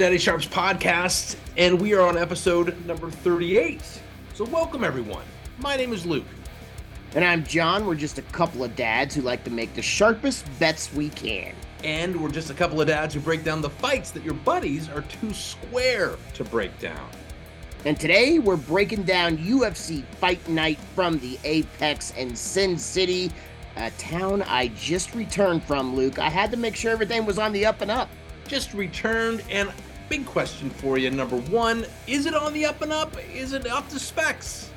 Daddy 0.00 0.16
Sharps 0.16 0.46
podcast, 0.46 1.36
and 1.58 1.78
we 1.78 1.92
are 1.92 2.00
on 2.00 2.16
episode 2.16 2.74
number 2.86 3.10
38. 3.10 3.82
So, 4.32 4.46
welcome 4.46 4.82
everyone. 4.82 5.26
My 5.58 5.76
name 5.76 5.92
is 5.92 6.06
Luke. 6.06 6.24
And 7.14 7.22
I'm 7.22 7.44
John. 7.44 7.84
We're 7.84 7.96
just 7.96 8.16
a 8.16 8.22
couple 8.22 8.64
of 8.64 8.74
dads 8.74 9.14
who 9.14 9.20
like 9.20 9.44
to 9.44 9.50
make 9.50 9.74
the 9.74 9.82
sharpest 9.82 10.46
bets 10.58 10.90
we 10.94 11.10
can. 11.10 11.54
And 11.84 12.18
we're 12.18 12.30
just 12.30 12.48
a 12.48 12.54
couple 12.54 12.80
of 12.80 12.86
dads 12.86 13.12
who 13.12 13.20
break 13.20 13.44
down 13.44 13.60
the 13.60 13.68
fights 13.68 14.10
that 14.12 14.24
your 14.24 14.32
buddies 14.32 14.88
are 14.88 15.02
too 15.02 15.34
square 15.34 16.16
to 16.32 16.44
break 16.44 16.78
down. 16.78 17.10
And 17.84 18.00
today 18.00 18.38
we're 18.38 18.56
breaking 18.56 19.02
down 19.02 19.36
UFC 19.36 20.02
Fight 20.14 20.48
Night 20.48 20.78
from 20.94 21.18
the 21.18 21.38
Apex 21.44 22.12
in 22.12 22.34
Sin 22.34 22.78
City, 22.78 23.30
a 23.76 23.90
town 23.98 24.40
I 24.44 24.68
just 24.68 25.14
returned 25.14 25.62
from, 25.62 25.94
Luke. 25.94 26.18
I 26.18 26.30
had 26.30 26.50
to 26.52 26.56
make 26.56 26.74
sure 26.74 26.90
everything 26.90 27.26
was 27.26 27.38
on 27.38 27.52
the 27.52 27.66
up 27.66 27.82
and 27.82 27.90
up. 27.90 28.08
Just 28.48 28.72
returned, 28.72 29.44
and 29.50 29.70
big 30.10 30.26
question 30.26 30.68
for 30.68 30.98
you. 30.98 31.08
Number 31.08 31.36
one, 31.36 31.86
is 32.08 32.26
it 32.26 32.34
on 32.34 32.52
the 32.52 32.66
up 32.66 32.82
and 32.82 32.92
up? 32.92 33.16
Is 33.32 33.52
it 33.52 33.66
up 33.68 33.88
to 33.90 33.98
specs? 33.98 34.68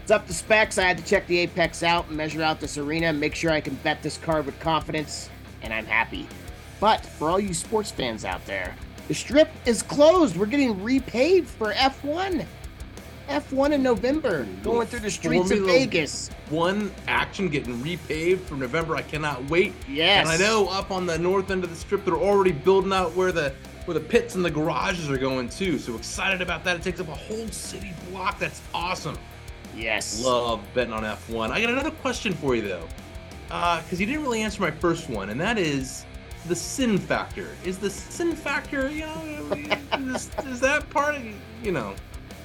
It's 0.00 0.10
up 0.12 0.26
to 0.28 0.32
specs. 0.32 0.78
I 0.78 0.84
had 0.84 0.96
to 0.98 1.04
check 1.04 1.26
the 1.26 1.38
Apex 1.38 1.82
out 1.82 2.08
and 2.08 2.16
measure 2.16 2.42
out 2.42 2.60
this 2.60 2.78
arena, 2.78 3.12
make 3.12 3.34
sure 3.34 3.50
I 3.50 3.60
can 3.60 3.74
bet 3.76 4.02
this 4.02 4.18
card 4.18 4.46
with 4.46 4.58
confidence, 4.60 5.28
and 5.62 5.74
I'm 5.74 5.84
happy. 5.84 6.28
But 6.78 7.04
for 7.04 7.28
all 7.28 7.40
you 7.40 7.54
sports 7.54 7.90
fans 7.90 8.24
out 8.24 8.44
there, 8.46 8.74
the 9.08 9.14
strip 9.14 9.50
is 9.66 9.82
closed. 9.82 10.36
We're 10.36 10.46
getting 10.46 10.76
repaved 10.76 11.46
for 11.46 11.72
F1. 11.72 12.46
F1 13.28 13.72
in 13.72 13.82
November, 13.82 14.46
going 14.62 14.86
through 14.86 15.00
the 15.00 15.10
streets 15.10 15.48
Formula 15.48 15.72
of 15.72 15.78
Vegas. 15.78 16.28
One 16.50 16.92
action 17.08 17.48
getting 17.48 17.76
repaved 17.78 18.40
for 18.40 18.54
November. 18.54 18.94
I 18.94 19.02
cannot 19.02 19.48
wait. 19.48 19.72
Yes. 19.88 20.28
And 20.28 20.28
I 20.28 20.44
know 20.44 20.68
up 20.68 20.90
on 20.90 21.06
the 21.06 21.18
north 21.18 21.50
end 21.50 21.64
of 21.64 21.70
the 21.70 21.76
strip, 21.76 22.04
they're 22.04 22.14
already 22.14 22.52
building 22.52 22.92
out 22.92 23.14
where 23.14 23.32
the 23.32 23.54
where 23.86 23.94
the 23.94 24.00
pits 24.00 24.34
and 24.34 24.44
the 24.44 24.50
garages 24.50 25.10
are 25.10 25.18
going 25.18 25.48
too. 25.48 25.78
So 25.78 25.96
excited 25.96 26.40
about 26.40 26.64
that. 26.64 26.76
It 26.76 26.82
takes 26.82 27.00
up 27.00 27.08
a 27.08 27.14
whole 27.14 27.48
city 27.48 27.92
block. 28.10 28.38
That's 28.38 28.60
awesome. 28.74 29.18
Yes. 29.76 30.22
Love 30.22 30.62
betting 30.74 30.92
on 30.92 31.02
F1. 31.02 31.50
I 31.50 31.60
got 31.60 31.70
another 31.70 31.90
question 31.90 32.32
for 32.32 32.54
you 32.54 32.62
though, 32.62 32.88
uh, 33.50 33.82
because 33.82 34.00
you 34.00 34.06
didn't 34.06 34.22
really 34.22 34.42
answer 34.42 34.60
my 34.60 34.70
first 34.70 35.08
one, 35.08 35.30
and 35.30 35.40
that 35.40 35.58
is 35.58 36.04
the 36.46 36.56
sin 36.56 36.98
factor. 36.98 37.48
Is 37.64 37.78
the 37.78 37.90
sin 37.90 38.34
factor, 38.34 38.90
you 38.90 39.00
know, 39.00 39.52
is, 40.14 40.30
is 40.46 40.60
that 40.60 40.88
part 40.90 41.16
of 41.16 41.22
you 41.62 41.72
know? 41.72 41.94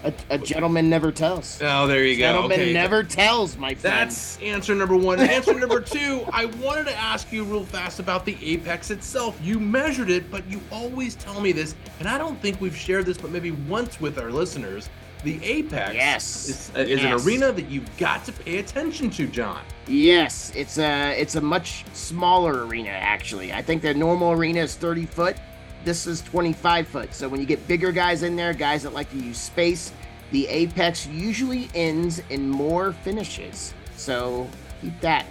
A, 0.04 0.14
a 0.30 0.38
gentleman 0.38 0.90
never 0.90 1.12
tells. 1.12 1.60
Oh, 1.62 1.88
there 1.88 2.06
you 2.06 2.16
go. 2.18 2.22
Gentleman 2.32 2.60
Okay. 2.60 2.74
never 2.74 3.04
tells, 3.04 3.58
my 3.58 3.74
friend. 3.74 3.96
That's 4.10 4.38
answer 4.42 4.76
number 4.76 4.96
one. 4.96 5.20
Answer 5.20 5.54
number 5.60 5.82
two, 5.82 6.24
I 6.32 6.46
wanted 6.46 6.86
to 6.86 6.96
ask 6.96 7.32
you 7.32 7.44
real 7.44 7.66
fast 7.66 8.00
about 8.00 8.24
the 8.24 8.38
Apex 8.42 8.92
itself. 8.92 9.38
You 9.42 9.60
measured 9.60 10.10
it, 10.12 10.30
but 10.30 10.48
you 10.50 10.62
always 10.72 11.16
tell 11.16 11.42
me 11.42 11.52
this, 11.52 11.76
and 12.00 12.08
I 12.08 12.18
don't 12.18 12.40
think 12.42 12.62
we've 12.62 12.76
shared 12.78 13.06
this, 13.08 13.18
but 13.18 13.32
maybe 13.32 13.52
once 13.52 14.00
with 14.00 14.20
our 14.20 14.32
listeners. 14.32 14.88
The 15.24 15.44
Apex 15.44 15.96
Yes. 15.96 16.48
is, 16.48 16.72
uh, 16.76 16.82
is 16.82 17.02
Yes. 17.02 17.22
an 17.22 17.28
arena 17.28 17.52
that 17.52 17.68
you've 17.70 17.98
got 17.98 18.24
to 18.26 18.32
pay 18.32 18.60
attention 18.60 19.10
to, 19.10 19.26
John. 19.26 19.62
Yes, 19.88 20.52
it's 20.56 20.78
a 20.78 21.20
it's 21.20 21.34
a 21.36 21.42
much 21.42 21.86
smaller 21.94 22.68
arena 22.68 22.90
actually. 22.92 23.52
I 23.52 23.64
think 23.64 23.82
the 23.82 23.96
normal 23.96 24.32
arena 24.34 24.60
is 24.62 24.76
30 24.76 25.08
foot. 25.08 25.36
This 25.88 26.06
is 26.06 26.22
25 26.24 26.86
foot. 26.86 27.14
So 27.14 27.30
when 27.30 27.40
you 27.40 27.46
get 27.46 27.66
bigger 27.66 27.94
guys 27.94 28.24
in 28.24 28.36
there, 28.36 28.54
guys 28.54 28.84
that 28.84 28.92
like 28.92 29.10
to 29.12 29.18
use 29.18 29.38
space, 29.38 29.94
the 30.32 30.46
apex 30.50 31.08
usually 31.08 31.70
ends 31.74 32.22
in 32.30 32.50
more 32.50 32.92
finishes. 32.92 33.74
So 33.96 34.50
keep 34.82 35.00
that 35.00 35.26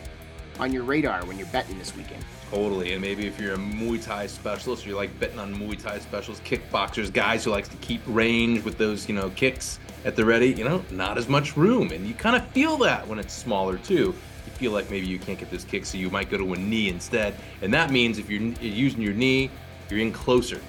on 0.59 0.73
your 0.73 0.85
radar 0.85 1.27
when 1.27 1.37
you're 1.37 1.47
betting 1.48 1.79
this 1.79 1.95
weekend. 1.95 2.25
Totally, 2.51 2.95
and 2.95 3.03
maybe 3.03 3.27
if 3.27 3.39
you're 3.39 3.53
a 3.53 3.59
Muay 3.59 4.03
Thai 4.03 4.29
specialist, 4.29 4.86
or 4.86 4.89
you 4.89 4.97
like 4.97 5.20
betting 5.20 5.39
on 5.39 5.55
Muay 5.55 5.79
Thai 5.79 5.98
specialists, 5.98 6.42
kickboxers, 6.48 7.13
guys 7.13 7.45
who 7.45 7.51
likes 7.51 7.69
to 7.69 7.77
keep 7.77 8.01
range 8.07 8.64
with 8.64 8.79
those, 8.79 9.11
you 9.11 9.14
know, 9.14 9.29
kicks 9.36 9.79
at 10.07 10.17
the 10.17 10.25
ready, 10.25 10.55
you 10.55 10.64
know, 10.64 10.83
not 10.91 11.19
as 11.19 11.29
much 11.29 11.55
room, 11.59 11.91
and 11.91 12.07
you 12.07 12.14
kind 12.14 12.35
of 12.35 12.48
feel 12.53 12.79
that 12.79 13.07
when 13.07 13.19
it's 13.19 13.35
smaller 13.35 13.77
too. 13.77 14.14
You 14.47 14.53
feel 14.53 14.73
like 14.73 14.91
maybe 14.91 15.07
you 15.07 15.19
can't 15.19 15.39
get 15.39 15.51
this 15.51 15.64
kick, 15.64 15.85
so 15.85 15.98
you 15.98 16.09
might 16.09 16.30
go 16.30 16.39
to 16.39 16.55
a 16.55 16.57
knee 16.57 16.89
instead, 16.89 17.35
and 17.61 17.75
that 17.75 17.91
means 17.91 18.19
if 18.19 18.30
you're, 18.30 18.41
you're 18.41 18.73
using 18.73 19.03
your 19.03 19.13
knee, 19.13 19.51
you're 19.91 20.01
in 20.01 20.13
closer, 20.13 20.61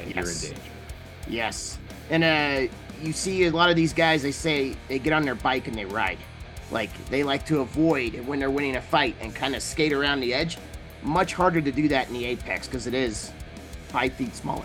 and 0.00 0.14
Yes. 0.14 0.16
you're 0.16 0.52
in 0.52 0.56
danger. 0.58 0.70
Yes. 1.28 1.78
And 2.10 2.24
uh 2.24 2.72
you 3.02 3.12
see 3.12 3.44
a 3.44 3.50
lot 3.50 3.70
of 3.70 3.76
these 3.76 3.92
guys 3.92 4.22
they 4.22 4.32
say 4.32 4.76
they 4.88 4.98
get 4.98 5.12
on 5.12 5.24
their 5.24 5.34
bike 5.34 5.66
and 5.68 5.76
they 5.76 5.84
ride. 5.84 6.18
Like 6.70 6.90
they 7.10 7.22
like 7.24 7.44
to 7.46 7.60
avoid 7.60 8.14
when 8.26 8.38
they're 8.38 8.50
winning 8.50 8.76
a 8.76 8.80
fight 8.82 9.16
and 9.20 9.34
kind 9.34 9.54
of 9.54 9.62
skate 9.62 9.92
around 9.92 10.20
the 10.20 10.32
edge. 10.32 10.58
Much 11.02 11.34
harder 11.34 11.60
to 11.60 11.70
do 11.72 11.88
that 11.88 12.08
in 12.08 12.14
the 12.14 12.24
apex 12.24 12.66
because 12.66 12.86
it 12.86 12.94
is 12.94 13.30
five 13.88 14.12
feet 14.14 14.34
smaller. 14.34 14.64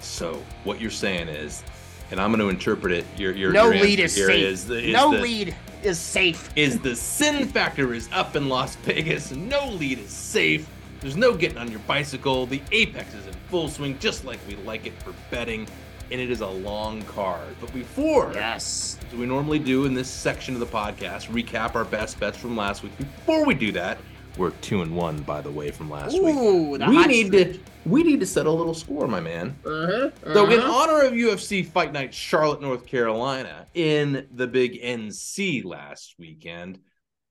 So 0.00 0.42
what 0.64 0.80
you're 0.80 0.90
saying 0.90 1.28
is, 1.28 1.62
and 2.10 2.20
I'm 2.20 2.30
going 2.30 2.40
to 2.40 2.48
interpret 2.50 2.92
it. 2.92 3.04
Your 3.16 3.32
your 3.32 3.52
no 3.52 3.70
your 3.70 3.82
lead 3.84 4.00
is 4.00 4.14
here 4.14 4.26
safe. 4.28 4.44
is 4.44 4.66
the- 4.66 4.82
is 4.88 4.92
no 4.92 5.12
the- 5.12 5.20
lead 5.20 5.56
is 5.82 5.98
safe. 5.98 6.50
is 6.56 6.78
the 6.80 6.94
sin 6.96 7.46
factor 7.48 7.94
is 7.94 8.08
up 8.12 8.36
in 8.36 8.48
Las 8.48 8.76
Vegas. 8.76 9.30
No 9.32 9.68
lead 9.70 9.98
is 10.00 10.10
safe. 10.10 10.68
There's 11.00 11.16
no 11.16 11.34
getting 11.34 11.58
on 11.58 11.70
your 11.70 11.80
bicycle. 11.80 12.46
The 12.46 12.60
apex 12.72 13.14
is 13.14 13.26
in 13.26 13.32
full 13.50 13.68
swing, 13.68 13.98
just 13.98 14.24
like 14.24 14.38
we 14.48 14.56
like 14.56 14.86
it 14.86 15.00
for 15.02 15.14
betting, 15.30 15.66
and 16.10 16.20
it 16.20 16.30
is 16.30 16.40
a 16.40 16.46
long 16.46 17.02
card. 17.02 17.54
But 17.60 17.72
before, 17.72 18.32
Yes. 18.34 18.98
as 19.08 19.14
we 19.18 19.26
normally 19.26 19.58
do 19.58 19.84
in 19.84 19.94
this 19.94 20.08
section 20.10 20.54
of 20.54 20.60
the 20.60 20.66
podcast, 20.66 21.28
recap 21.28 21.74
our 21.74 21.84
best 21.84 22.18
bets 22.18 22.36
from 22.36 22.56
last 22.56 22.82
week. 22.82 22.96
Before 22.98 23.44
we 23.46 23.54
do 23.54 23.70
that, 23.72 23.98
we're 24.36 24.50
two 24.60 24.82
and 24.82 24.94
one, 24.96 25.20
by 25.22 25.40
the 25.40 25.50
way, 25.50 25.70
from 25.70 25.90
last 25.90 26.14
week. 26.14 26.34
Ooh, 26.34 26.78
the 26.78 26.86
We 26.88 27.06
need 27.06 27.26
streak. 27.28 27.52
to 27.54 27.60
we 27.86 28.02
need 28.02 28.20
to 28.20 28.26
settle 28.26 28.54
a 28.54 28.58
little 28.58 28.74
score, 28.74 29.08
my 29.08 29.20
man. 29.20 29.56
Uh-huh, 29.64 30.10
So, 30.34 30.50
in 30.50 30.58
uh-huh. 30.60 30.70
honor 30.70 31.06
of 31.06 31.12
UFC 31.14 31.62
Fight 31.64 31.90
Night 31.92 32.12
Charlotte, 32.12 32.60
North 32.60 32.84
Carolina, 32.84 33.66
in 33.72 34.26
the 34.34 34.46
Big 34.46 34.82
NC 34.82 35.64
last 35.64 36.16
weekend, 36.18 36.80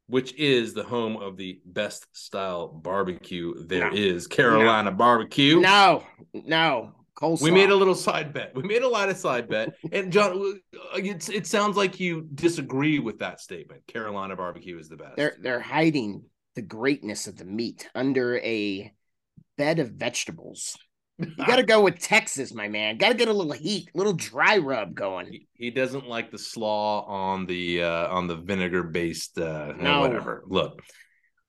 which 0.07 0.33
is 0.35 0.73
the 0.73 0.83
home 0.83 1.17
of 1.17 1.37
the 1.37 1.59
best 1.65 2.07
style 2.15 2.67
barbecue 2.67 3.53
there 3.65 3.91
No. 3.91 3.97
is, 3.97 4.27
Carolina 4.27 4.91
Barbecue. 4.91 5.59
No, 5.59 6.03
no. 6.33 6.93
Coleslaw. 7.19 7.41
We 7.41 7.51
made 7.51 7.71
a 7.71 7.75
little 7.75 7.95
side 7.95 8.31
bet. 8.31 8.55
We 8.55 8.61
made 8.63 8.83
a 8.83 8.87
lot 8.87 9.09
of 9.09 9.17
side 9.17 9.49
bet. 9.49 9.69
And 9.91 10.11
John, 10.13 10.59
uh, 10.75 10.97
it's, 10.97 11.29
it 11.29 11.47
sounds 11.47 11.75
like 11.75 11.99
you 11.99 12.27
disagree 12.35 12.99
with 12.99 13.19
that 13.19 13.41
statement. 13.41 13.87
Carolina 13.87 14.35
Barbecue 14.35 14.77
is 14.77 14.87
the 14.87 14.97
best. 14.97 15.15
They're 15.17 15.35
they're 15.41 15.59
hiding 15.59 16.23
the 16.55 16.61
greatness 16.61 17.25
of 17.25 17.35
the 17.35 17.45
meat 17.45 17.89
under 17.95 18.37
a 18.37 18.93
bed 19.57 19.79
of 19.79 19.89
vegetables. 19.93 20.77
You 21.19 21.45
got 21.45 21.55
to 21.55 21.63
go 21.63 21.81
with 21.81 21.99
Texas, 21.99 22.53
my 22.53 22.67
man. 22.67 22.97
Got 22.97 23.09
to 23.09 23.13
get 23.15 23.27
a 23.27 23.33
little 23.33 23.51
heat, 23.53 23.89
little 23.95 24.13
dry 24.13 24.57
rub 24.57 24.93
going. 24.93 25.27
He, 25.31 25.47
he 25.53 25.71
doesn't 25.71 26.07
like 26.07 26.29
the 26.29 26.37
slaw 26.37 27.03
on 27.05 27.45
the 27.47 27.83
uh, 27.83 28.07
on 28.09 28.27
the 28.27 28.35
vinegar 28.35 28.83
based 28.83 29.37
uh, 29.39 29.73
No. 29.79 30.01
whatever. 30.01 30.43
Look, 30.45 30.83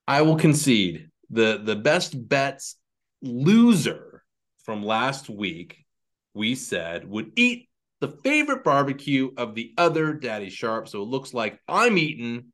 I 0.07 0.23
will 0.23 0.37
concede 0.37 1.11
the 1.31 1.61
the 1.63 1.77
best 1.77 2.29
bets 2.29 2.77
loser 3.21 4.23
from 4.65 4.83
last 4.83 5.29
week. 5.29 5.85
We 6.33 6.55
said 6.55 7.07
would 7.07 7.33
eat 7.37 7.69
the 8.01 8.09
favorite 8.09 8.65
barbecue 8.65 9.31
of 9.37 9.55
the 9.55 9.75
other 9.77 10.15
Daddy 10.15 10.51
Sharp. 10.51 10.89
So 10.89 11.03
it 11.03 11.09
looks 11.09 11.35
like 11.35 11.61
I'm 11.69 11.99
eating 11.99 12.53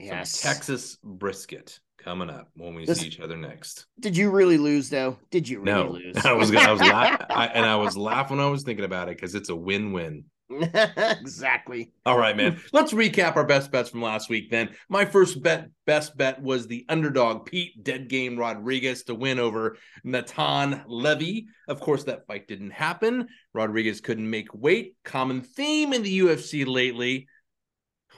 some 0.00 0.06
Yes. 0.06 0.40
Texas 0.40 0.96
brisket 1.04 1.78
coming 2.04 2.28
up 2.30 2.50
when 2.56 2.74
we 2.74 2.84
This- 2.84 3.00
see 3.00 3.06
each 3.06 3.20
other 3.20 3.36
next. 3.36 3.86
Did 3.98 4.16
you 4.16 4.30
really 4.30 4.58
lose 4.58 4.90
though? 4.90 5.18
Did 5.30 5.48
you 5.48 5.60
really 5.60 5.72
No, 5.72 5.90
lose? 5.90 6.16
I 6.24 6.32
was 6.32 6.50
gonna, 6.50 6.68
I 6.68 6.72
was 6.72 6.80
I, 7.30 7.46
and 7.54 7.64
I 7.64 7.76
was 7.76 7.96
laughing 7.96 8.36
when 8.36 8.46
I 8.46 8.50
was 8.50 8.62
thinking 8.62 8.84
about 8.84 9.08
it 9.08 9.16
because 9.16 9.34
it's 9.34 9.48
a 9.48 9.56
win 9.56 9.92
win. 9.92 10.24
exactly. 10.60 11.90
All 12.04 12.18
right, 12.18 12.36
man. 12.36 12.60
Let's 12.72 12.92
recap 12.92 13.36
our 13.36 13.46
best 13.46 13.72
bets 13.72 13.88
from 13.88 14.02
last 14.02 14.28
week 14.28 14.50
then. 14.50 14.70
My 14.88 15.04
first 15.06 15.42
bet, 15.42 15.68
best 15.86 16.16
bet 16.16 16.40
was 16.42 16.66
the 16.66 16.84
underdog 16.88 17.46
Pete 17.46 17.82
Dead 17.82 18.08
Game 18.08 18.38
Rodriguez 18.38 19.04
to 19.04 19.14
win 19.14 19.38
over 19.38 19.78
Natan 20.04 20.82
Levy. 20.86 21.46
Of 21.66 21.80
course, 21.80 22.04
that 22.04 22.26
fight 22.26 22.46
didn't 22.46 22.72
happen. 22.72 23.28
Rodriguez 23.54 24.00
couldn't 24.02 24.28
make 24.28 24.52
weight. 24.54 24.94
Common 25.02 25.40
theme 25.40 25.92
in 25.92 26.02
the 26.02 26.20
UFC 26.20 26.66
lately. 26.66 27.26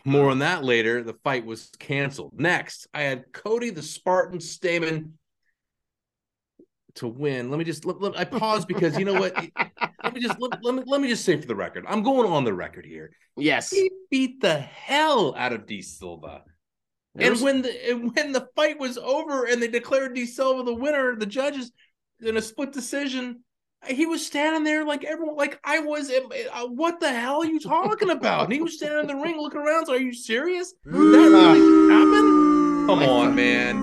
More 0.07 0.31
on 0.31 0.39
that 0.39 0.63
later. 0.63 1.03
The 1.03 1.15
fight 1.25 1.45
was 1.45 1.69
canceled. 1.81 2.35
Next, 2.39 2.87
I 2.95 3.03
had 3.03 3.33
Cody 3.33 3.71
the 3.71 3.83
Spartan 3.83 4.39
Stamann 4.39 5.11
to 6.95 7.09
win. 7.09 7.51
Let 7.51 7.59
me 7.59 7.65
just 7.65 7.85
let, 7.85 8.01
let- 8.01 8.17
I 8.17 8.25
pause 8.25 8.65
because 8.65 8.97
you 8.97 9.05
know 9.05 9.15
what? 9.15 9.35
let 10.05 10.15
me 10.15 10.21
just 10.21 10.41
let, 10.41 10.63
let 10.63 10.77
me 10.77 10.85
let 10.87 11.01
me 11.01 11.09
just 11.09 11.25
say 11.25 11.37
for 11.41 11.49
the 11.49 11.57
record, 11.57 11.85
I'm 11.89 12.05
going 12.05 12.31
on 12.31 12.45
the 12.45 12.55
record 12.55 12.87
here. 12.87 13.11
Yes. 13.37 13.71
He 13.71 13.91
beat 14.09 14.41
the 14.41 14.61
hell 14.61 15.35
out 15.37 15.53
of 15.53 15.67
D 15.67 15.83
Silva. 15.83 16.45
And 17.19 17.41
when 17.41 17.63
the 17.63 17.91
and 17.91 18.15
when 18.15 18.31
the 18.31 18.47
fight 18.55 18.79
was 18.79 18.99
over 18.99 19.47
and 19.47 19.61
they 19.61 19.67
declared 19.67 20.15
D 20.15 20.25
Silva 20.25 20.63
the 20.63 20.73
winner, 20.73 21.17
the 21.17 21.27
judges 21.27 21.73
in 22.21 22.37
a 22.37 22.43
split 22.43 22.73
decision, 22.73 23.43
he 23.89 24.07
was 24.07 24.25
standing 24.27 24.65
there 24.65 24.85
like 24.85 25.05
everyone, 25.05 25.37
like 25.37 25.59
I 25.65 25.81
was. 25.81 26.11
uh, 26.11 26.67
What 26.67 27.01
the 27.01 27.13
hell 27.13 27.43
are 27.43 27.47
you 27.47 27.61
talking 27.61 28.11
about? 28.11 28.45
And 28.45 28.53
he 28.53 28.61
was 28.63 28.75
standing 28.77 29.01
in 29.01 29.07
the 29.07 29.17
ring 29.23 29.39
looking 29.41 29.61
around. 29.61 29.87
So 29.87 29.95
are 29.95 29.99
you 30.01 30.13
serious? 30.15 30.75
That 30.85 30.93
really 30.93 31.93
happen? 31.93 32.87
Come 32.87 32.99
My 33.01 33.07
on, 33.09 33.27
phone- 33.27 33.35
man. 33.37 33.77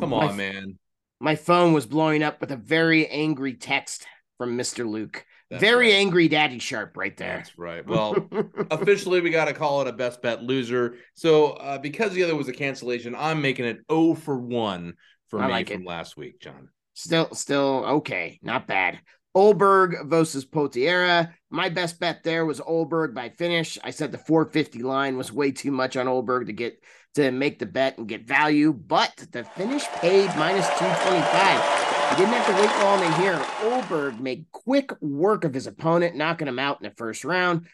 Come 0.00 0.10
My 0.10 0.16
on, 0.18 0.28
f- 0.30 0.36
man. 0.36 0.78
My 1.20 1.34
phone 1.34 1.72
was 1.72 1.86
blowing 1.86 2.22
up 2.22 2.40
with 2.40 2.50
a 2.52 2.56
very 2.56 3.06
angry 3.08 3.54
text 3.54 4.06
from 4.38 4.56
Mr. 4.58 4.86
Luke. 4.86 5.24
That's 5.48 5.60
Very 5.60 5.90
right. 5.90 5.94
angry 5.98 6.28
Daddy 6.28 6.58
Sharp 6.58 6.96
right 6.96 7.16
there. 7.16 7.36
That's 7.36 7.56
right. 7.56 7.86
Well, 7.86 8.28
officially, 8.70 9.20
we 9.20 9.30
got 9.30 9.44
to 9.46 9.52
call 9.54 9.80
it 9.80 9.86
a 9.86 9.92
best 9.92 10.20
bet 10.20 10.42
loser. 10.42 10.96
So, 11.14 11.52
uh, 11.52 11.78
because 11.78 12.12
the 12.12 12.24
other 12.24 12.34
was 12.34 12.48
a 12.48 12.52
cancellation, 12.52 13.14
I'm 13.16 13.40
making 13.40 13.64
it 13.64 13.78
0 13.90 14.14
for 14.14 14.36
1 14.38 14.94
for 15.28 15.40
I 15.40 15.46
me 15.46 15.52
like 15.52 15.68
from 15.70 15.82
it. 15.82 15.86
last 15.88 16.16
week, 16.16 16.40
John. 16.40 16.68
Still, 16.94 17.32
still 17.34 17.84
okay. 17.86 18.38
Not 18.42 18.66
bad. 18.66 18.98
Olberg 19.36 20.08
versus 20.08 20.46
Potiera. 20.46 21.34
My 21.50 21.68
best 21.68 22.00
bet 22.00 22.24
there 22.24 22.46
was 22.46 22.58
Olberg 22.58 23.12
by 23.12 23.28
finish. 23.28 23.78
I 23.84 23.90
said 23.90 24.10
the 24.10 24.16
450 24.16 24.82
line 24.82 25.18
was 25.18 25.30
way 25.30 25.52
too 25.52 25.70
much 25.70 25.94
on 25.98 26.06
Olberg 26.06 26.46
to 26.46 26.54
get 26.54 26.82
to 27.16 27.30
make 27.30 27.58
the 27.58 27.66
bet 27.66 27.98
and 27.98 28.08
get 28.08 28.26
value, 28.26 28.72
but 28.72 29.14
the 29.32 29.44
finish 29.44 29.84
paid 29.96 30.28
minus 30.36 30.66
225. 30.78 32.10
He 32.10 32.16
didn't 32.16 32.32
have 32.32 32.46
to 32.46 32.62
wait 32.62 32.82
long 32.82 33.00
to 33.00 33.12
hear. 33.20 33.34
Olberg 33.70 34.18
made 34.20 34.46
quick 34.52 34.90
work 35.02 35.44
of 35.44 35.52
his 35.52 35.66
opponent, 35.66 36.16
knocking 36.16 36.48
him 36.48 36.58
out 36.58 36.80
in 36.80 36.88
the 36.88 36.94
first 36.94 37.22
round. 37.22 37.66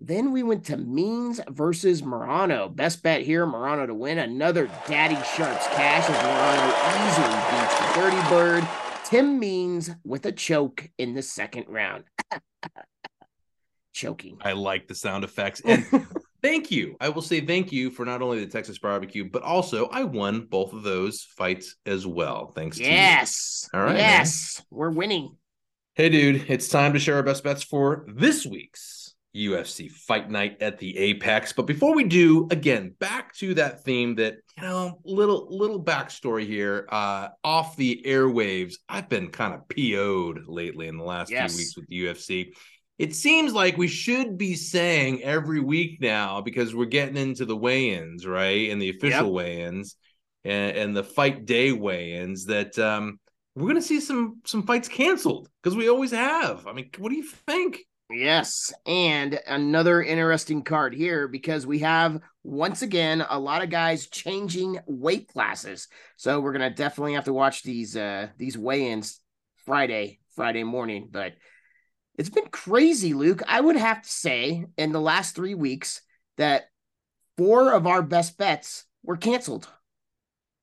Then 0.00 0.32
we 0.32 0.42
went 0.42 0.64
to 0.66 0.78
Means 0.78 1.38
versus 1.50 2.00
Morono. 2.00 2.74
Best 2.74 3.02
bet 3.02 3.20
here, 3.20 3.46
Morono 3.46 3.86
to 3.86 3.94
win. 3.94 4.18
Another 4.18 4.70
Daddy 4.88 5.16
Sharps 5.16 5.66
cash 5.68 6.08
as 6.08 6.16
Morono 6.16 6.70
easily 7.10 7.36
beats 7.50 7.78
the 7.78 8.00
Dirty 8.00 8.28
Bird. 8.30 8.89
Tim 9.10 9.40
Means 9.40 9.90
with 10.04 10.24
a 10.26 10.30
choke 10.30 10.88
in 10.96 11.14
the 11.14 11.22
second 11.22 11.66
round. 11.66 12.04
Choking. 13.92 14.38
I 14.40 14.52
like 14.52 14.86
the 14.86 14.94
sound 14.94 15.24
effects. 15.24 15.60
And 15.64 15.84
thank 16.42 16.70
you. 16.70 16.94
I 17.00 17.08
will 17.08 17.20
say 17.20 17.40
thank 17.40 17.72
you 17.72 17.90
for 17.90 18.04
not 18.04 18.22
only 18.22 18.38
the 18.38 18.46
Texas 18.50 18.78
barbecue, 18.78 19.28
but 19.28 19.42
also 19.42 19.86
I 19.86 20.04
won 20.04 20.46
both 20.48 20.72
of 20.72 20.84
those 20.84 21.24
fights 21.24 21.74
as 21.86 22.06
well. 22.06 22.52
Thanks 22.54 22.76
to 22.76 22.84
you. 22.84 22.90
yes. 22.90 23.68
All 23.74 23.80
right, 23.80 23.94
man. 23.94 23.98
Yes. 23.98 24.62
We're 24.70 24.90
winning. 24.90 25.36
Hey, 25.94 26.08
dude, 26.08 26.48
it's 26.48 26.68
time 26.68 26.92
to 26.92 27.00
share 27.00 27.16
our 27.16 27.24
best 27.24 27.42
bets 27.42 27.64
for 27.64 28.06
this 28.06 28.46
week's 28.46 28.99
UFC 29.34 29.90
Fight 29.90 30.30
Night 30.30 30.60
at 30.60 30.78
the 30.78 30.96
Apex. 30.98 31.52
But 31.52 31.66
before 31.66 31.94
we 31.94 32.04
do, 32.04 32.48
again, 32.50 32.94
back 32.98 33.34
to 33.36 33.54
that 33.54 33.84
theme 33.84 34.16
that 34.16 34.36
you 34.56 34.62
know, 34.62 34.98
little 35.04 35.46
little 35.50 35.82
backstory 35.82 36.46
here. 36.46 36.86
Uh, 36.90 37.28
off 37.44 37.76
the 37.76 38.02
airwaves, 38.06 38.74
I've 38.88 39.08
been 39.08 39.28
kind 39.28 39.54
of 39.54 39.68
PO'd 39.68 40.46
lately 40.48 40.88
in 40.88 40.96
the 40.96 41.04
last 41.04 41.30
Yes. 41.30 41.52
few 41.52 41.58
weeks 41.58 41.76
with 41.76 41.86
the 41.86 42.04
UFC. 42.06 42.52
It 42.98 43.14
seems 43.14 43.54
like 43.54 43.78
we 43.78 43.88
should 43.88 44.36
be 44.36 44.54
saying 44.54 45.22
every 45.22 45.60
week 45.60 46.02
now 46.02 46.42
because 46.42 46.74
we're 46.74 46.84
getting 46.84 47.16
into 47.16 47.46
the 47.46 47.56
weigh-ins, 47.56 48.26
right, 48.26 48.68
and 48.70 48.82
the 48.82 48.90
official 48.90 49.26
Yep. 49.28 49.32
weigh-ins 49.32 49.96
and, 50.44 50.76
and 50.76 50.96
the 50.96 51.04
fight 51.04 51.46
day 51.46 51.72
weigh-ins 51.72 52.44
that 52.46 52.78
um, 52.78 53.18
we're 53.54 53.62
going 53.62 53.76
to 53.76 53.82
see 53.82 54.00
some 54.00 54.40
some 54.44 54.64
fights 54.66 54.88
canceled 54.88 55.48
because 55.62 55.76
we 55.76 55.88
always 55.88 56.10
have. 56.10 56.66
I 56.66 56.72
mean, 56.72 56.90
what 56.98 57.08
do 57.10 57.16
you 57.16 57.22
think? 57.22 57.78
Yes. 58.10 58.72
And 58.86 59.38
another 59.46 60.02
interesting 60.02 60.62
card 60.62 60.94
here 60.94 61.28
because 61.28 61.66
we 61.66 61.80
have 61.80 62.20
once 62.42 62.82
again 62.82 63.24
a 63.28 63.38
lot 63.38 63.62
of 63.62 63.70
guys 63.70 64.08
changing 64.08 64.78
weight 64.86 65.28
classes. 65.28 65.86
So 66.16 66.40
we're 66.40 66.52
gonna 66.52 66.70
definitely 66.70 67.14
have 67.14 67.24
to 67.24 67.32
watch 67.32 67.62
these 67.62 67.96
uh 67.96 68.28
these 68.36 68.58
weigh-ins 68.58 69.20
Friday, 69.64 70.18
Friday 70.34 70.64
morning. 70.64 71.08
But 71.10 71.34
it's 72.18 72.30
been 72.30 72.48
crazy, 72.50 73.14
Luke. 73.14 73.42
I 73.46 73.60
would 73.60 73.76
have 73.76 74.02
to 74.02 74.08
say 74.08 74.66
in 74.76 74.92
the 74.92 75.00
last 75.00 75.36
three 75.36 75.54
weeks 75.54 76.02
that 76.36 76.64
four 77.36 77.72
of 77.72 77.86
our 77.86 78.02
best 78.02 78.36
bets 78.36 78.84
were 79.02 79.16
canceled. 79.16 79.68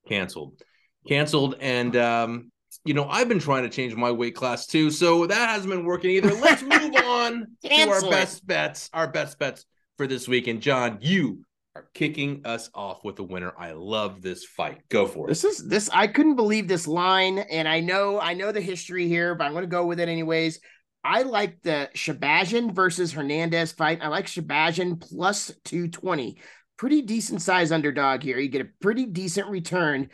Canceled, 0.07 0.61
canceled, 1.07 1.55
and 1.59 1.95
um, 1.95 2.51
you 2.87 2.93
know 2.93 3.07
I've 3.07 3.27
been 3.27 3.39
trying 3.39 3.63
to 3.63 3.69
change 3.69 3.95
my 3.95 4.11
weight 4.11 4.35
class 4.35 4.65
too, 4.65 4.89
so 4.89 5.25
that 5.27 5.49
hasn't 5.49 5.71
been 5.71 5.85
working 5.85 6.11
either. 6.11 6.33
Let's 6.33 6.61
move 6.63 6.95
on 6.95 7.47
to 7.63 7.89
our 7.89 8.01
best 8.09 8.45
bets. 8.47 8.89
Our 8.93 9.07
best 9.07 9.37
bets 9.39 9.65
for 9.97 10.07
this 10.07 10.27
week, 10.27 10.47
and 10.47 10.61
John, 10.61 10.99
you 11.01 11.43
are 11.75 11.87
kicking 11.93 12.41
us 12.45 12.69
off 12.73 13.03
with 13.03 13.19
a 13.19 13.23
winner. 13.23 13.53
I 13.57 13.71
love 13.71 14.21
this 14.21 14.45
fight. 14.45 14.81
Go 14.89 15.05
for 15.05 15.25
it. 15.25 15.29
This 15.29 15.43
is 15.43 15.67
this 15.67 15.89
I 15.93 16.07
couldn't 16.07 16.35
believe 16.35 16.67
this 16.67 16.87
line, 16.87 17.39
and 17.39 17.67
I 17.67 17.81
know 17.81 18.19
I 18.19 18.33
know 18.33 18.51
the 18.51 18.61
history 18.61 19.07
here, 19.07 19.35
but 19.35 19.45
I'm 19.45 19.53
gonna 19.53 19.67
go 19.67 19.85
with 19.85 19.99
it 19.99 20.09
anyways. 20.09 20.59
I 21.03 21.21
like 21.21 21.61
the 21.61 21.89
Shahbazyan 21.95 22.73
versus 22.73 23.13
Hernandez 23.13 23.71
fight. 23.71 23.99
I 24.01 24.07
like 24.07 24.25
Shahbazyan 24.25 24.99
plus 24.99 25.51
220. 25.63 26.37
Pretty 26.77 27.01
decent 27.01 27.41
size 27.41 27.71
underdog 27.71 28.23
here. 28.23 28.37
You 28.37 28.49
get 28.49 28.65
a 28.65 28.69
pretty 28.81 29.05
decent 29.05 29.47
return. 29.47 30.09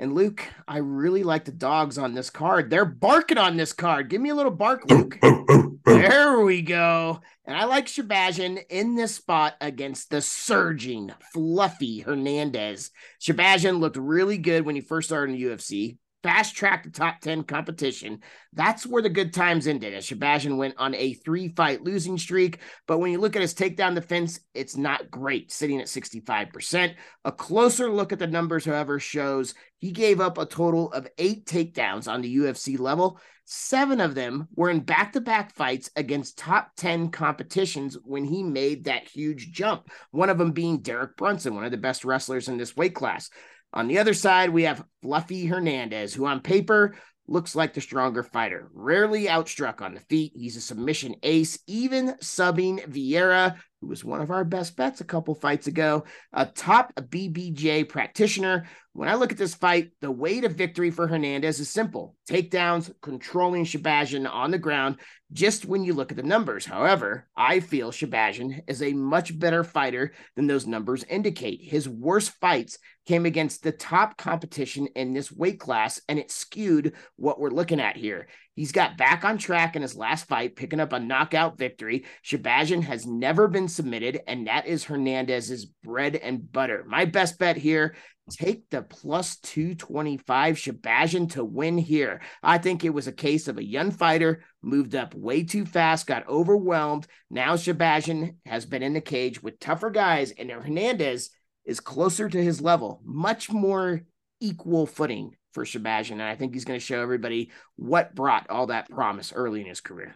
And 0.00 0.14
Luke, 0.14 0.48
I 0.66 0.78
really 0.78 1.22
like 1.22 1.44
the 1.44 1.52
dogs 1.52 1.98
on 1.98 2.14
this 2.14 2.30
card. 2.30 2.70
They're 2.70 2.86
barking 2.86 3.36
on 3.36 3.58
this 3.58 3.74
card. 3.74 4.08
Give 4.08 4.18
me 4.18 4.30
a 4.30 4.34
little 4.34 4.50
bark, 4.50 4.84
oh, 4.90 4.94
Luke. 4.94 5.18
Oh, 5.22 5.44
oh, 5.46 5.78
there 5.84 6.40
we 6.40 6.62
go. 6.62 7.20
And 7.44 7.54
I 7.54 7.64
like 7.64 7.84
Shahbazyan 7.84 8.64
in 8.70 8.94
this 8.94 9.14
spot 9.14 9.56
against 9.60 10.08
the 10.08 10.22
surging, 10.22 11.12
fluffy 11.34 12.00
Hernandez. 12.00 12.92
Shahbazyan 13.20 13.78
looked 13.78 13.98
really 13.98 14.38
good 14.38 14.64
when 14.64 14.74
he 14.74 14.80
first 14.80 15.06
started 15.10 15.34
in 15.34 15.38
the 15.38 15.44
UFC. 15.44 15.98
Fast 16.22 16.54
track 16.54 16.84
the 16.84 16.90
top 16.90 17.20
10 17.20 17.44
competition. 17.44 18.20
That's 18.52 18.86
where 18.86 19.02
the 19.02 19.08
good 19.08 19.32
times 19.32 19.66
ended 19.66 19.94
as 19.94 20.06
Shahbazyan 20.06 20.58
went 20.58 20.74
on 20.76 20.94
a 20.94 21.14
three 21.14 21.48
fight 21.48 21.82
losing 21.82 22.18
streak. 22.18 22.58
But 22.86 22.98
when 22.98 23.10
you 23.10 23.18
look 23.18 23.36
at 23.36 23.42
his 23.42 23.54
takedown 23.54 23.94
defense, 23.94 24.38
it's 24.52 24.76
not 24.76 25.10
great, 25.10 25.50
sitting 25.50 25.80
at 25.80 25.86
65%. 25.86 26.94
A 27.24 27.32
closer 27.32 27.90
look 27.90 28.12
at 28.12 28.18
the 28.18 28.26
numbers, 28.26 28.66
however, 28.66 28.98
shows 28.98 29.54
he 29.78 29.92
gave 29.92 30.20
up 30.20 30.36
a 30.36 30.44
total 30.44 30.92
of 30.92 31.08
eight 31.16 31.46
takedowns 31.46 32.06
on 32.06 32.20
the 32.20 32.36
UFC 32.36 32.78
level. 32.78 33.18
Seven 33.46 34.00
of 34.00 34.14
them 34.14 34.46
were 34.54 34.70
in 34.70 34.80
back 34.80 35.14
to 35.14 35.20
back 35.20 35.54
fights 35.54 35.90
against 35.96 36.38
top 36.38 36.70
10 36.76 37.10
competitions 37.10 37.96
when 38.04 38.24
he 38.24 38.44
made 38.44 38.84
that 38.84 39.08
huge 39.08 39.50
jump. 39.50 39.90
One 40.12 40.30
of 40.30 40.38
them 40.38 40.52
being 40.52 40.82
Derek 40.82 41.16
Brunson, 41.16 41.56
one 41.56 41.64
of 41.64 41.72
the 41.72 41.76
best 41.76 42.04
wrestlers 42.04 42.48
in 42.48 42.58
this 42.58 42.76
weight 42.76 42.94
class. 42.94 43.28
On 43.72 43.86
the 43.86 43.98
other 43.98 44.14
side, 44.14 44.50
we 44.50 44.64
have 44.64 44.84
Fluffy 45.02 45.46
Hernandez, 45.46 46.12
who 46.12 46.26
on 46.26 46.40
paper 46.40 46.94
looks 47.28 47.54
like 47.54 47.72
the 47.72 47.80
stronger 47.80 48.24
fighter. 48.24 48.68
Rarely 48.74 49.26
outstruck 49.26 49.80
on 49.80 49.94
the 49.94 50.00
feet. 50.00 50.32
He's 50.34 50.56
a 50.56 50.60
submission 50.60 51.14
ace, 51.22 51.58
even 51.68 52.14
subbing 52.14 52.84
Vieira, 52.88 53.56
who 53.80 53.86
was 53.86 54.04
one 54.04 54.20
of 54.20 54.32
our 54.32 54.44
best 54.44 54.76
bets 54.76 55.00
a 55.00 55.04
couple 55.04 55.34
fights 55.36 55.68
ago, 55.68 56.04
a 56.32 56.44
top 56.44 56.92
BJJ 56.96 57.88
practitioner. 57.88 58.66
When 58.92 59.08
I 59.08 59.14
look 59.14 59.30
at 59.30 59.38
this 59.38 59.54
fight, 59.54 59.92
the 60.00 60.10
way 60.10 60.40
to 60.40 60.48
victory 60.48 60.90
for 60.90 61.06
Hernandez 61.06 61.60
is 61.60 61.70
simple 61.70 62.16
takedowns, 62.28 62.92
controlling 63.00 63.64
Shahbazyan 63.64 64.28
on 64.28 64.50
the 64.50 64.58
ground, 64.58 64.96
just 65.32 65.64
when 65.64 65.84
you 65.84 65.94
look 65.94 66.10
at 66.10 66.16
the 66.16 66.24
numbers. 66.24 66.66
However, 66.66 67.28
I 67.36 67.60
feel 67.60 67.92
Shahbazyan 67.92 68.62
is 68.66 68.82
a 68.82 68.92
much 68.92 69.36
better 69.38 69.62
fighter 69.62 70.12
than 70.34 70.48
those 70.48 70.66
numbers 70.66 71.04
indicate. 71.04 71.60
His 71.62 71.88
worst 71.88 72.32
fights 72.40 72.78
came 73.06 73.26
against 73.26 73.62
the 73.62 73.72
top 73.72 74.16
competition 74.16 74.88
in 74.94 75.12
this 75.12 75.32
weight 75.32 75.58
class, 75.58 76.00
and 76.08 76.18
it 76.18 76.30
skewed 76.30 76.94
what 77.16 77.40
we're 77.40 77.50
looking 77.50 77.80
at 77.80 77.96
here. 77.96 78.28
He's 78.54 78.72
got 78.72 78.98
back 78.98 79.24
on 79.24 79.38
track 79.38 79.74
in 79.74 79.82
his 79.82 79.96
last 79.96 80.28
fight, 80.28 80.56
picking 80.56 80.80
up 80.80 80.92
a 80.92 81.00
knockout 81.00 81.58
victory. 81.58 82.04
Shahbazyan 82.24 82.82
has 82.82 83.06
never 83.06 83.48
been 83.48 83.68
submitted, 83.68 84.20
and 84.26 84.46
that 84.46 84.66
is 84.66 84.84
Hernandez's 84.84 85.64
bread 85.64 86.16
and 86.16 86.50
butter. 86.52 86.84
My 86.86 87.04
best 87.04 87.38
bet 87.38 87.56
here 87.56 87.94
take 88.30 88.68
the 88.70 88.82
plus 88.82 89.36
225 89.38 90.56
Shahbazyan 90.56 91.32
to 91.32 91.44
win 91.44 91.78
here. 91.78 92.20
I 92.42 92.58
think 92.58 92.84
it 92.84 92.94
was 92.94 93.06
a 93.06 93.12
case 93.12 93.48
of 93.48 93.58
a 93.58 93.64
young 93.64 93.90
fighter 93.90 94.42
moved 94.62 94.94
up 94.94 95.14
way 95.14 95.42
too 95.42 95.64
fast, 95.66 96.06
got 96.06 96.28
overwhelmed. 96.28 97.06
Now 97.30 97.54
Shahbazyan 97.56 98.36
has 98.46 98.66
been 98.66 98.82
in 98.82 98.92
the 98.92 99.00
cage 99.00 99.42
with 99.42 99.58
tougher 99.58 99.90
guys, 99.90 100.30
and 100.32 100.50
Hernandez 100.50 101.30
is 101.64 101.80
closer 101.80 102.28
to 102.28 102.42
his 102.42 102.60
level, 102.60 103.00
much 103.04 103.50
more 103.50 104.02
equal 104.40 104.86
footing 104.86 105.36
for 105.52 105.64
Shahbazyan. 105.64 106.12
And 106.12 106.22
I 106.22 106.36
think 106.36 106.54
he's 106.54 106.64
going 106.64 106.78
to 106.78 106.84
show 106.84 107.00
everybody 107.02 107.50
what 107.76 108.14
brought 108.14 108.48
all 108.50 108.66
that 108.68 108.88
promise 108.88 109.32
early 109.32 109.60
in 109.60 109.66
his 109.66 109.80
career. 109.80 110.14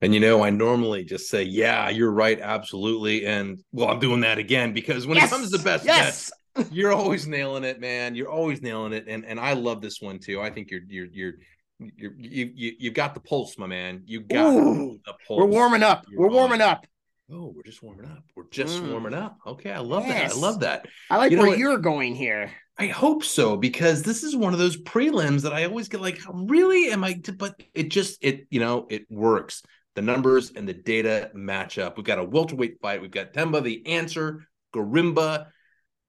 And 0.00 0.14
you 0.14 0.20
know, 0.20 0.44
I 0.44 0.50
normally 0.50 1.04
just 1.04 1.28
say, 1.28 1.42
"Yeah, 1.42 1.88
you're 1.88 2.12
right, 2.12 2.40
absolutely." 2.40 3.26
And 3.26 3.58
well, 3.72 3.88
I'm 3.88 3.98
doing 3.98 4.20
that 4.20 4.38
again 4.38 4.72
because 4.72 5.08
when 5.08 5.16
Yes! 5.16 5.26
it 5.28 5.34
comes 5.34 5.50
to 5.50 5.58
the 5.58 5.64
best 5.64 5.84
yes. 5.84 6.04
bets, 6.04 6.32
you're 6.70 6.92
always 6.92 7.26
nailing 7.26 7.64
it, 7.64 7.80
man. 7.80 8.14
You're 8.14 8.30
always 8.30 8.62
nailing 8.62 8.92
it, 8.92 9.06
and 9.08 9.24
and 9.24 9.38
I 9.38 9.52
love 9.54 9.80
this 9.80 10.00
one 10.00 10.18
too. 10.18 10.40
I 10.40 10.50
think 10.50 10.70
you're 10.70 10.82
you're 10.88 11.06
you're 11.06 11.32
you're 11.78 12.12
you 12.18 12.50
you 12.54 12.72
you've 12.78 12.94
got 12.94 13.14
the 13.14 13.20
pulse, 13.20 13.58
my 13.58 13.66
man. 13.66 14.02
You 14.06 14.20
got 14.20 14.52
Ooh, 14.52 14.98
the 15.04 15.12
pulse. 15.26 15.38
We're 15.40 15.46
warming 15.46 15.82
up. 15.82 16.04
You're 16.10 16.20
We're 16.20 16.30
warming 16.30 16.60
up. 16.60 16.86
Oh, 17.30 17.52
we're 17.54 17.62
just 17.62 17.82
warming 17.82 18.06
up. 18.06 18.24
We're 18.34 18.48
just 18.50 18.82
Mm. 18.82 18.90
warming 18.90 19.14
up. 19.14 19.36
Okay, 19.46 19.70
I 19.70 19.80
love 19.80 20.06
that. 20.08 20.32
I 20.32 20.34
love 20.34 20.60
that. 20.60 20.86
I 21.10 21.18
like 21.18 21.30
You 21.30 21.38
where 21.38 21.56
you're 21.56 21.78
going 21.78 22.14
here. 22.14 22.50
I 22.78 22.86
hope 22.86 23.24
so 23.24 23.56
because 23.56 24.02
this 24.02 24.22
is 24.22 24.34
one 24.36 24.52
of 24.52 24.58
those 24.58 24.80
prelims 24.80 25.42
that 25.42 25.52
I 25.52 25.64
always 25.64 25.88
get 25.88 26.00
like, 26.00 26.20
really? 26.32 26.90
Am 26.90 27.04
I? 27.04 27.20
But 27.36 27.60
it 27.74 27.90
just 27.90 28.24
it 28.24 28.46
you 28.50 28.60
know 28.60 28.86
it 28.88 29.10
works. 29.10 29.62
The 29.94 30.02
numbers 30.02 30.52
and 30.54 30.66
the 30.68 30.74
data 30.74 31.30
match 31.34 31.76
up. 31.76 31.96
We've 31.96 32.06
got 32.06 32.20
a 32.20 32.24
welterweight 32.24 32.80
fight. 32.80 33.02
We've 33.02 33.10
got 33.10 33.32
Themba 33.32 33.62
the 33.62 33.84
answer, 33.86 34.46
Gorimbo. 34.72 35.46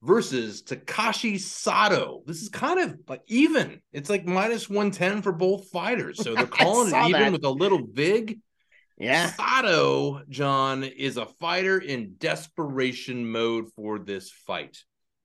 Versus 0.01 0.63
Takashi 0.63 1.39
Sato. 1.39 2.23
This 2.25 2.41
is 2.41 2.49
kind 2.49 2.79
of 2.79 2.97
like 3.07 3.21
even. 3.27 3.81
It's 3.91 4.09
like 4.09 4.25
minus 4.25 4.69
110 4.69 5.21
for 5.21 5.31
both 5.31 5.69
fighters. 5.69 6.23
So 6.23 6.35
they're 6.35 6.47
calling 6.47 6.93
it 6.93 7.09
even 7.09 7.21
that. 7.21 7.31
with 7.31 7.43
a 7.43 7.49
little 7.49 7.81
vig. 7.91 8.39
Yeah. 8.97 9.31
Sato, 9.31 10.21
John, 10.29 10.83
is 10.83 11.17
a 11.17 11.25
fighter 11.25 11.79
in 11.79 12.15
desperation 12.17 13.29
mode 13.29 13.65
for 13.75 13.99
this 13.99 14.29
fight. 14.29 14.77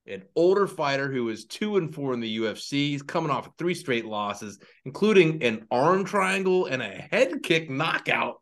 An 0.07 0.23
older 0.37 0.67
fighter 0.67 1.11
who 1.11 1.29
is 1.31 1.47
two 1.47 1.77
and 1.77 1.93
four 1.93 2.13
in 2.13 2.21
the 2.21 2.39
UFC. 2.39 2.73
He's 2.73 3.03
coming 3.03 3.31
off 3.31 3.49
three 3.59 3.75
straight 3.75 4.05
losses, 4.05 4.59
including 4.85 5.43
an 5.43 5.67
arm 5.71 6.05
triangle 6.05 6.67
and 6.67 6.83
a 6.83 6.89
head 6.89 7.43
kick 7.43 7.71
knockout 7.71 8.37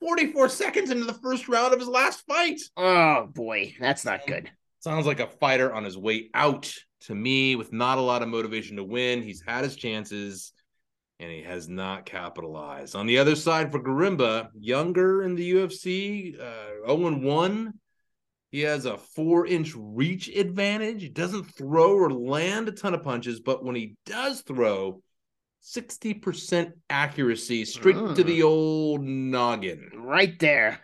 44 0.00 0.48
seconds 0.48 0.90
into 0.90 1.04
the 1.04 1.14
first 1.14 1.48
round 1.48 1.72
of 1.72 1.78
his 1.78 1.88
last 1.88 2.24
fight. 2.26 2.60
Oh 2.76 3.26
boy, 3.26 3.74
that's 3.78 4.04
not 4.04 4.26
good. 4.26 4.50
Sounds 4.82 5.06
like 5.06 5.20
a 5.20 5.28
fighter 5.28 5.72
on 5.72 5.84
his 5.84 5.96
way 5.96 6.28
out 6.34 6.74
to 7.02 7.14
me 7.14 7.54
with 7.54 7.72
not 7.72 7.98
a 7.98 8.02
lot 8.02 8.22
of 8.22 8.28
motivation 8.28 8.76
to 8.76 8.84
win. 8.84 9.22
He's 9.22 9.42
had 9.46 9.62
his 9.62 9.76
chances 9.76 10.52
and 11.20 11.30
he 11.30 11.42
has 11.42 11.68
not 11.68 12.04
capitalized. 12.04 12.96
On 12.96 13.06
the 13.06 13.18
other 13.18 13.36
side 13.36 13.70
for 13.70 13.80
Gorimbo, 13.80 14.48
younger 14.58 15.22
in 15.22 15.36
the 15.36 15.52
UFC, 15.52 16.38
uh, 16.38 16.86
0 16.86 17.20
1. 17.20 17.72
He 18.50 18.60
has 18.62 18.84
a 18.84 18.98
four 18.98 19.46
inch 19.46 19.72
reach 19.76 20.28
advantage. 20.28 21.02
He 21.02 21.08
doesn't 21.08 21.44
throw 21.44 21.94
or 21.94 22.12
land 22.12 22.68
a 22.68 22.72
ton 22.72 22.92
of 22.92 23.04
punches, 23.04 23.38
but 23.38 23.64
when 23.64 23.76
he 23.76 23.94
does 24.04 24.42
throw, 24.42 25.00
60% 25.64 26.72
accuracy 26.90 27.64
straight 27.64 27.96
mm. 27.96 28.16
to 28.16 28.24
the 28.24 28.40
mm. 28.40 28.44
old 28.44 29.02
noggin. 29.02 29.90
Right 29.94 30.36
there. 30.40 30.80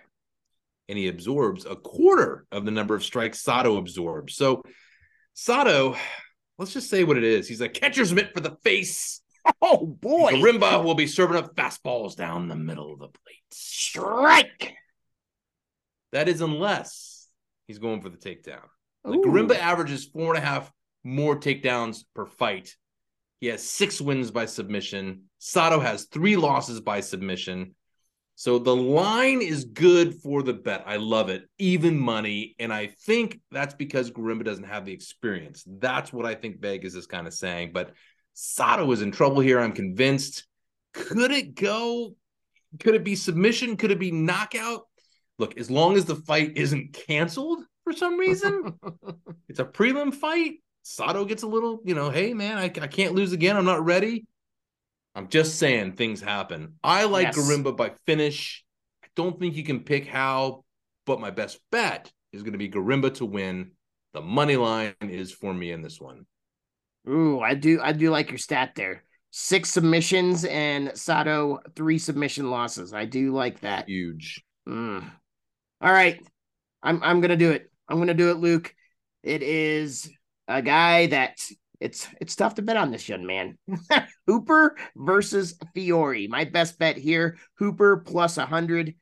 And 0.88 0.96
he 0.96 1.08
absorbs 1.08 1.66
a 1.66 1.76
quarter 1.76 2.46
of 2.50 2.64
the 2.64 2.70
number 2.70 2.94
of 2.94 3.04
strikes 3.04 3.40
Sato 3.40 3.76
absorbs. 3.76 4.34
So, 4.34 4.62
Sato, 5.34 5.96
let's 6.58 6.72
just 6.72 6.88
say 6.88 7.04
what 7.04 7.18
it 7.18 7.24
is. 7.24 7.46
He's 7.46 7.60
a 7.60 7.68
catcher's 7.68 8.12
mitt 8.12 8.32
for 8.34 8.40
the 8.40 8.56
face. 8.62 9.20
Oh, 9.62 9.86
boy. 9.86 10.32
Gorimbo 10.32 10.84
will 10.84 10.94
be 10.94 11.06
serving 11.06 11.38
up 11.38 11.56
fastballs 11.56 12.14
down 12.14 12.48
the 12.48 12.56
middle 12.56 12.92
of 12.92 12.98
the 12.98 13.08
plate. 13.08 13.42
Strike. 13.50 14.74
That 16.12 16.28
is 16.28 16.42
unless 16.42 17.28
he's 17.66 17.78
going 17.78 18.02
for 18.02 18.10
the 18.10 18.18
takedown. 18.18 18.60
Like 19.04 19.58
averages 19.58 20.04
four 20.04 20.34
and 20.34 20.44
a 20.44 20.46
half 20.46 20.70
more 21.02 21.34
takedowns 21.34 22.04
per 22.14 22.26
fight 22.26 22.76
he 23.40 23.46
has 23.48 23.68
six 23.68 24.00
wins 24.00 24.30
by 24.30 24.46
submission. 24.46 25.24
Sato 25.38 25.80
has 25.80 26.04
three 26.04 26.36
losses 26.36 26.80
by 26.80 27.00
submission. 27.00 27.74
So 28.38 28.60
the 28.60 28.76
line 28.76 29.42
is 29.42 29.64
good 29.64 30.14
for 30.22 30.44
the 30.44 30.52
bet. 30.52 30.84
I 30.86 30.94
love 30.94 31.28
it. 31.28 31.48
Even 31.58 31.98
money. 31.98 32.54
And 32.60 32.72
I 32.72 32.86
think 32.86 33.40
that's 33.50 33.74
because 33.74 34.12
Gorimbo 34.12 34.44
doesn't 34.44 34.68
have 34.68 34.84
the 34.84 34.92
experience. 34.92 35.64
That's 35.66 36.12
what 36.12 36.24
I 36.24 36.36
think 36.36 36.60
Vegas 36.60 36.94
is 36.94 37.08
kind 37.08 37.26
of 37.26 37.34
saying. 37.34 37.72
But 37.74 37.94
Sato 38.34 38.92
is 38.92 39.02
in 39.02 39.10
trouble 39.10 39.40
here. 39.40 39.58
I'm 39.58 39.72
convinced. 39.72 40.46
Could 40.94 41.32
it 41.32 41.56
go? 41.56 42.14
Could 42.78 42.94
it 42.94 43.02
be 43.02 43.16
submission? 43.16 43.76
Could 43.76 43.90
it 43.90 43.98
be 43.98 44.12
knockout? 44.12 44.82
Look, 45.40 45.58
as 45.58 45.68
long 45.68 45.96
as 45.96 46.04
the 46.04 46.14
fight 46.14 46.52
isn't 46.56 46.92
canceled 46.92 47.64
for 47.82 47.92
some 47.92 48.18
reason, 48.18 48.78
it's 49.48 49.58
a 49.58 49.64
prelim 49.64 50.14
fight. 50.14 50.60
Sato 50.84 51.24
gets 51.24 51.42
a 51.42 51.48
little, 51.48 51.80
you 51.84 51.96
know, 51.96 52.08
hey 52.08 52.34
man, 52.34 52.56
I, 52.56 52.66
I 52.66 52.86
can't 52.86 53.16
lose 53.16 53.32
again. 53.32 53.56
I'm 53.56 53.64
not 53.64 53.84
ready. 53.84 54.26
I'm 55.18 55.26
just 55.28 55.58
saying 55.58 55.94
things 55.94 56.20
happen. 56.20 56.74
I 56.84 57.04
like 57.06 57.26
yes. 57.26 57.36
Gorimbo 57.36 57.76
by 57.76 57.90
finish. 58.06 58.64
I 59.02 59.08
don't 59.16 59.36
think 59.36 59.56
you 59.56 59.64
can 59.64 59.80
pick 59.80 60.06
how, 60.06 60.62
but 61.06 61.20
my 61.20 61.30
best 61.30 61.58
bet 61.72 62.12
is 62.32 62.44
going 62.44 62.52
to 62.52 62.58
be 62.58 62.68
Gorimbo 62.68 63.12
to 63.14 63.24
win. 63.24 63.72
The 64.14 64.20
money 64.20 64.54
line 64.54 64.94
is 65.00 65.32
for 65.32 65.52
me 65.52 65.72
in 65.72 65.82
this 65.82 66.00
one. 66.00 66.24
Ooh, 67.08 67.40
I 67.40 67.54
do 67.54 67.80
I 67.82 67.90
do 67.90 68.10
like 68.10 68.30
your 68.30 68.38
stat 68.38 68.74
there. 68.76 69.02
Six 69.32 69.70
submissions 69.72 70.44
and 70.44 70.96
Sato 70.96 71.58
three 71.74 71.98
submission 71.98 72.48
losses. 72.48 72.94
I 72.94 73.04
do 73.04 73.34
like 73.34 73.58
that. 73.60 73.88
Huge. 73.88 74.44
Mm. 74.68 75.10
All 75.80 75.92
right. 75.92 76.24
I'm 76.80 77.02
I'm 77.02 77.20
gonna 77.20 77.36
do 77.36 77.50
it. 77.50 77.72
I'm 77.88 77.98
gonna 77.98 78.14
do 78.14 78.30
it, 78.30 78.36
Luke. 78.36 78.72
It 79.24 79.42
is 79.42 80.08
a 80.46 80.62
guy 80.62 81.06
that 81.08 81.40
it's 81.80 82.08
it's 82.20 82.36
tough 82.36 82.56
to 82.56 82.62
bet 82.62 82.76
on 82.76 82.90
this 82.90 83.08
young 83.08 83.26
man. 83.26 83.58
Hooper 84.26 84.76
versus 84.96 85.58
Fiore. 85.74 86.26
My 86.26 86.44
best 86.44 86.78
bet 86.78 86.96
here, 86.96 87.38
Hooper 87.54 87.98
plus 87.98 88.36
100. 88.36 88.94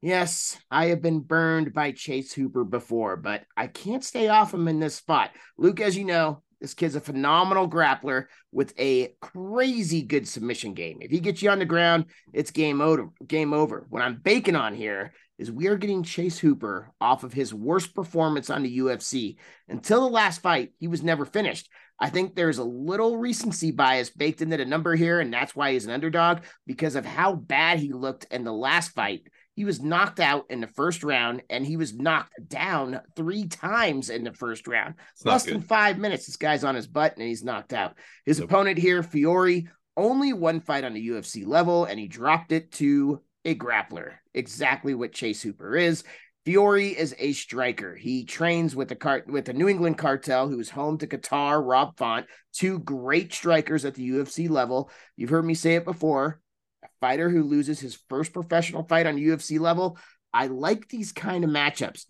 Yes, 0.00 0.58
I 0.70 0.86
have 0.86 1.00
been 1.00 1.20
burned 1.20 1.72
by 1.72 1.92
Chase 1.92 2.32
Hooper 2.32 2.64
before, 2.64 3.16
but 3.16 3.44
I 3.56 3.68
can't 3.68 4.04
stay 4.04 4.28
off 4.28 4.52
him 4.52 4.66
in 4.66 4.80
this 4.80 4.96
spot. 4.96 5.30
Luke, 5.56 5.80
as 5.80 5.96
you 5.96 6.04
know, 6.04 6.42
this 6.60 6.74
kid's 6.74 6.94
a 6.94 7.00
phenomenal 7.00 7.68
grappler 7.68 8.26
with 8.52 8.72
a 8.78 9.14
crazy 9.20 10.02
good 10.02 10.28
submission 10.28 10.74
game. 10.74 10.98
If 11.00 11.10
he 11.10 11.18
gets 11.20 11.42
you 11.42 11.50
on 11.50 11.58
the 11.58 11.64
ground, 11.64 12.06
it's 12.32 12.52
game 12.52 12.80
over. 12.80 13.10
Game 13.26 13.52
over. 13.52 13.86
What 13.90 14.02
I'm 14.02 14.20
baking 14.22 14.54
on 14.54 14.74
here 14.74 15.12
is 15.38 15.50
we 15.50 15.66
are 15.66 15.76
getting 15.76 16.04
Chase 16.04 16.38
Hooper 16.38 16.92
off 17.00 17.24
of 17.24 17.32
his 17.32 17.52
worst 17.52 17.96
performance 17.96 18.48
on 18.48 18.62
the 18.62 18.78
UFC. 18.78 19.38
Until 19.68 20.02
the 20.02 20.14
last 20.14 20.40
fight, 20.40 20.72
he 20.78 20.86
was 20.86 21.02
never 21.02 21.24
finished. 21.24 21.68
I 22.02 22.10
think 22.10 22.34
there's 22.34 22.58
a 22.58 22.64
little 22.64 23.16
recency 23.16 23.70
bias 23.70 24.10
baked 24.10 24.42
into 24.42 24.56
the 24.56 24.64
number 24.64 24.96
here, 24.96 25.20
and 25.20 25.32
that's 25.32 25.54
why 25.54 25.72
he's 25.72 25.84
an 25.84 25.92
underdog 25.92 26.40
because 26.66 26.96
of 26.96 27.06
how 27.06 27.36
bad 27.36 27.78
he 27.78 27.92
looked 27.92 28.26
in 28.32 28.42
the 28.42 28.52
last 28.52 28.88
fight. 28.88 29.28
He 29.54 29.64
was 29.64 29.80
knocked 29.80 30.18
out 30.18 30.46
in 30.50 30.60
the 30.60 30.66
first 30.66 31.04
round, 31.04 31.42
and 31.48 31.64
he 31.64 31.76
was 31.76 31.94
knocked 31.94 32.48
down 32.48 33.02
three 33.14 33.46
times 33.46 34.10
in 34.10 34.24
the 34.24 34.32
first 34.32 34.66
round. 34.66 34.96
Less 35.24 35.44
than 35.44 35.60
five 35.60 35.96
minutes, 35.96 36.26
this 36.26 36.36
guy's 36.36 36.64
on 36.64 36.74
his 36.74 36.88
butt 36.88 37.16
and 37.16 37.24
he's 37.24 37.44
knocked 37.44 37.72
out. 37.72 37.96
His 38.26 38.40
nope. 38.40 38.50
opponent 38.50 38.78
here, 38.78 39.04
Fiore, 39.04 39.68
only 39.96 40.32
one 40.32 40.58
fight 40.58 40.82
on 40.82 40.94
the 40.94 41.08
UFC 41.08 41.46
level, 41.46 41.84
and 41.84 42.00
he 42.00 42.08
dropped 42.08 42.50
it 42.50 42.72
to 42.72 43.22
a 43.44 43.54
grappler, 43.54 44.14
exactly 44.34 44.94
what 44.94 45.12
Chase 45.12 45.40
Hooper 45.40 45.76
is. 45.76 46.02
Fiore 46.44 46.88
is 46.88 47.14
a 47.18 47.32
striker. 47.34 47.94
He 47.94 48.24
trains 48.24 48.74
with 48.74 48.88
the 48.88 49.22
with 49.28 49.44
the 49.44 49.52
New 49.52 49.68
England 49.68 49.96
Cartel, 49.96 50.48
who 50.48 50.58
is 50.58 50.70
home 50.70 50.98
to 50.98 51.06
Kattar, 51.06 51.64
Rob 51.64 51.96
Font, 51.96 52.26
two 52.52 52.80
great 52.80 53.32
strikers 53.32 53.84
at 53.84 53.94
the 53.94 54.10
UFC 54.10 54.50
level. 54.50 54.90
You've 55.16 55.30
heard 55.30 55.44
me 55.44 55.54
say 55.54 55.76
it 55.76 55.84
before. 55.84 56.40
A 56.82 56.88
fighter 57.00 57.30
who 57.30 57.44
loses 57.44 57.78
his 57.78 57.98
first 58.08 58.32
professional 58.32 58.82
fight 58.82 59.06
on 59.06 59.18
UFC 59.18 59.60
level. 59.60 59.98
I 60.34 60.48
like 60.48 60.88
these 60.88 61.12
kind 61.12 61.44
of 61.44 61.50
matchups. 61.50 62.06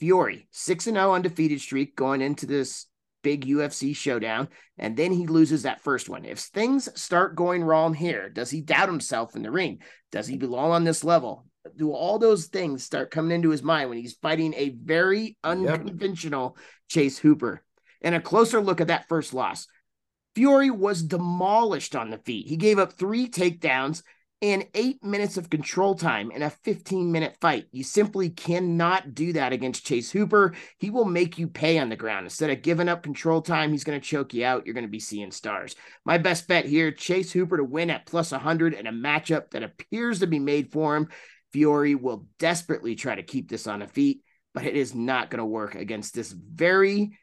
Fiore, 0.00 0.48
6 0.50 0.84
0 0.84 1.12
undefeated 1.12 1.60
streak 1.60 1.94
going 1.94 2.22
into 2.22 2.46
this 2.46 2.86
big 3.22 3.46
UFC 3.46 3.94
showdown, 3.94 4.48
and 4.78 4.96
then 4.96 5.12
he 5.12 5.26
loses 5.26 5.62
that 5.62 5.82
first 5.82 6.08
one. 6.08 6.24
If 6.24 6.38
things 6.40 6.88
start 7.00 7.36
going 7.36 7.62
wrong 7.62 7.94
here, 7.94 8.30
does 8.30 8.50
he 8.50 8.62
doubt 8.62 8.88
himself 8.88 9.36
in 9.36 9.42
the 9.42 9.50
ring? 9.50 9.80
Does 10.10 10.26
he 10.26 10.38
belong 10.38 10.72
on 10.72 10.84
this 10.84 11.04
level? 11.04 11.46
Do 11.76 11.92
all 11.92 12.18
those 12.18 12.46
things 12.46 12.84
start 12.84 13.10
coming 13.10 13.32
into 13.32 13.50
his 13.50 13.62
mind 13.62 13.88
when 13.88 13.98
he's 13.98 14.14
fighting 14.14 14.54
a 14.54 14.70
very 14.70 15.36
unconventional 15.44 16.56
yep. 16.56 16.66
Chase 16.88 17.18
Hooper? 17.18 17.62
And 18.02 18.14
a 18.14 18.20
closer 18.20 18.60
look 18.60 18.80
at 18.80 18.88
that 18.88 19.08
first 19.08 19.34
loss. 19.34 19.66
Fury 20.34 20.70
was 20.70 21.02
demolished 21.02 21.94
on 21.94 22.10
the 22.10 22.18
feet. 22.18 22.46
He 22.46 22.56
gave 22.56 22.78
up 22.78 22.94
three 22.94 23.28
takedowns 23.28 24.02
and 24.42 24.66
eight 24.74 25.04
minutes 25.04 25.36
of 25.36 25.50
control 25.50 25.94
time 25.94 26.30
in 26.30 26.42
a 26.42 26.50
15 26.50 27.12
minute 27.12 27.36
fight. 27.40 27.66
You 27.72 27.84
simply 27.84 28.30
cannot 28.30 29.14
do 29.14 29.34
that 29.34 29.52
against 29.52 29.84
Chase 29.84 30.10
Hooper. 30.10 30.54
He 30.78 30.88
will 30.88 31.04
make 31.04 31.36
you 31.38 31.46
pay 31.46 31.78
on 31.78 31.90
the 31.90 31.96
ground. 31.96 32.24
Instead 32.24 32.50
of 32.50 32.62
giving 32.62 32.88
up 32.88 33.02
control 33.02 33.42
time, 33.42 33.70
he's 33.70 33.84
going 33.84 34.00
to 34.00 34.06
choke 34.06 34.32
you 34.32 34.44
out. 34.44 34.64
You're 34.64 34.74
going 34.74 34.86
to 34.86 34.90
be 34.90 35.00
seeing 35.00 35.30
stars. 35.30 35.76
My 36.06 36.16
best 36.16 36.48
bet 36.48 36.64
here 36.64 36.90
Chase 36.90 37.32
Hooper 37.32 37.58
to 37.58 37.64
win 37.64 37.90
at 37.90 38.06
plus 38.06 38.32
100 38.32 38.72
in 38.72 38.86
a 38.86 38.92
matchup 38.92 39.50
that 39.50 39.62
appears 39.62 40.20
to 40.20 40.26
be 40.26 40.38
made 40.38 40.72
for 40.72 40.96
him. 40.96 41.08
Fiore 41.52 41.94
will 41.94 42.26
desperately 42.38 42.94
try 42.94 43.14
to 43.14 43.22
keep 43.22 43.48
this 43.48 43.66
on 43.66 43.82
a 43.82 43.86
feet, 43.86 44.22
but 44.54 44.64
it 44.64 44.76
is 44.76 44.94
not 44.94 45.30
going 45.30 45.38
to 45.38 45.44
work 45.44 45.74
against 45.74 46.14
this 46.14 46.32
very 46.32 47.18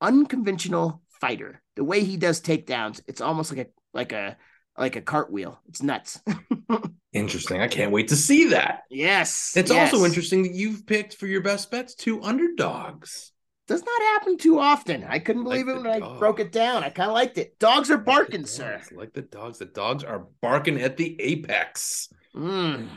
unconventional 0.00 1.02
fighter. 1.20 1.62
The 1.76 1.84
way 1.84 2.04
he 2.04 2.16
does 2.16 2.40
takedowns, 2.40 3.00
it's 3.06 3.20
almost 3.20 3.54
like 3.54 3.68
a 3.68 3.70
like 3.94 4.12
a 4.12 4.36
like 4.76 4.96
a 4.96 5.02
cartwheel. 5.02 5.60
It's 5.68 5.82
nuts. 5.82 6.20
interesting. 7.12 7.60
I 7.60 7.68
can't 7.68 7.92
wait 7.92 8.08
to 8.08 8.16
see 8.16 8.48
that. 8.48 8.82
Yes. 8.90 9.52
It's 9.56 9.70
yes. 9.70 9.92
also 9.92 10.04
interesting 10.04 10.42
that 10.42 10.54
you've 10.54 10.86
picked 10.86 11.16
for 11.16 11.26
your 11.26 11.42
best 11.42 11.70
bets 11.70 11.94
two 11.94 12.22
underdogs. 12.22 13.32
Does 13.68 13.84
not 13.84 14.02
happen 14.02 14.38
too 14.38 14.58
often. 14.58 15.04
I 15.04 15.18
couldn't 15.18 15.44
believe 15.44 15.66
like 15.66 15.76
it 15.76 15.82
when 15.82 16.02
I 16.02 16.18
broke 16.18 16.40
it 16.40 16.50
down. 16.50 16.82
I 16.82 16.90
kind 16.90 17.08
of 17.08 17.14
liked 17.14 17.38
it. 17.38 17.58
Dogs 17.58 17.90
are 17.90 17.98
barking, 17.98 18.42
like 18.42 18.50
sir. 18.50 18.82
Like 18.92 19.12
the 19.12 19.22
dogs. 19.22 19.58
The 19.58 19.66
dogs 19.66 20.02
are 20.02 20.26
barking 20.40 20.80
at 20.80 20.96
the 20.96 21.18
apex. 21.20 22.08
Mm. 22.34 22.88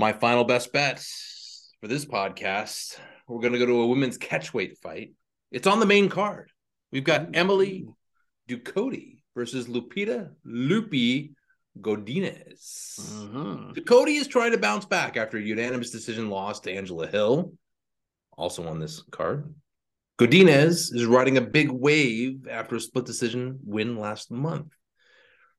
My 0.00 0.14
final 0.14 0.44
best 0.44 0.72
bet 0.72 1.06
for 1.82 1.86
this 1.86 2.06
podcast. 2.06 2.96
We're 3.28 3.42
going 3.42 3.52
to 3.52 3.58
go 3.58 3.66
to 3.66 3.82
a 3.82 3.86
women's 3.86 4.16
catchweight 4.16 4.78
fight. 4.78 5.12
It's 5.50 5.66
on 5.66 5.78
the 5.78 5.84
main 5.84 6.08
card. 6.08 6.50
We've 6.90 7.04
got 7.04 7.36
Emily 7.36 7.86
Ducote 8.48 9.18
versus 9.36 9.66
Lupita 9.66 10.30
Lupi 10.46 11.34
Godinez. 11.78 12.98
Mm-hmm. 12.98 13.72
Ducote 13.72 14.16
is 14.16 14.26
trying 14.26 14.52
to 14.52 14.58
bounce 14.58 14.86
back 14.86 15.18
after 15.18 15.36
a 15.36 15.42
unanimous 15.42 15.90
decision 15.90 16.30
loss 16.30 16.60
to 16.60 16.72
Angela 16.72 17.06
Hill, 17.06 17.52
also 18.38 18.66
on 18.68 18.80
this 18.80 19.02
card. 19.10 19.52
Godinez 20.18 20.94
is 20.94 21.04
riding 21.04 21.36
a 21.36 21.42
big 21.42 21.70
wave 21.70 22.48
after 22.50 22.76
a 22.76 22.80
split 22.80 23.04
decision 23.04 23.58
win 23.66 23.98
last 23.98 24.30
month. 24.30 24.72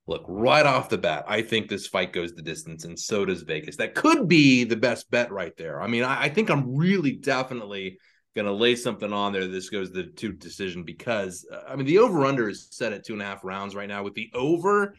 Look, 0.08 0.26
right 0.28 0.66
off 0.66 0.90
the 0.90 0.98
bat, 0.98 1.26
I 1.28 1.42
think 1.42 1.70
this 1.70 1.88
fight 1.88 2.12
goes 2.12 2.34
the 2.34 2.42
distance, 2.42 2.86
and 2.86 3.00
so 3.00 3.24
does 3.24 3.44
Vegas. 3.44 3.78
That 3.78 3.96
could 3.96 4.28
be 4.28 4.64
the 4.64 4.76
best 4.76 5.10
bet 5.12 5.32
right 5.32 5.56
there. 5.58 5.82
I 5.82 5.88
mean, 5.88 6.04
I, 6.04 6.24
I 6.24 6.30
think 6.30 6.50
I'm 6.50 6.76
really 6.76 7.14
definitely 7.14 7.98
going 8.36 8.48
to 8.48 8.54
lay 8.54 8.76
something 8.76 9.14
on 9.14 9.32
there. 9.32 9.48
This 9.48 9.70
goes 9.70 9.92
the 9.92 10.04
two 10.04 10.32
decision 10.32 10.84
because, 10.84 11.46
uh, 11.52 11.62
I 11.68 11.76
mean, 11.76 11.86
the 11.86 12.00
over 12.00 12.26
under 12.26 12.50
is 12.50 12.68
set 12.72 12.94
at 12.94 13.06
two 13.06 13.14
and 13.14 13.22
a 13.22 13.26
half 13.26 13.44
rounds 13.44 13.76
right 13.76 13.88
now 13.88 14.04
with 14.04 14.16
the 14.16 14.32
over 14.34 14.96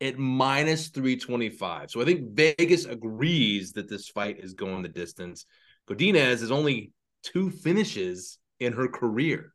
at 0.00 0.18
minus 0.18 0.88
325. 0.88 1.90
So 1.90 2.00
I 2.00 2.04
think 2.04 2.32
Vegas 2.32 2.84
agrees 2.84 3.72
that 3.72 3.88
this 3.88 4.08
fight 4.08 4.38
is 4.38 4.54
going 4.54 4.82
the 4.82 4.88
distance. 4.88 5.46
Godinez 5.88 6.42
is 6.42 6.50
only 6.50 6.92
two 7.22 7.50
finishes 7.50 8.38
in 8.60 8.72
her 8.72 8.88
career. 8.88 9.52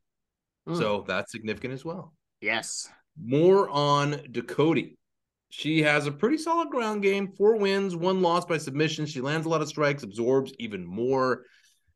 Mm. 0.67 0.77
So 0.77 1.05
that's 1.07 1.31
significant 1.31 1.73
as 1.73 1.85
well. 1.85 2.13
Yes. 2.41 2.89
More 3.23 3.69
on 3.69 4.13
Ducote. 4.31 4.95
She 5.49 5.81
has 5.81 6.07
a 6.07 6.11
pretty 6.11 6.37
solid 6.37 6.69
ground 6.69 7.03
game, 7.03 7.33
four 7.37 7.57
wins, 7.57 7.95
one 7.95 8.21
loss 8.21 8.45
by 8.45 8.57
submission. 8.57 9.05
She 9.05 9.21
lands 9.21 9.45
a 9.45 9.49
lot 9.49 9.61
of 9.61 9.67
strikes, 9.67 10.03
absorbs 10.03 10.53
even 10.59 10.85
more. 10.85 11.43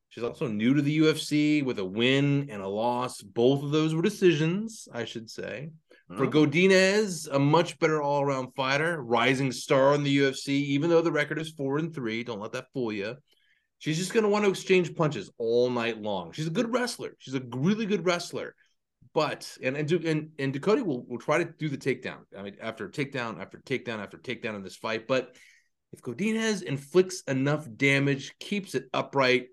She's 0.10 0.24
also 0.24 0.48
new 0.48 0.74
to 0.74 0.82
the 0.82 1.00
UFC 1.00 1.63
with 1.63 1.79
a 1.79 1.86
win 1.86 2.50
and 2.50 2.62
a 2.62 2.67
loss. 2.67 3.22
Both 3.22 3.63
of 3.63 3.72
those 3.72 3.96
were 3.96 4.01
decisions, 4.01 4.88
I 4.94 5.05
should 5.05 5.29
say. 5.29 5.72
For 6.10 6.27
mm-hmm. 6.27 6.38
Godinez, 6.38 7.27
a 7.32 7.39
much 7.39 7.79
better 7.79 8.01
all-around 8.01 8.53
fighter, 8.55 9.01
rising 9.01 9.51
star 9.51 9.96
in 9.96 10.03
the 10.03 10.17
UFC, 10.20 10.50
even 10.50 10.89
though 10.89 11.01
the 11.01 11.12
record 11.12 11.39
is 11.39 11.50
four 11.50 11.79
and 11.79 11.94
three. 11.94 12.24
Don't 12.24 12.39
let 12.39 12.51
that 12.51 12.72
fool 12.74 12.94
you. 12.94 13.15
She's 13.79 13.98
just 13.98 14.13
going 14.13 14.24
to 14.24 14.29
want 14.29 14.46
to 14.46 14.51
exchange 14.51 14.96
punches 14.96 15.32
all 15.38 15.70
night 15.70 16.01
long. 16.01 16.32
She's 16.32 16.48
a 16.48 16.51
good 16.51 16.72
wrestler. 16.72 17.15
She's 17.20 17.34
a 17.34 17.41
really 17.53 17.86
good 17.86 18.05
wrestler. 18.05 18.55
But 19.15 19.57
and 19.63 19.77
and 19.77 19.89
and, 19.89 20.29
and 20.38 20.53
Ducote 20.53 20.86
will 20.86 21.05
will 21.07 21.17
try 21.17 21.38
to 21.38 21.45
do 21.45 21.69
the 21.69 21.77
takedown. 21.77 22.17
I 22.38 22.41
mean, 22.41 22.57
after 22.62 22.89
takedown 22.89 23.39
after 23.39 23.60
takedown 23.60 24.00
after 24.00 24.17
takedown 24.17 24.55
in 24.55 24.62
this 24.62 24.75
fight. 24.75 25.07
But 25.07 25.38
if 25.93 26.01
Godinez 26.01 26.63
inflicts 26.63 27.22
enough 27.22 27.65
damage, 27.77 28.38
keeps 28.39 28.75
it 28.75 28.89
upright, 28.93 29.48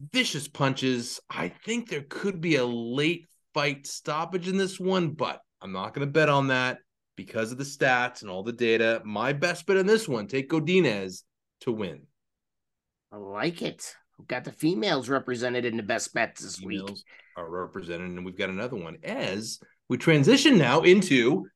vicious 0.00 0.48
punches, 0.48 1.20
I 1.30 1.48
think 1.48 1.88
there 1.88 2.04
could 2.08 2.40
be 2.40 2.56
a 2.56 2.66
late 2.66 3.28
fight 3.54 3.86
stoppage 3.86 4.48
in 4.48 4.56
this 4.56 4.80
one. 4.80 5.10
But 5.10 5.40
I'm 5.60 5.72
not 5.72 5.94
going 5.94 6.04
to 6.04 6.12
bet 6.12 6.28
on 6.28 6.48
that 6.48 6.78
because 7.14 7.52
of 7.52 7.58
the 7.58 7.64
stats 7.64 8.22
and 8.22 8.30
all 8.32 8.42
the 8.42 8.52
data. 8.52 9.00
My 9.04 9.32
best 9.32 9.64
bet 9.64 9.76
on 9.76 9.86
this 9.86 10.08
one: 10.08 10.26
take 10.26 10.50
Godinez 10.50 11.22
to 11.60 11.70
win. 11.70 12.02
I 13.12 13.16
like 13.18 13.62
it. 13.62 13.94
We've 14.18 14.26
got 14.26 14.42
the 14.42 14.50
females 14.50 15.08
represented 15.08 15.64
in 15.64 15.76
the 15.76 15.84
best 15.84 16.12
bets 16.12 16.42
this 16.42 16.56
females 16.56 16.90
week. 16.90 17.04
Are 17.36 17.48
represented, 17.48 18.10
and 18.10 18.24
we've 18.24 18.36
got 18.36 18.50
another 18.50 18.76
one 18.76 18.98
as 19.02 19.58
we 19.88 19.96
transition 19.96 20.58
now 20.58 20.82
into 20.82 21.46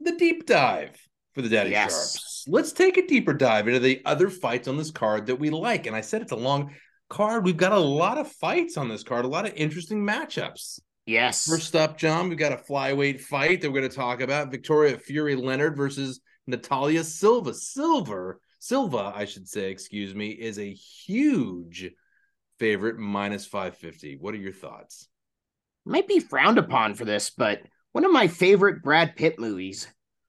the 0.00 0.12
deep 0.16 0.46
dive 0.46 0.96
for 1.34 1.42
the 1.42 1.48
Daddy 1.48 1.70
yes. 1.70 1.92
Sharps. 1.92 2.44
Let's 2.48 2.72
take 2.72 2.96
a 2.96 3.06
deeper 3.06 3.32
dive 3.32 3.68
into 3.68 3.80
the 3.80 4.02
other 4.04 4.28
fights 4.28 4.66
on 4.66 4.76
this 4.76 4.90
card 4.90 5.26
that 5.26 5.36
we 5.36 5.50
like. 5.50 5.86
And 5.86 5.94
I 5.94 6.00
said 6.00 6.22
it's 6.22 6.32
a 6.32 6.36
long 6.36 6.74
card. 7.08 7.44
We've 7.44 7.56
got 7.56 7.72
a 7.72 7.78
lot 7.78 8.18
of 8.18 8.30
fights 8.32 8.76
on 8.76 8.88
this 8.88 9.04
card, 9.04 9.24
a 9.24 9.28
lot 9.28 9.46
of 9.46 9.54
interesting 9.54 10.04
matchups. 10.04 10.80
Yes. 11.06 11.46
First 11.46 11.76
up, 11.76 11.96
John, 11.96 12.28
we've 12.28 12.38
got 12.38 12.52
a 12.52 12.56
flyweight 12.56 13.20
fight 13.20 13.60
that 13.60 13.70
we're 13.70 13.80
going 13.80 13.90
to 13.90 13.96
talk 13.96 14.20
about. 14.20 14.50
Victoria 14.50 14.98
Fury 14.98 15.36
Leonard 15.36 15.76
versus 15.76 16.20
Natalia 16.46 17.04
Silva. 17.04 17.54
Silver 17.54 18.40
Silva, 18.58 19.12
I 19.14 19.24
should 19.24 19.48
say, 19.48 19.70
excuse 19.70 20.14
me, 20.14 20.30
is 20.30 20.58
a 20.58 20.72
huge 20.72 21.88
favorite, 22.58 22.98
minus 22.98 23.46
550. 23.46 24.16
What 24.16 24.34
are 24.34 24.38
your 24.38 24.52
thoughts? 24.52 25.08
Might 25.84 26.08
be 26.08 26.20
frowned 26.20 26.58
upon 26.58 26.94
for 26.94 27.04
this, 27.04 27.30
but 27.30 27.62
one 27.92 28.04
of 28.04 28.12
my 28.12 28.28
favorite 28.28 28.82
Brad 28.82 29.16
Pitt 29.16 29.38
movies 29.38 29.88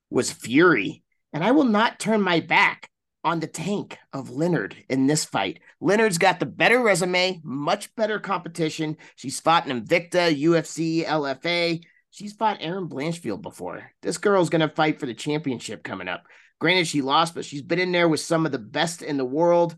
was 0.09 0.31
Fury, 0.31 1.03
and 1.33 1.43
I 1.43 1.51
will 1.51 1.65
not 1.65 1.99
turn 1.99 2.21
my 2.21 2.39
back 2.39 2.89
on 3.23 3.39
the 3.39 3.47
tank 3.47 3.97
of 4.13 4.29
Leonard 4.29 4.75
in 4.89 5.07
this 5.07 5.25
fight. 5.25 5.59
Leonard's 5.81 6.17
got 6.17 6.39
the 6.39 6.45
better 6.45 6.79
resume, 6.79 7.41
much 7.43 7.93
better 7.95 8.19
competition. 8.19 8.97
She's 9.15 9.39
fought 9.39 9.67
in 9.67 9.81
Invicta, 9.83 10.33
UFC, 10.41 11.05
LFA. 11.05 11.83
She's 12.11 12.33
fought 12.33 12.57
Erin 12.61 12.87
Blanchfield 12.87 13.41
before. 13.41 13.91
This 14.01 14.17
girl's 14.17 14.49
going 14.49 14.67
to 14.67 14.73
fight 14.73 14.99
for 14.99 15.05
the 15.05 15.13
championship 15.13 15.83
coming 15.83 16.07
up. 16.07 16.23
Granted, 16.59 16.87
she 16.87 17.01
lost, 17.01 17.35
but 17.35 17.45
she's 17.45 17.61
been 17.61 17.79
in 17.79 17.91
there 17.91 18.09
with 18.09 18.19
some 18.19 18.45
of 18.45 18.51
the 18.51 18.59
best 18.59 19.01
in 19.01 19.17
the 19.17 19.25
world. 19.25 19.75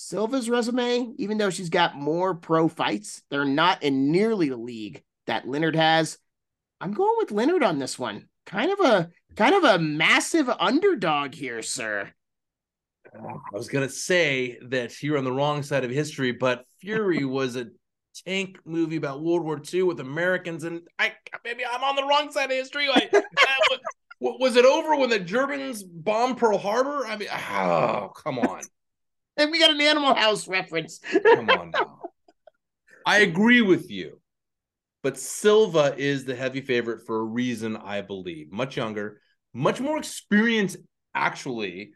Silva's 0.00 0.48
resume, 0.48 1.12
even 1.18 1.38
though 1.38 1.50
she's 1.50 1.70
got 1.70 1.96
more 1.96 2.32
pro 2.32 2.68
fights, 2.68 3.20
they're 3.30 3.44
not 3.44 3.82
in 3.82 4.12
nearly 4.12 4.48
the 4.48 4.56
league 4.56 5.02
that 5.26 5.48
Leonard 5.48 5.74
has. 5.74 6.18
I'm 6.80 6.92
going 6.92 7.16
with 7.18 7.32
Leonard 7.32 7.64
on 7.64 7.80
this 7.80 7.98
one. 7.98 8.28
Kind 8.46 8.70
of 8.70 8.78
a 8.78 9.10
kind 9.34 9.56
of 9.56 9.64
a 9.64 9.80
massive 9.80 10.48
underdog 10.48 11.34
here, 11.34 11.62
sir. 11.62 12.12
I 13.12 13.56
was 13.56 13.68
gonna 13.68 13.88
say 13.88 14.60
that 14.68 15.02
you're 15.02 15.18
on 15.18 15.24
the 15.24 15.32
wrong 15.32 15.64
side 15.64 15.82
of 15.82 15.90
history, 15.90 16.30
but 16.30 16.64
Fury 16.80 17.24
was 17.24 17.56
a 17.56 17.66
tank 18.24 18.60
movie 18.64 18.96
about 18.96 19.24
World 19.24 19.42
War 19.42 19.60
II 19.60 19.82
with 19.82 19.98
Americans, 19.98 20.62
and 20.62 20.82
I 21.00 21.14
maybe 21.44 21.64
I'm 21.66 21.82
on 21.82 21.96
the 21.96 22.04
wrong 22.04 22.30
side 22.30 22.52
of 22.52 22.56
history. 22.56 22.86
Like, 22.86 23.12
was 24.20 24.54
it 24.54 24.64
over 24.64 24.94
when 24.94 25.10
the 25.10 25.18
Germans 25.18 25.82
bombed 25.82 26.36
Pearl 26.38 26.56
Harbor? 26.56 27.04
I 27.04 27.16
mean, 27.16 27.28
oh, 27.32 28.12
come 28.14 28.38
on. 28.38 28.60
And 29.38 29.50
we 29.50 29.58
got 29.58 29.70
an 29.70 29.80
Animal 29.80 30.14
House 30.14 30.48
reference. 30.48 31.00
come 31.22 31.50
on 31.50 31.70
now. 31.70 32.00
I 33.06 33.18
agree 33.18 33.62
with 33.62 33.90
you, 33.90 34.20
but 35.02 35.18
Silva 35.18 35.94
is 35.96 36.24
the 36.24 36.34
heavy 36.34 36.60
favorite 36.60 37.06
for 37.06 37.20
a 37.20 37.24
reason, 37.24 37.76
I 37.76 38.02
believe. 38.02 38.52
Much 38.52 38.76
younger, 38.76 39.20
much 39.54 39.80
more 39.80 39.96
experience, 39.96 40.76
actually, 41.14 41.92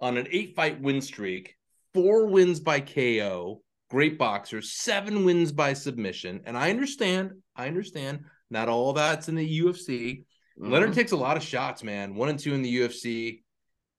on 0.00 0.18
an 0.18 0.28
eight 0.30 0.54
fight 0.54 0.80
win 0.80 1.00
streak, 1.00 1.56
four 1.94 2.26
wins 2.26 2.60
by 2.60 2.80
KO, 2.80 3.62
great 3.88 4.18
boxer, 4.18 4.60
seven 4.60 5.24
wins 5.24 5.52
by 5.52 5.72
submission. 5.72 6.42
And 6.44 6.58
I 6.58 6.70
understand, 6.70 7.32
I 7.56 7.68
understand, 7.68 8.24
not 8.50 8.68
all 8.68 8.92
that's 8.92 9.28
in 9.28 9.36
the 9.36 9.60
UFC 9.60 10.24
Mm-hmm. 10.60 10.72
Leonard 10.72 10.92
takes 10.92 11.12
a 11.12 11.16
lot 11.16 11.36
of 11.36 11.42
shots, 11.42 11.82
man. 11.82 12.14
One 12.14 12.28
and 12.28 12.38
two 12.38 12.54
in 12.54 12.62
the 12.62 12.76
UFC. 12.80 13.42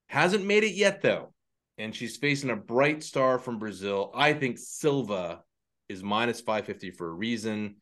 Hasn't 0.07 0.45
made 0.45 0.63
it 0.63 0.73
yet, 0.73 1.01
though. 1.01 1.33
And 1.81 1.95
she's 1.95 2.15
facing 2.15 2.51
a 2.51 2.55
bright 2.55 3.01
star 3.01 3.39
from 3.39 3.57
Brazil. 3.57 4.11
I 4.13 4.33
think 4.33 4.59
Silva 4.59 5.41
is 5.89 6.03
minus 6.03 6.39
550 6.39 6.91
for 6.91 7.09
a 7.09 7.11
reason. 7.11 7.77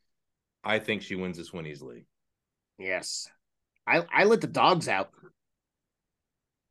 I 0.64 0.80
think 0.80 1.02
she 1.02 1.16
wins 1.16 1.38
this 1.38 1.52
one 1.52 1.68
easily. 1.68 2.06
Yes. 2.78 3.28
I, 3.86 4.06
I 4.10 4.24
let 4.24 4.40
the 4.40 4.48
dogs 4.48 4.88
out. 4.88 5.10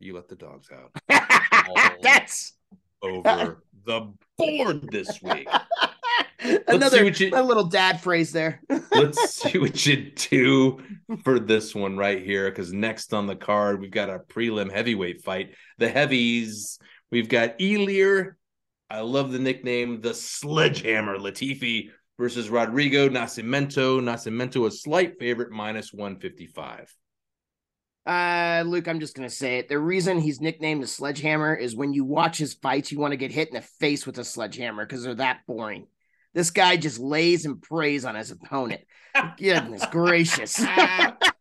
You 0.01 0.15
let 0.15 0.29
the 0.29 0.37
dogs 0.37 0.71
out. 0.73 0.91
That's 2.03 2.55
over 3.03 3.63
the 3.85 4.11
board 4.39 4.91
this 4.91 5.21
week. 5.21 5.49
Another 6.67 7.05
you, 7.09 7.31
a 7.35 7.43
little 7.43 7.65
dad 7.65 8.01
phrase 8.01 8.33
there. 8.33 8.63
let's 8.93 9.35
see 9.35 9.59
what 9.59 9.85
you 9.85 10.13
do 10.13 10.81
for 11.25 11.39
this 11.39 11.75
one 11.75 11.99
right 11.99 12.23
here. 12.23 12.49
Because 12.49 12.73
next 12.73 13.13
on 13.13 13.27
the 13.27 13.37
card, 13.37 13.81
we've 13.81 13.91
got 13.91 14.09
a 14.09 14.19
prelim 14.19 14.73
heavyweight 14.73 15.23
fight. 15.23 15.55
The 15.77 15.91
heavies, 15.91 16.79
we've 17.11 17.29
got 17.29 17.59
Ilir. 17.59 18.33
I 18.91 19.01
love 19.01 19.33
the 19.33 19.39
nickname, 19.39 20.01
the 20.01 20.15
Sledgehammer 20.15 21.19
Latifi 21.19 21.91
versus 22.19 22.49
Rodrigo 22.49 23.09
Nascimento. 23.09 24.01
Nascimento, 24.01 24.67
a 24.67 24.71
slight 24.71 25.19
favorite, 25.19 25.51
minus 25.51 25.93
155. 25.93 26.95
Uh, 28.07 28.65
Luke, 28.67 28.89
I'm 28.89 29.01
just 29.01 29.15
gonna 29.15 29.29
say 29.29 29.59
it. 29.59 29.69
The 29.69 29.79
reason 29.79 30.19
he's 30.19 30.41
nicknamed 30.41 30.83
the 30.83 30.87
Sledgehammer 30.87 31.55
is 31.55 31.77
when 31.77 31.93
you 31.93 32.05
watch 32.05 32.39
his 32.39 32.55
fights, 32.55 32.91
you 32.91 32.99
want 32.99 33.13
to 33.13 33.19
get 33.19 33.31
hit 33.31 33.49
in 33.49 33.55
the 33.55 33.61
face 33.61 34.07
with 34.07 34.19
a 34.19 34.25
sledgehammer 34.25 34.87
because 34.87 35.03
they're 35.03 35.15
that 35.17 35.41
boring. 35.47 35.87
This 36.33 36.51
guy 36.51 36.79
just 36.79 36.99
lays 36.99 37.45
and 37.45 37.61
prays 37.61 38.07
on 38.07 38.15
his 38.15 38.31
opponent. 38.31 38.81
Goodness 39.39 39.85
gracious. 39.91 40.59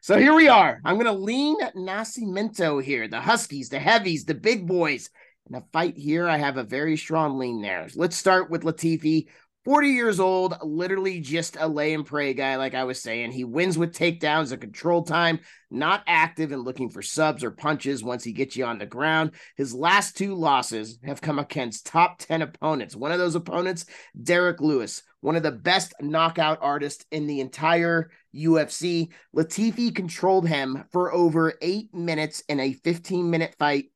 so 0.00 0.18
here 0.18 0.34
we 0.34 0.48
are. 0.48 0.80
I'm 0.84 0.96
going 0.96 1.06
to 1.06 1.12
lean 1.12 1.56
at 1.62 1.74
Nascimento 1.74 2.82
here. 2.82 3.08
The 3.08 3.20
Huskies, 3.20 3.68
the 3.68 3.78
Heavies, 3.78 4.24
the 4.24 4.34
big 4.34 4.66
boys. 4.66 5.10
In 5.48 5.56
a 5.56 5.64
fight 5.72 5.96
here, 5.96 6.28
I 6.28 6.36
have 6.36 6.56
a 6.56 6.64
very 6.64 6.96
strong 6.96 7.38
lean 7.38 7.60
there. 7.60 7.88
Let's 7.94 8.16
start 8.16 8.50
with 8.50 8.62
Latifi. 8.62 9.26
40 9.70 9.88
years 9.90 10.18
old, 10.18 10.56
literally 10.64 11.20
just 11.20 11.56
a 11.56 11.68
lay 11.68 11.94
and 11.94 12.04
pray 12.04 12.34
guy, 12.34 12.56
like 12.56 12.74
I 12.74 12.82
was 12.82 13.00
saying. 13.00 13.30
He 13.30 13.44
wins 13.44 13.78
with 13.78 13.92
takedowns 13.94 14.50
and 14.50 14.60
control 14.60 15.04
time, 15.04 15.38
not 15.70 16.02
active 16.08 16.50
and 16.50 16.64
looking 16.64 16.90
for 16.90 17.02
subs 17.02 17.44
or 17.44 17.52
punches 17.52 18.02
once 18.02 18.24
he 18.24 18.32
gets 18.32 18.56
you 18.56 18.64
on 18.64 18.78
the 18.78 18.86
ground. 18.86 19.30
His 19.56 19.72
last 19.72 20.16
two 20.16 20.34
losses 20.34 20.98
have 21.04 21.20
come 21.20 21.38
against 21.38 21.86
top 21.86 22.18
10 22.18 22.42
opponents. 22.42 22.96
One 22.96 23.12
of 23.12 23.20
those 23.20 23.36
opponents, 23.36 23.86
Derrick 24.20 24.60
Lewis, 24.60 25.04
one 25.20 25.36
of 25.36 25.44
the 25.44 25.52
best 25.52 25.94
knockout 26.00 26.58
artists 26.60 27.06
in 27.12 27.28
the 27.28 27.38
entire 27.38 28.10
UFC. 28.34 29.10
Latifi 29.36 29.94
controlled 29.94 30.48
him 30.48 30.82
for 30.90 31.14
over 31.14 31.54
eight 31.62 31.94
minutes 31.94 32.42
in 32.48 32.58
a 32.58 32.72
15 32.72 33.30
minute 33.30 33.54
fight. 33.56 33.92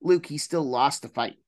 Luke, 0.00 0.26
he 0.26 0.38
still 0.38 0.62
lost 0.62 1.02
the 1.02 1.08
fight. 1.08 1.39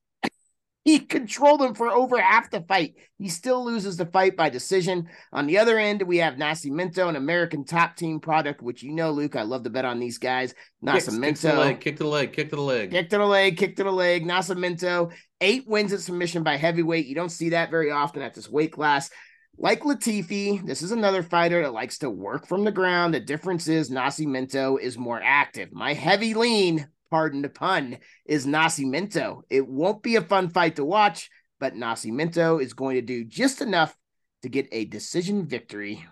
He 0.83 0.99
controlled 0.99 1.61
him 1.61 1.75
for 1.75 1.89
over 1.89 2.19
half 2.19 2.51
the 2.51 2.61
fight. 2.61 2.95
He 3.17 3.29
still 3.29 3.63
loses 3.63 3.95
the 3.95 4.05
fight 4.05 4.35
by 4.35 4.49
decision. 4.49 5.07
On 5.31 5.47
the 5.47 5.57
other 5.57 5.79
end, 5.79 6.01
we 6.01 6.17
have 6.17 6.33
Nascimento, 6.33 7.07
an 7.07 7.15
American 7.15 7.63
top 7.63 7.95
team 7.95 8.19
product, 8.19 8.61
which 8.61 8.83
you 8.83 8.91
know, 8.91 9.11
Luke, 9.11 9.37
I 9.37 9.43
love 9.43 9.63
to 9.63 9.69
bet 9.69 9.85
on 9.85 9.99
these 9.99 10.17
guys. 10.17 10.53
Nascimento. 10.83 11.31
Kick 11.31 11.37
to 11.37 11.47
the 11.47 11.59
leg, 11.59 11.79
kick 11.79 11.97
to 11.97 12.03
the 12.03 12.09
leg, 12.09 12.33
kick 12.33 12.49
to 12.49 12.57
the 12.57 12.61
leg. 12.61 12.91
Kick 12.91 13.09
to 13.09 13.17
the 13.17 13.25
leg, 13.25 13.57
kick 13.57 13.77
to 13.77 13.83
the 13.85 13.91
leg. 13.91 14.25
Nascimento, 14.25 15.13
eight 15.39 15.65
wins 15.67 15.93
at 15.93 16.01
submission 16.01 16.43
by 16.43 16.57
heavyweight. 16.57 17.05
You 17.05 17.15
don't 17.15 17.29
see 17.29 17.49
that 17.49 17.71
very 17.71 17.89
often 17.89 18.21
at 18.21 18.33
this 18.33 18.49
weight 18.49 18.73
class. 18.73 19.09
Like 19.57 19.83
Latifi, 19.83 20.65
this 20.65 20.81
is 20.81 20.91
another 20.91 21.23
fighter 21.23 21.61
that 21.61 21.73
likes 21.73 21.99
to 21.99 22.09
work 22.09 22.47
from 22.47 22.65
the 22.65 22.71
ground. 22.71 23.13
The 23.13 23.19
difference 23.19 23.67
is 23.69 23.89
Nascimento 23.89 24.81
is 24.81 24.97
more 24.97 25.21
active. 25.23 25.71
My 25.71 25.93
heavy 25.93 26.33
lean 26.33 26.87
pardon 27.13 27.43
the 27.43 27.49
pun, 27.49 27.99
is 28.25 28.47
Nascimento. 28.47 29.43
It 29.47 29.67
won't 29.67 30.01
be 30.01 30.15
a 30.15 30.21
fun 30.21 30.49
fight 30.49 30.77
to 30.77 30.83
watch, 30.83 31.29
but 31.59 31.75
Nascimento 31.75 32.59
is 32.59 32.73
going 32.73 32.95
to 32.95 33.03
do 33.03 33.23
just 33.23 33.61
enough 33.61 33.95
to 34.41 34.49
get 34.49 34.67
a 34.71 34.85
decision 34.85 35.45
victory. 35.45 36.03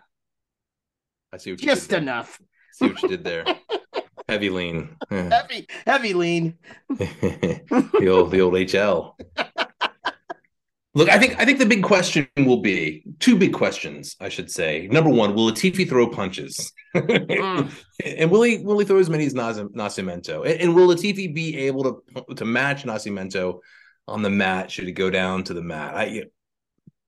I 1.34 1.38
see 1.38 1.54
what 1.54 1.60
just 1.60 1.92
enough. 1.92 2.40
see 2.74 2.86
what 2.86 3.02
you 3.02 3.10
did 3.10 3.24
there. 3.24 3.46
heavy 4.30 4.52
lean. 4.52 4.96
heavy, 5.10 5.66
heavy 5.88 6.14
lean. 6.14 6.60
the 6.90 8.08
old, 8.08 8.30
the 8.30 8.42
old 8.42 8.54
HL. 8.54 9.14
Look, 10.94 11.10
I 11.10 11.18
think 11.18 11.40
I 11.40 11.46
think 11.46 11.58
the 11.58 11.66
big 11.66 11.82
question 11.82 12.28
will 12.38 12.62
be 12.62 13.04
two 13.18 13.40
big 13.40 13.54
questions, 13.54 14.16
I 14.20 14.30
should 14.30 14.52
say. 14.52 14.88
Number 14.92 15.10
one, 15.10 15.34
will 15.34 15.52
Latifi 15.52 15.90
throw 15.90 16.08
punches? 16.12 16.72
Mm. 16.96 17.72
And 18.06 18.32
will 18.32 18.42
he 18.42 18.58
will 18.60 18.80
he 18.80 18.86
throw 18.86 18.98
as 18.98 19.10
many 19.10 19.26
as 19.26 19.34
Nascimento? 19.34 20.46
And, 20.46 20.62
and 20.62 20.76
will 20.76 20.88
Latifi 20.88 21.34
be 21.34 21.58
able 21.68 21.84
to 22.16 22.36
to 22.36 22.46
match 22.46 22.84
Nascimento 22.84 23.60
on 24.08 24.22
the 24.22 24.30
mat 24.30 24.72
should 24.72 24.86
he 24.86 24.92
go 24.92 25.10
down 25.10 25.44
to 25.46 25.54
the 25.54 25.62
mat? 25.62 25.96
I 25.96 26.24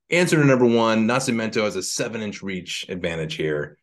answer 0.10 0.38
to 0.38 0.46
number 0.46 0.66
one, 0.66 1.08
Nascimento 1.08 1.64
has 1.64 1.76
a 1.76 1.84
seven 1.84 2.22
inch 2.22 2.42
reach 2.44 2.86
advantage 2.90 3.36
here. 3.36 3.78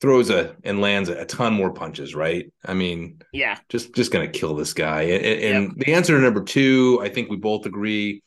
Throws 0.00 0.30
a 0.30 0.56
and 0.64 0.80
lands 0.80 1.08
a, 1.08 1.20
a, 1.20 1.24
ton 1.24 1.54
more 1.54 1.72
punches, 1.72 2.12
right? 2.12 2.52
I 2.66 2.74
mean, 2.74 3.20
yeah, 3.32 3.58
just 3.68 3.94
just 3.94 4.10
gonna 4.10 4.28
kill 4.28 4.56
this 4.56 4.72
guy. 4.74 5.02
And, 5.02 5.24
and 5.24 5.64
yep. 5.64 5.72
the 5.76 5.94
answer 5.94 6.16
to 6.16 6.22
number 6.22 6.42
two, 6.42 6.98
I 7.00 7.08
think 7.08 7.30
we 7.30 7.36
both 7.36 7.66
agree 7.66 8.22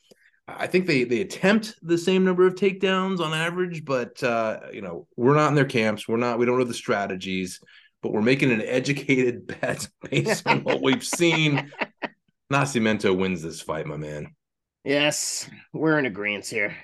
I 0.47 0.67
think 0.67 0.85
they 0.85 1.03
they 1.03 1.21
attempt 1.21 1.75
the 1.81 1.97
same 1.97 2.23
number 2.23 2.45
of 2.45 2.55
takedowns 2.55 3.19
on 3.19 3.33
average, 3.33 3.83
but 3.83 4.21
uh, 4.21 4.59
you 4.71 4.81
know 4.81 5.07
we're 5.15 5.35
not 5.35 5.49
in 5.49 5.55
their 5.55 5.65
camps. 5.65 6.07
We're 6.07 6.17
not. 6.17 6.37
We 6.37 6.45
don't 6.45 6.59
know 6.59 6.65
the 6.65 6.73
strategies, 6.73 7.59
but 8.03 8.11
we're 8.11 8.21
making 8.21 8.51
an 8.51 8.61
educated 8.61 9.47
bet 9.61 9.87
based 10.09 10.45
on 10.47 10.63
what 10.63 10.81
we've 10.83 11.05
seen. 11.05 11.71
Nascimento 12.53 13.17
wins 13.17 13.41
this 13.41 13.61
fight, 13.61 13.87
my 13.87 13.97
man. 13.97 14.35
Yes, 14.83 15.49
we're 15.73 15.97
in 15.97 16.05
agreement 16.05 16.45
here. 16.45 16.75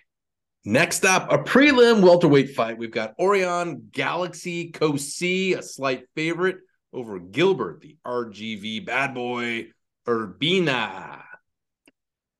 Next 0.65 1.05
up, 1.05 1.31
a 1.31 1.37
prelim 1.37 2.01
welterweight 2.01 2.55
fight. 2.55 2.77
We've 2.77 2.91
got 2.91 3.13
Orion 3.19 3.89
Galaxy 3.91 4.71
Cosce, 4.71 5.57
a 5.57 5.61
slight 5.61 6.03
favorite 6.15 6.57
over 6.93 7.19
Gilbert, 7.19 7.81
the 7.81 7.97
RGV 8.05 8.85
bad 8.85 9.13
boy 9.13 9.67
Urbina. 10.07 11.21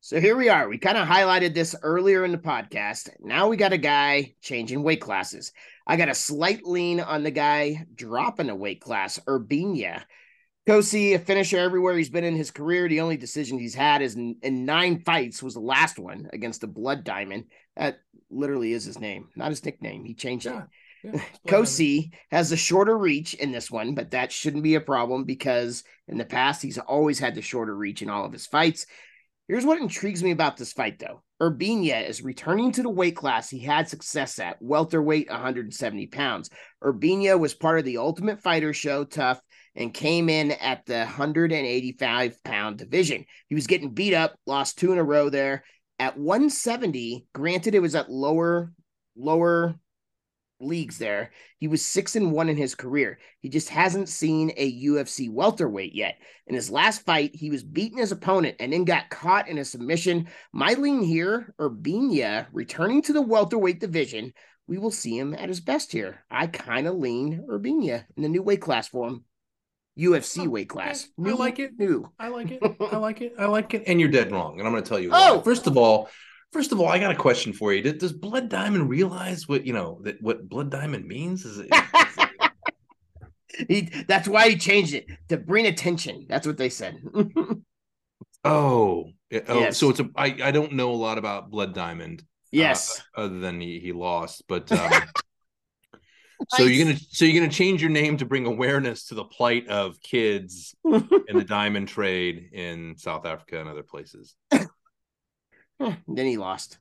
So 0.04 0.20
here 0.20 0.36
we 0.36 0.50
are. 0.50 0.68
We 0.68 0.80
kind 0.80 0.98
of 0.98 1.08
highlighted 1.08 1.54
this 1.54 1.76
earlier 1.84 2.26
in 2.26 2.32
the 2.32 2.38
podcast. 2.40 3.12
Now 3.20 3.48
we 3.48 3.56
got 3.56 3.72
a 3.72 3.78
guy 3.78 4.34
changing 4.42 4.82
weight 4.82 5.00
classes. 5.00 5.54
I 5.86 5.96
got 5.96 6.10
a 6.10 6.16
slight 6.16 6.66
lean 6.66 7.00
on 7.00 7.22
the 7.22 7.30
guy 7.30 7.86
dropping 7.94 8.50
a 8.50 8.56
weight 8.56 8.82
class, 8.82 9.20
Urbina. 9.28 10.02
Cosce, 10.68 11.14
a 11.14 11.20
finisher 11.20 11.60
everywhere 11.60 11.96
he's 11.96 12.10
been 12.10 12.24
in 12.24 12.36
his 12.36 12.50
career. 12.50 12.90
The 12.90 13.02
only 13.02 13.16
decision 13.16 13.60
he's 13.60 13.76
had 13.76 14.02
is 14.02 14.16
in, 14.16 14.38
in, 14.42 14.66
nine 14.66 15.02
fights 15.02 15.44
was 15.44 15.54
the 15.54 15.60
last 15.60 16.00
one 16.00 16.28
against 16.34 16.62
the 16.62 16.68
Blood 16.68 17.04
Diamond. 17.04 17.46
That 17.78 18.00
literally 18.32 18.74
is 18.74 18.86
his 18.86 19.00
name, 19.00 19.30
not 19.36 19.50
his 19.50 19.64
nickname. 19.64 20.04
He 20.04 20.16
changed 20.16 20.48
yeah, 20.48 20.64
it. 21.04 21.14
Yeah, 21.14 21.22
Cosce 21.48 22.10
has 22.32 22.52
a 22.52 22.58
shorter 22.58 22.98
reach 22.98 23.36
in 23.36 23.52
this 23.52 23.70
one, 23.70 23.94
but 23.94 24.12
that 24.12 24.32
shouldn't 24.32 24.64
be 24.64 24.74
a 24.74 24.82
problem 24.82 25.26
because 25.26 25.84
in 26.08 26.18
the 26.18 26.26
past 26.26 26.64
he's 26.64 26.80
always 26.80 27.20
had 27.20 27.36
the 27.36 27.42
shorter 27.44 27.76
reach 27.76 28.02
in 28.02 28.10
all 28.10 28.26
of 28.26 28.34
his 28.34 28.48
fights. 28.48 28.88
Here's 29.48 29.66
what 29.66 29.80
intrigues 29.80 30.24
me 30.24 30.32
about 30.32 30.58
this 30.58 30.72
fight, 30.72 31.00
though. 31.00 31.24
Urbina 31.42 32.08
is 32.08 32.22
returning 32.22 32.72
to 32.74 32.84
the 32.84 32.90
weight 32.90 33.16
class 33.16 33.50
he 33.50 33.60
had 33.60 33.90
success 33.90 34.40
at, 34.40 34.62
welterweight 34.62 35.30
170 35.30 36.08
pounds. 36.08 36.50
Urbina 36.84 37.38
was 37.40 37.54
part 37.54 37.80
of 37.80 37.86
the 37.86 37.98
Ultimate 37.98 38.42
Fighter 38.42 38.74
show, 38.74 39.04
tough, 39.04 39.42
and 39.76 39.94
came 39.94 40.30
in 40.30 40.52
at 40.52 40.86
the 40.86 41.00
185 41.00 42.44
pound 42.44 42.78
division. 42.78 43.26
He 43.48 43.56
was 43.56 43.68
getting 43.68 43.94
beat 43.94 44.14
up, 44.14 44.36
lost 44.46 44.78
two 44.78 44.92
in 44.92 45.00
a 45.00 45.04
row 45.04 45.30
there. 45.30 45.64
At 45.98 46.18
170, 46.18 47.26
granted, 47.34 47.76
it 47.76 47.82
was 47.82 47.96
at 47.96 48.12
lower, 48.12 48.72
lower 49.16 49.76
leagues 50.62 50.98
there. 50.98 51.32
He 51.58 51.68
was 51.68 51.86
six 51.86 52.16
and 52.16 52.32
one 52.32 52.50
in 52.50 52.58
his 52.58 52.76
career. 52.76 53.20
He 53.40 53.50
just 53.50 53.70
hasn't 53.70 54.10
seen 54.10 54.52
a 54.58 54.84
UFC 54.84 55.32
welterweight 55.32 55.94
yet. 55.94 56.18
In 56.48 56.56
his 56.56 56.70
last 56.70 57.06
fight, 57.06 57.36
he 57.36 57.50
was 57.50 57.64
beating 57.64 57.98
his 57.98 58.12
opponent 58.12 58.58
and 58.60 58.72
then 58.72 58.86
got 58.86 59.10
caught 59.10 59.48
in 59.48 59.58
a 59.58 59.66
submission. 59.66 60.28
My 60.54 60.74
lean 60.74 61.02
here, 61.02 61.54
Urbina, 61.60 62.48
returning 62.52 63.02
to 63.04 63.14
the 63.14 63.22
welterweight 63.22 63.80
division. 63.80 64.34
We 64.68 64.78
will 64.78 64.92
see 64.92 65.18
him 65.18 65.34
at 65.34 65.50
his 65.50 65.60
best 65.60 65.92
here. 65.92 66.24
I 66.30 66.48
kind 66.48 66.88
of 66.88 66.96
lean 66.96 67.46
Urbina 67.50 68.06
in 68.16 68.24
the 68.24 68.30
new 68.30 68.44
weight 68.44 68.62
class 68.62 68.88
for 68.88 69.08
him. 69.08 69.26
UFC 69.98 70.46
oh, 70.46 70.50
weight 70.50 70.70
class. 70.70 71.10
New, 71.18 71.32
I 71.32 71.38
like 71.38 71.60
it. 71.60 71.78
New. 71.78 72.10
I 72.18 72.30
like 72.30 72.52
it. 72.52 72.62
I 72.80 72.98
like 72.98 73.22
it. 73.22 73.34
I 73.38 73.46
like 73.46 73.74
it. 73.74 73.84
And 73.88 74.00
you're 74.00 74.10
dead 74.10 74.32
wrong. 74.32 74.58
And 74.58 74.68
I'm 74.68 74.74
going 74.74 74.84
to 74.84 74.88
tell 74.90 75.00
you. 75.00 75.10
Why. 75.10 75.30
Oh, 75.30 75.42
first 75.42 75.68
of 75.68 75.78
all, 75.78 76.10
First 76.52 76.74
of 76.74 76.82
all, 76.82 76.88
I 76.88 77.00
got 77.00 77.12
a 77.12 77.16
question 77.16 77.54
for 77.54 77.74
you. 77.74 77.82
Does 77.94 78.12
Blood 78.12 78.50
Diamond 78.50 78.90
realize 78.90 79.48
what 79.48 79.66
you 79.66 79.72
know 79.72 80.00
that 80.04 80.22
what 80.22 80.50
Blood 80.50 80.70
Diamond 80.70 81.06
means? 81.06 81.46
Is 81.46 81.60
it? 81.60 81.70
Is 81.74 82.18
it... 82.18 83.68
he, 83.70 84.04
that's 84.08 84.28
why 84.28 84.50
he 84.50 84.58
changed 84.58 84.94
it 84.94 85.06
to 85.30 85.38
bring 85.38 85.68
attention. 85.68 86.26
That's 86.28 86.46
what 86.46 86.58
they 86.58 86.70
said. 86.70 86.98
oh, 87.16 87.64
oh, 88.44 89.14
yes. 89.32 89.78
so 89.78 89.90
it's 89.90 90.02
a. 90.02 90.10
I 90.16 90.38
I 90.44 90.52
don't 90.52 90.74
know 90.74 90.92
a 90.92 90.94
lot 90.94 91.18
about 91.18 91.52
Blood 91.52 91.74
Diamond. 91.74 92.22
Uh, 92.22 92.26
yes, 92.52 93.02
uh, 93.18 93.22
other 93.22 93.40
than 93.40 93.62
he 93.62 93.80
he 93.80 93.94
lost, 93.94 94.44
but. 94.48 94.72
Um, 96.54 96.58
So 96.58 96.64
you're 96.64 96.86
gonna 96.86 96.98
so 97.12 97.24
you're 97.24 97.40
gonna 97.40 97.54
change 97.54 97.82
your 97.82 97.92
name 97.92 98.18
to 98.18 98.26
bring 98.26 98.48
awareness 98.48 99.06
to 99.06 99.14
the 99.14 99.24
plight 99.24 99.68
of 99.68 100.02
kids 100.02 100.74
in 100.84 101.38
the 101.38 101.46
diamond 101.48 101.88
trade 101.88 102.50
in 102.52 102.96
South 102.98 103.28
Africa 103.28 103.60
and 103.60 103.70
other 103.70 103.84
places. 103.84 104.36
Then 106.08 106.26
he 106.26 106.38
lost. 106.38 106.78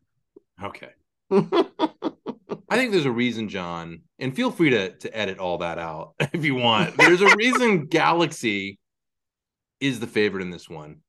Okay. 0.62 0.90
I 1.30 2.76
think 2.76 2.92
there's 2.92 3.04
a 3.04 3.10
reason, 3.10 3.48
John, 3.48 4.02
and 4.18 4.34
feel 4.34 4.52
free 4.52 4.70
to 4.70 4.90
to 4.98 5.16
edit 5.16 5.38
all 5.38 5.58
that 5.58 5.78
out 5.78 6.14
if 6.32 6.44
you 6.44 6.54
want. 6.54 6.96
There's 6.96 7.20
a 7.20 7.34
reason 7.36 7.86
Galaxy 7.90 8.78
is 9.80 9.98
the 9.98 10.06
favorite 10.06 10.42
in 10.42 10.50
this 10.50 10.68
one. 10.68 11.00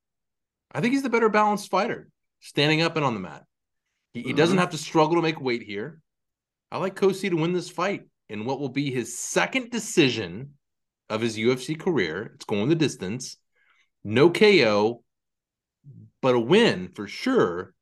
I 0.72 0.80
think 0.80 0.92
he's 0.92 1.02
the 1.02 1.10
better 1.10 1.28
balanced 1.28 1.70
fighter, 1.70 2.08
standing 2.40 2.82
up 2.82 2.96
and 2.96 3.04
on 3.04 3.14
the 3.14 3.20
mat. 3.20 3.44
He, 4.14 4.22
he 4.22 4.32
doesn't 4.32 4.56
mm-hmm. 4.56 4.60
have 4.60 4.70
to 4.70 4.78
struggle 4.78 5.16
to 5.16 5.22
make 5.22 5.40
weight 5.40 5.62
here. 5.62 6.00
I 6.70 6.78
like 6.78 6.96
Cosce 6.96 7.28
to 7.28 7.36
win 7.36 7.52
this 7.52 7.68
fight 7.68 8.02
in 8.28 8.44
what 8.44 8.58
will 8.58 8.70
be 8.70 8.90
his 8.90 9.18
second 9.18 9.70
decision 9.70 10.54
of 11.10 11.20
his 11.20 11.36
UFC 11.36 11.78
career. 11.78 12.32
It's 12.34 12.46
going 12.46 12.68
the 12.70 12.74
distance. 12.74 13.36
No 14.02 14.30
KO, 14.30 15.04
but 16.22 16.34
a 16.34 16.40
win 16.40 16.88
for 16.94 17.06
sure 17.06 17.74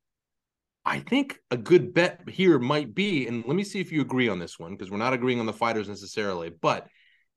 I 0.84 1.00
think 1.00 1.38
a 1.50 1.56
good 1.56 1.92
bet 1.92 2.28
here 2.28 2.58
might 2.58 2.94
be, 2.94 3.26
and 3.26 3.44
let 3.46 3.54
me 3.54 3.64
see 3.64 3.80
if 3.80 3.92
you 3.92 4.00
agree 4.00 4.28
on 4.28 4.38
this 4.38 4.58
one 4.58 4.72
because 4.72 4.90
we're 4.90 4.96
not 4.96 5.12
agreeing 5.12 5.40
on 5.40 5.46
the 5.46 5.52
fighters 5.52 5.88
necessarily, 5.88 6.50
but 6.50 6.86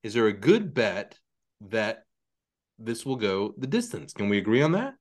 is 0.02 0.14
there 0.14 0.28
a 0.28 0.34
good 0.34 0.74
bet 0.74 1.18
that 1.70 2.04
this 2.80 3.06
will 3.06 3.18
go 3.18 3.54
the 3.58 3.68
distance? 3.68 4.14
Can 4.14 4.30
we 4.30 4.38
agree 4.38 4.62
on 4.62 4.72
that? 4.74 4.94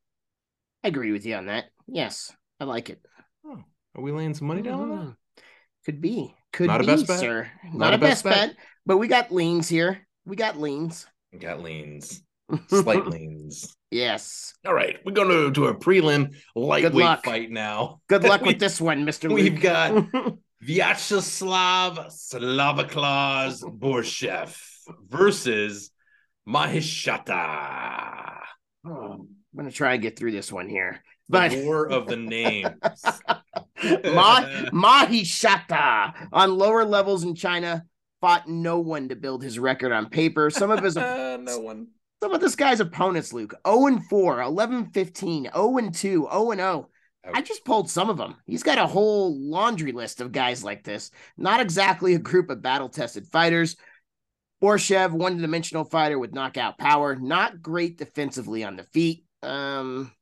I 0.85 0.89
agree 0.89 1.13
with 1.13 1.25
you 1.25 1.37
on 1.37 1.47
that. 1.47 1.67
Yes, 1.87 2.33
I 2.59 2.65
like 2.65 2.91
it. 2.91 3.01
Oh, 3.47 3.63
are 3.95 4.03
we 4.03 4.11
laying 4.11 4.35
some 4.35 4.49
money 4.49 4.63
down 4.63 4.81
mm-hmm. 4.81 4.93
on 4.93 4.99
that? 4.99 5.05
Mm-hmm. 5.05 5.43
Could 5.85 6.01
be. 6.01 6.35
Could 6.53 6.67
not 6.67 6.81
be, 6.81 6.87
a 6.87 6.89
best 6.89 7.07
bet. 7.07 7.21
sir. 7.21 7.51
Not, 7.65 7.75
not 7.75 7.95
a, 7.95 7.99
best, 7.99 8.25
best 8.25 8.25
bet. 8.25 8.49
bet, 8.51 8.65
but 8.87 8.99
we 8.99 9.09
got 9.09 9.33
leans 9.33 9.69
here. 9.69 10.07
We 10.25 10.37
got 10.37 10.61
leans. 10.61 11.07
We 11.33 11.39
got 11.39 11.63
leans. 11.63 12.23
Slight 12.69 13.07
leans. 13.07 13.77
Yes. 13.93 14.55
All 14.67 14.73
right, 14.73 14.99
we're 15.05 15.13
going 15.13 15.29
to 15.29 15.51
do 15.51 15.67
a 15.67 15.75
prelim 15.75 16.35
lightweight 16.55 17.25
fight 17.25 17.51
now. 17.51 18.01
Good 18.09 18.25
luck 18.25 18.41
with 18.41 18.59
this 18.59 18.81
one, 18.81 19.05
Mister. 19.05 19.29
We've 19.29 19.61
got 19.61 19.93
Vyacheslav 20.65 22.07
Slavaklaus 22.07 23.63
Borshchev 23.63 24.57
versus 25.09 25.91
Maheshate. 26.49 27.29
Oh, 28.87 29.13
I'm 29.13 29.29
going 29.55 29.69
to 29.69 29.77
try 29.77 29.93
and 29.93 30.03
get 30.03 30.19
through 30.19 30.33
this 30.33 30.51
one 30.51 30.69
here. 30.71 31.03
But 31.29 31.51
the 31.51 31.65
war 31.65 31.87
of 31.87 32.07
the 32.07 32.17
names. 32.17 32.69
Ma- 33.85 34.41
Maheshate 34.73 36.29
on 36.33 36.57
lower 36.57 36.85
levels 36.85 37.25
in 37.25 37.35
China 37.35 37.85
fought 38.23 38.49
no 38.49 38.79
one 38.79 39.11
to 39.11 39.17
build 39.17 39.43
his 39.43 39.59
record 39.59 39.93
on 39.93 40.09
paper. 40.09 40.49
Some 40.49 40.71
of 40.71 40.83
his 40.83 40.97
no 40.97 41.59
one 41.61 41.89
some 42.23 42.33
of 42.33 42.41
this 42.41 42.55
guy's 42.55 42.79
opponents, 42.79 43.33
Luke 43.33 43.53
0 43.67 43.87
and 43.87 44.07
4, 44.07 44.43
11 44.43 44.91
15, 44.91 45.51
0 45.53 45.79
and 45.79 45.93
2, 45.93 46.29
0 46.31 46.51
and 46.53 46.61
0. 46.61 46.89
I 47.35 47.43
just 47.43 47.65
pulled 47.65 47.91
some 47.91 48.11
of 48.11 48.17
them. 48.17 48.37
He's 48.47 48.63
got 48.63 48.79
a 48.79 48.87
whole 48.87 49.37
laundry 49.37 49.91
list 49.91 50.21
of 50.21 50.31
guys 50.31 50.63
like 50.63 50.85
this. 50.85 51.11
Not 51.37 51.61
exactly 51.61 52.15
a 52.15 52.21
group 52.21 52.49
of 52.49 52.63
battle 52.63 52.89
tested 52.89 53.27
fighters. 53.27 53.75
Borshchev, 54.63 55.11
one 55.11 55.39
dimensional 55.39 55.83
fighter 55.83 56.17
with 56.17 56.33
knockout 56.33 56.79
power, 56.79 57.17
not 57.17 57.61
great 57.61 57.99
defensively 57.99 58.63
on 58.63 58.77
the 58.77 58.85
feet. 58.85 59.25
Um, 59.43 60.13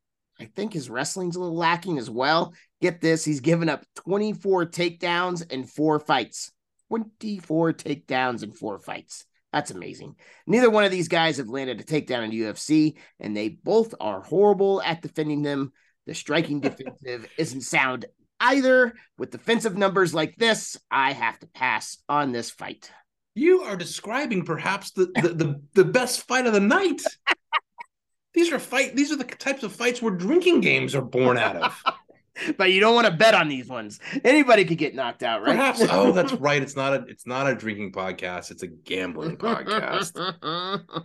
I 0.40 0.46
think 0.46 0.72
his 0.72 0.88
wrestling's 0.88 1.36
a 1.36 1.40
little 1.40 1.54
lacking 1.54 1.98
as 1.98 2.08
well. 2.08 2.54
Get 2.80 3.02
this, 3.02 3.26
he's 3.26 3.40
given 3.40 3.68
up 3.68 3.84
24 4.06 4.70
takedowns 4.70 5.52
in 5.52 5.64
four 5.64 6.00
fights. 6.00 6.50
24 6.88 7.74
takedowns 7.74 8.42
in 8.42 8.52
four 8.52 8.78
fights. 8.78 9.26
That's 9.52 9.70
amazing. 9.70 10.14
Neither 10.46 10.70
one 10.70 10.84
of 10.84 10.90
these 10.90 11.08
guys 11.08 11.38
have 11.38 11.48
landed 11.48 11.80
a 11.80 11.84
takedown 11.84 12.24
in 12.24 12.30
UFC, 12.30 12.96
and 13.18 13.36
they 13.36 13.48
both 13.48 13.94
are 14.00 14.20
horrible 14.20 14.80
at 14.82 15.02
defending 15.02 15.42
them. 15.42 15.72
The 16.06 16.14
striking 16.14 16.60
defensive 16.60 17.26
isn't 17.36 17.62
sound 17.62 18.06
either. 18.38 18.94
With 19.18 19.30
defensive 19.30 19.76
numbers 19.76 20.14
like 20.14 20.36
this, 20.36 20.76
I 20.90 21.12
have 21.12 21.38
to 21.40 21.46
pass 21.48 21.98
on 22.08 22.32
this 22.32 22.50
fight. 22.50 22.90
You 23.34 23.62
are 23.62 23.76
describing 23.76 24.44
perhaps 24.44 24.92
the 24.92 25.06
the, 25.14 25.28
the, 25.28 25.62
the 25.74 25.84
best 25.84 26.26
fight 26.26 26.46
of 26.46 26.52
the 26.52 26.60
night. 26.60 27.02
these 28.34 28.52
are 28.52 28.58
fight. 28.58 28.96
These 28.96 29.12
are 29.12 29.16
the 29.16 29.24
types 29.24 29.62
of 29.62 29.72
fights 29.72 30.02
where 30.02 30.12
drinking 30.12 30.60
games 30.60 30.94
are 30.94 31.02
born 31.02 31.38
out 31.38 31.56
of. 31.56 31.82
but 32.56 32.72
you 32.72 32.80
don't 32.80 32.94
want 32.94 33.06
to 33.06 33.12
bet 33.12 33.34
on 33.34 33.48
these 33.48 33.68
ones. 33.68 34.00
Anybody 34.24 34.64
could 34.64 34.78
get 34.78 34.94
knocked 34.94 35.22
out, 35.22 35.42
right? 35.42 35.56
Perhaps. 35.56 35.82
Oh, 35.90 36.12
that's 36.12 36.32
right. 36.34 36.62
It's 36.62 36.76
not 36.76 36.92
a. 36.94 37.04
It's 37.08 37.26
not 37.26 37.46
a 37.46 37.54
drinking 37.54 37.92
podcast. 37.92 38.50
It's 38.50 38.62
a 38.62 38.68
gambling 38.68 39.36
podcast. 39.36 40.12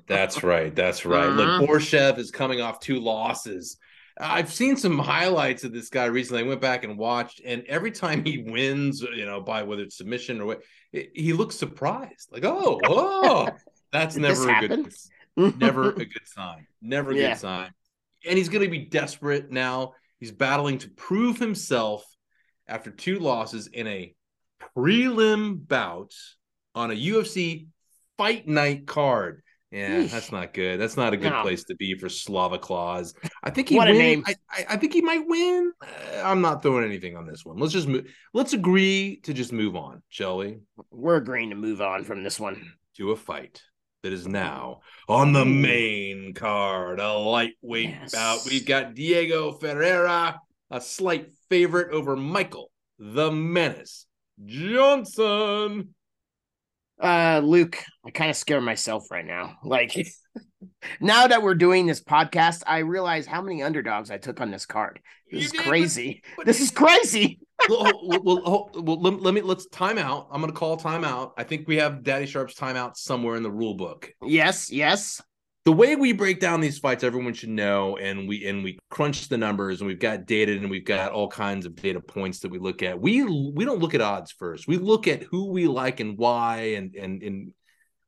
that's 0.07 0.43
right. 0.43 0.75
That's 0.75 1.05
right. 1.05 1.25
Uh-huh. 1.25 1.59
Look, 1.59 1.69
Borshchev 1.69 2.17
is 2.17 2.31
coming 2.31 2.61
off 2.61 2.79
two 2.79 2.99
losses. 2.99 3.77
I've 4.17 4.51
seen 4.51 4.77
some 4.77 4.97
highlights 4.97 5.65
of 5.65 5.73
this 5.73 5.89
guy 5.89 6.05
recently. 6.05 6.43
I 6.43 6.47
went 6.47 6.61
back 6.61 6.85
and 6.85 6.97
watched, 6.97 7.41
and 7.43 7.63
every 7.67 7.91
time 7.91 8.23
he 8.23 8.37
wins, 8.47 9.01
you 9.01 9.25
know, 9.25 9.41
by 9.41 9.63
whether 9.63 9.81
it's 9.83 9.97
submission 9.97 10.39
or 10.39 10.45
what, 10.45 10.61
he 10.91 11.33
looks 11.33 11.57
surprised. 11.57 12.29
Like, 12.31 12.45
oh, 12.45 12.79
oh, 12.85 13.49
that's 13.91 14.15
never 14.15 14.49
a 14.49 14.67
good, 14.67 14.93
never 15.35 15.89
a 15.89 15.93
good 16.05 16.27
sign. 16.27 16.65
Never 16.81 17.11
a 17.11 17.15
yeah. 17.15 17.29
good 17.29 17.39
sign. 17.39 17.71
And 18.25 18.37
he's 18.37 18.47
going 18.47 18.63
to 18.63 18.69
be 18.69 18.85
desperate 18.85 19.51
now. 19.51 19.93
He's 20.19 20.31
battling 20.31 20.79
to 20.79 20.89
prove 20.89 21.37
himself 21.37 22.05
after 22.67 22.89
two 22.89 23.19
losses 23.19 23.67
in 23.67 23.87
a 23.87 24.15
prelim 24.75 25.67
bout 25.67 26.13
on 26.73 26.91
a 26.91 26.95
UFC 26.95 27.67
fight 28.17 28.47
night 28.47 28.87
card. 28.87 29.41
Yeah, 29.71 30.03
Eesh. 30.03 30.11
that's 30.11 30.31
not 30.31 30.53
good. 30.53 30.79
That's 30.79 30.95
not 30.95 31.13
a 31.13 31.17
good 31.17 31.31
no. 31.31 31.41
place 31.41 31.65
to 31.65 31.75
be 31.75 31.97
for 31.97 32.07
Slava 32.07 32.57
Claus. 32.57 33.13
I 33.43 33.49
think 33.49 33.67
he 33.67 33.75
what 33.75 33.87
win. 33.87 33.95
a 33.95 33.99
name. 33.99 34.23
I, 34.25 34.35
I, 34.49 34.65
I, 34.69 34.77
think 34.77 34.93
he 34.93 35.01
might 35.01 35.27
win. 35.27 35.73
Uh, 35.81 36.21
I'm 36.23 36.39
not 36.39 36.61
throwing 36.61 36.85
anything 36.85 37.17
on 37.17 37.25
this 37.25 37.43
one. 37.43 37.57
Let's 37.57 37.73
just 37.73 37.87
move. 37.87 38.05
Let's 38.33 38.53
agree 38.53 39.19
to 39.23 39.33
just 39.33 39.51
move 39.51 39.75
on, 39.75 40.01
shall 40.07 40.37
we? 40.37 40.59
We're 40.91 41.17
agreeing 41.17 41.49
to 41.49 41.57
move 41.57 41.81
on 41.81 42.05
from 42.05 42.23
this 42.23 42.39
one 42.39 42.71
to 42.97 43.11
a 43.11 43.17
fight 43.17 43.61
that 44.05 44.13
is 44.13 44.27
now 44.27 44.81
on 45.09 45.33
the 45.33 45.43
main 45.43 46.31
card, 46.35 46.99
a 46.99 47.13
lightweight 47.13 47.89
yes. 47.89 48.11
bout. 48.11 48.39
We've 48.45 48.65
got 48.65 48.93
Diego 48.93 49.53
Ferreira, 49.53 50.39
a 50.69 50.79
slight 50.79 51.31
favorite 51.49 51.91
over 51.91 52.15
Michael 52.15 52.69
the 52.99 53.31
Menace 53.31 54.05
Johnson. 54.45 55.95
Uh, 57.01 57.41
Luke, 57.43 57.83
I 58.05 58.11
kind 58.11 58.29
of 58.29 58.37
scare 58.37 58.61
myself 58.61 59.09
right 59.09 59.25
now. 59.25 59.55
Like, 59.63 60.07
now 60.99 61.25
that 61.25 61.41
we're 61.41 61.55
doing 61.55 61.87
this 61.87 62.03
podcast, 62.03 62.61
I 62.67 62.79
realize 62.79 63.25
how 63.25 63.41
many 63.41 63.63
underdogs 63.63 64.11
I 64.11 64.19
took 64.19 64.39
on 64.39 64.51
this 64.51 64.67
card. 64.67 64.99
This 65.31 65.45
is 65.45 65.51
crazy. 65.51 66.21
This 66.45 66.61
is 66.61 66.69
crazy. 66.69 67.39
Well, 67.69 67.91
well, 68.03 68.69
well, 68.75 69.01
let, 69.01 69.21
let, 69.21 69.33
me 69.33 69.41
let's 69.41 69.65
time 69.67 69.97
out. 69.97 70.27
I'm 70.31 70.41
going 70.41 70.51
to 70.51 70.57
call 70.57 70.77
time 70.77 71.03
out. 71.03 71.33
I 71.37 71.43
think 71.43 71.67
we 71.67 71.77
have 71.77 72.03
Daddy 72.03 72.25
Sharp's 72.25 72.55
timeout 72.55 72.97
somewhere 72.97 73.35
in 73.35 73.43
the 73.43 73.51
rule 73.51 73.73
book. 73.73 74.11
Yes, 74.21 74.71
yes 74.71 75.21
the 75.65 75.71
way 75.71 75.95
we 75.95 76.13
break 76.13 76.39
down 76.39 76.61
these 76.61 76.77
fights 76.77 77.03
everyone 77.03 77.33
should 77.33 77.49
know 77.49 77.97
and 77.97 78.27
we 78.27 78.45
and 78.47 78.63
we 78.63 78.77
crunch 78.89 79.27
the 79.27 79.37
numbers 79.37 79.81
and 79.81 79.87
we've 79.87 79.99
got 79.99 80.25
data 80.25 80.53
and 80.53 80.69
we've 80.69 80.85
got 80.85 81.11
all 81.11 81.27
kinds 81.27 81.65
of 81.65 81.75
data 81.75 81.99
points 81.99 82.39
that 82.39 82.51
we 82.51 82.59
look 82.59 82.83
at 82.83 82.99
we 82.99 83.23
we 83.23 83.65
don't 83.65 83.79
look 83.79 83.95
at 83.95 84.01
odds 84.01 84.31
first 84.31 84.67
we 84.67 84.77
look 84.77 85.07
at 85.07 85.23
who 85.23 85.51
we 85.51 85.67
like 85.67 85.99
and 85.99 86.17
why 86.17 86.57
and 86.75 86.95
and 86.95 87.23
and 87.23 87.51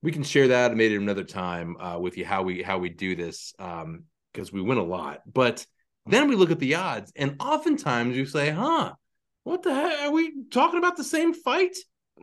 we 0.04 0.12
can 0.12 0.24
share 0.24 0.50
that 0.50 0.76
maybe 0.76 0.96
another 0.96 1.24
time 1.24 1.76
uh, 1.80 1.98
with 2.00 2.18
you 2.18 2.26
how 2.26 2.44
we 2.44 2.62
how 2.62 2.78
we 2.78 2.90
do 2.90 3.16
this 3.16 3.54
um 3.60 4.04
because 4.32 4.54
we 4.54 4.62
win 4.62 4.78
a 4.78 4.84
lot 4.84 5.22
but 5.26 5.66
then 6.06 6.30
we 6.30 6.36
look 6.36 6.52
at 6.52 6.60
the 6.60 6.76
odds 6.76 7.12
and 7.16 7.36
oftentimes 7.40 8.16
you 8.16 8.26
say 8.26 8.52
huh 8.52 8.94
what 9.48 9.64
the 9.64 9.74
heck 9.74 10.00
are 10.02 10.12
we 10.12 10.34
talking 10.52 10.80
about 10.80 10.98
the 10.98 11.04
same 11.04 11.34
fight 11.34 11.76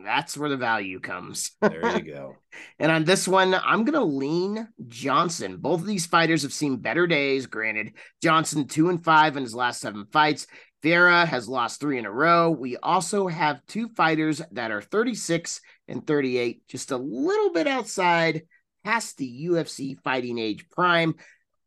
that's 0.03 0.37
where 0.37 0.49
the 0.49 0.57
value 0.57 0.99
comes. 0.99 1.51
there 1.61 1.97
you 1.97 2.13
go. 2.13 2.35
and 2.79 2.91
on 2.91 3.05
this 3.05 3.27
one, 3.27 3.53
I'm 3.53 3.85
going 3.85 3.93
to 3.93 4.03
lean 4.03 4.67
Johnson. 4.87 5.57
Both 5.57 5.81
of 5.81 5.87
these 5.87 6.05
fighters 6.05 6.43
have 6.43 6.53
seen 6.53 6.77
better 6.77 7.07
days. 7.07 7.45
Granted, 7.45 7.93
Johnson 8.21 8.67
two 8.67 8.89
and 8.89 9.03
five 9.03 9.37
in 9.37 9.43
his 9.43 9.55
last 9.55 9.79
seven 9.79 10.05
fights. 10.11 10.47
Vera 10.83 11.25
has 11.25 11.47
lost 11.47 11.79
three 11.79 11.97
in 11.97 12.05
a 12.05 12.11
row. 12.11 12.51
We 12.51 12.77
also 12.77 13.27
have 13.27 13.65
two 13.67 13.87
fighters 13.89 14.41
that 14.51 14.71
are 14.71 14.81
36 14.81 15.61
and 15.87 16.05
38, 16.05 16.67
just 16.67 16.91
a 16.91 16.97
little 16.97 17.51
bit 17.53 17.65
outside 17.65 18.43
past 18.83 19.17
the 19.17 19.47
UFC 19.47 19.95
fighting 20.03 20.37
age 20.37 20.69
prime. 20.69 21.15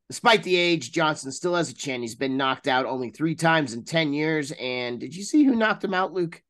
Despite 0.08 0.42
the 0.42 0.56
age, 0.56 0.92
Johnson 0.92 1.30
still 1.32 1.54
has 1.54 1.70
a 1.70 1.74
chin. 1.74 2.00
He's 2.00 2.14
been 2.14 2.36
knocked 2.36 2.66
out 2.66 2.86
only 2.86 3.10
three 3.10 3.34
times 3.34 3.74
in 3.74 3.84
10 3.84 4.12
years. 4.12 4.52
And 4.58 4.98
did 4.98 5.14
you 5.14 5.22
see 5.22 5.44
who 5.44 5.54
knocked 5.54 5.84
him 5.84 5.94
out, 5.94 6.12
Luke? 6.12 6.42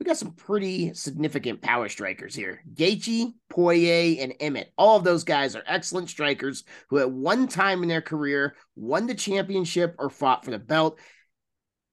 we 0.00 0.06
got 0.06 0.16
some 0.16 0.32
pretty 0.32 0.94
significant 0.94 1.60
power 1.60 1.86
strikers 1.86 2.34
here. 2.34 2.62
Gaethje, 2.72 3.34
Poirier, 3.50 4.22
and 4.22 4.32
Emmett. 4.40 4.72
All 4.78 4.96
of 4.96 5.04
those 5.04 5.24
guys 5.24 5.54
are 5.54 5.62
excellent 5.66 6.08
strikers 6.08 6.64
who 6.88 6.98
at 6.98 7.12
one 7.12 7.46
time 7.46 7.82
in 7.82 7.88
their 7.90 8.00
career 8.00 8.56
won 8.74 9.06
the 9.06 9.14
championship 9.14 9.94
or 9.98 10.08
fought 10.08 10.42
for 10.42 10.52
the 10.52 10.58
belt. 10.58 10.98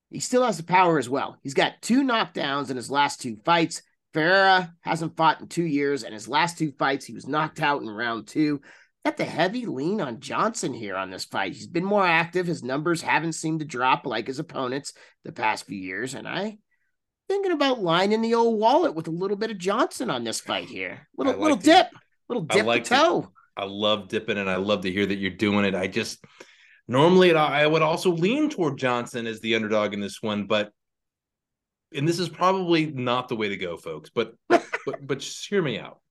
He 0.10 0.22
still 0.22 0.46
has 0.46 0.56
the 0.56 0.64
power 0.64 0.98
as 0.98 1.10
well. 1.10 1.38
He's 1.44 1.54
got 1.54 1.82
two 1.82 2.02
knockdowns 2.02 2.70
in 2.70 2.78
his 2.78 2.90
last 2.90 3.20
two 3.20 3.36
fights. 3.44 3.82
Ferreira 4.14 4.74
hasn't 4.80 5.18
fought 5.18 5.42
in 5.42 5.48
two 5.48 5.66
years, 5.66 6.06
and 6.06 6.14
his 6.14 6.30
last 6.30 6.58
two 6.58 6.72
fights, 6.80 7.06
he 7.06 7.14
was 7.14 7.28
knocked 7.28 7.62
out 7.62 7.82
in 7.82 7.90
round 7.90 8.28
two. 8.28 8.62
Got 9.08 9.16
the 9.16 9.24
heavy 9.24 9.66
lean 9.66 10.02
on 10.02 10.20
Johnson 10.20 10.74
here 10.74 10.98
on 10.98 11.10
this 11.10 11.24
fight. 11.24 11.54
He's 11.54 11.66
been 11.66 11.86
more 11.86 12.06
active. 12.06 12.46
His 12.46 12.62
numbers 12.62 13.02
haven't 13.02 13.36
seemed 13.36 13.62
to 13.62 13.66
drop 13.66 14.06
like 14.06 14.28
his 14.28 14.38
opponents 14.38 14.92
the 15.24 15.32
past 15.32 15.66
few 15.66 15.78
years, 15.78 16.14
and 16.14 16.28
I 16.28 16.58
thinking 17.30 17.54
about 17.54 17.80
lining 17.80 18.22
the 18.22 18.34
old 18.34 18.60
wallet 18.60 18.96
with 18.96 19.08
a 19.08 19.12
little 19.12 19.38
bit 19.38 19.50
of 19.50 19.58
Johnson 19.58 20.10
on 20.10 20.26
this 20.26 20.42
fight 20.42 20.68
here. 20.68 21.08
Little 21.18 21.32
like 21.32 21.42
little 21.42 21.56
dip, 21.56 21.88
little 22.28 22.44
dip 22.44 22.66
like 22.66 22.84
the 22.84 22.96
toe. 22.96 23.32
I 23.56 23.64
love 23.64 24.10
dipping, 24.10 24.38
and 24.38 24.50
I 24.50 24.58
love 24.58 24.82
to 24.82 24.92
hear 24.92 25.06
that 25.06 25.16
you're 25.16 25.32
doing 25.32 25.64
it. 25.64 25.74
I 25.74 25.88
just 25.88 26.22
normally 26.90 27.34
I 27.34 27.66
would 27.66 27.84
also 27.84 28.12
lean 28.12 28.50
toward 28.50 28.78
Johnson 28.78 29.26
as 29.26 29.40
the 29.40 29.56
underdog 29.56 29.94
in 29.94 30.02
this 30.02 30.22
one, 30.22 30.48
but 30.48 30.74
and 31.96 32.06
this 32.06 32.20
is 32.20 32.28
probably 32.28 32.88
not 32.88 33.30
the 33.30 33.38
way 33.38 33.48
to 33.48 33.56
go, 33.56 33.78
folks. 33.78 34.12
But 34.14 34.34
but 34.50 34.66
but 35.00 35.20
just 35.20 35.48
hear 35.48 35.62
me 35.62 35.80
out. 35.80 36.02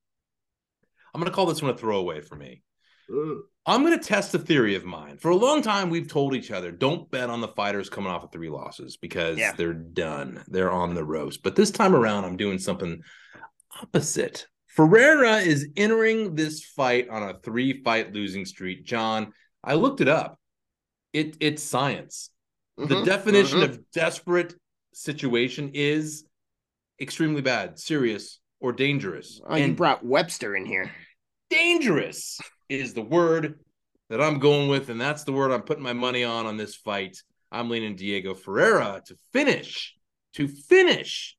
I'm 1.15 1.21
going 1.21 1.31
to 1.31 1.37
call 1.37 1.45
this 1.45 1.61
one 1.61 1.73
a 1.73 1.77
throwaway 1.77 2.23
for 2.23 2.37
me. 2.37 2.63
I'm 3.09 3.85
going 3.85 3.99
to 3.99 4.05
test 4.05 4.35
a 4.35 4.39
theory 4.39 4.77
of 4.77 4.85
mine. 4.85 5.19
For 5.19 5.31
a 5.31 5.37
long 5.37 5.61
time, 5.61 5.91
we've 5.91 6.09
told 6.09 6.35
each 6.35 6.51
other 6.51 6.71
don't 6.71 7.11
bet 7.11 7.31
on 7.31 7.41
the 7.41 7.49
fighters 7.49 7.89
coming 7.89 8.13
off 8.13 8.25
of 8.25 8.31
three 8.31 8.49
losses 8.49 8.97
because 8.97 9.39
yeah. 9.39 9.53
they're 9.57 9.73
done. 9.73 10.45
They're 10.49 10.71
on 10.71 10.95
the 10.95 11.05
roast. 11.05 11.43
But 11.43 11.57
this 11.57 11.71
time 11.71 11.95
around, 11.95 12.25
I'm 12.25 12.37
doing 12.37 12.59
something 12.59 13.03
opposite. 13.83 14.47
Ferreira 14.69 15.37
is 15.37 15.69
entering 15.77 16.35
this 16.35 16.65
fight 16.65 17.09
on 17.09 17.23
a 17.23 17.39
three 17.41 17.83
fight 17.83 18.13
losing 18.13 18.45
streak. 18.45 18.85
John, 18.85 19.33
I 19.65 19.75
looked 19.75 20.01
it 20.01 20.09
up. 20.09 20.39
It 21.13 21.37
it's 21.41 21.63
science. 21.63 22.31
Mm-hmm, 22.79 22.93
the 22.93 23.05
definition 23.05 23.61
mm-hmm. 23.61 23.71
of 23.73 23.91
desperate 23.91 24.55
situation 24.93 25.71
is 25.75 26.25
extremely 27.01 27.41
bad, 27.41 27.79
serious, 27.79 28.39
or 28.61 28.73
dangerous. 28.73 29.41
Oh, 29.45 29.55
and 29.55 29.71
you 29.71 29.75
brought 29.75 30.05
Webster 30.05 30.55
in 30.55 30.67
here. 30.67 30.93
Dangerous 31.49 32.39
is 32.69 32.95
the 32.95 33.03
word 33.03 33.61
that 34.09 34.21
I'm 34.21 34.39
going 34.39 34.69
with, 34.69 34.89
and 34.89 35.01
that's 35.01 35.25
the 35.25 35.33
word 35.33 35.51
I'm 35.51 35.63
putting 35.63 35.83
my 35.83 35.93
money 35.93 36.25
on 36.25 36.47
on 36.47 36.57
this 36.57 36.75
fight. 36.75 37.23
I'm 37.51 37.71
leaning 37.71 37.97
Diego 37.97 38.35
Ferreira 38.35 39.03
to 39.07 39.17
finish, 39.33 39.95
to 40.35 40.49
finish 40.49 41.37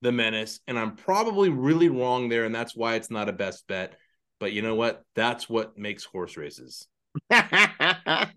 the 0.00 0.12
menace, 0.12 0.60
and 0.66 0.78
I'm 0.78 0.96
probably 0.96 1.50
really 1.50 1.88
wrong 1.88 2.28
there, 2.28 2.44
and 2.44 2.54
that's 2.54 2.76
why 2.76 2.94
it's 2.94 3.10
not 3.10 3.28
a 3.28 3.32
best 3.32 3.66
bet. 3.66 3.94
But 4.40 4.52
you 4.52 4.62
know 4.62 4.74
what? 4.74 5.02
That's 5.14 5.48
what 5.48 5.78
makes 5.78 6.04
horse 6.04 6.36
races. 6.36 6.86
I 7.30 8.28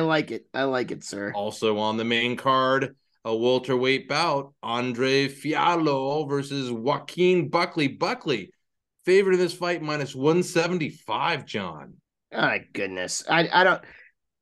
like 0.00 0.30
it. 0.30 0.46
I 0.54 0.64
like 0.64 0.90
it, 0.90 1.04
sir. 1.04 1.32
Also 1.34 1.78
on 1.78 1.96
the 1.96 2.04
main 2.04 2.36
card, 2.36 2.94
a 3.24 3.34
welterweight 3.34 4.08
bout: 4.08 4.52
Andre 4.62 5.28
Fialho 5.28 6.28
versus 6.28 6.70
Joaquin 6.70 7.48
Buckley. 7.48 7.88
Buckley 7.88 8.50
favorite 9.06 9.34
in 9.34 9.40
this 9.40 9.54
fight 9.54 9.80
minus 9.80 10.14
175, 10.14 11.46
John. 11.46 11.94
My 12.32 12.64
goodness. 12.72 13.24
I, 13.30 13.48
I 13.50 13.64
don't 13.64 13.82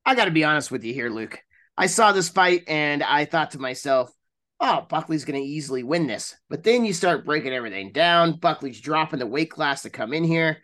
I 0.05 0.15
gotta 0.15 0.31
be 0.31 0.45
honest 0.45 0.71
with 0.71 0.83
you 0.85 0.93
here, 0.93 1.11
Luke. 1.11 1.39
I 1.77 1.87
saw 1.87 2.13
this 2.13 2.29
fight 2.29 2.65
and 2.67 3.03
I 3.03 3.25
thought 3.25 3.53
to 3.53 3.59
myself, 3.59 4.11
oh, 4.61 4.87
Buckley's 4.89 5.25
to 5.25 5.37
easily 5.37 5.83
win 5.83 6.07
this. 6.07 6.35
But 6.49 6.63
then 6.63 6.85
you 6.85 6.93
start 6.93 7.25
breaking 7.25 7.53
everything 7.53 7.93
down. 7.93 8.39
Buckley's 8.39 8.81
dropping 8.81 9.19
the 9.19 9.27
weight 9.27 9.51
class 9.51 9.83
to 9.83 9.91
come 9.91 10.13
in 10.13 10.25
here. 10.25 10.59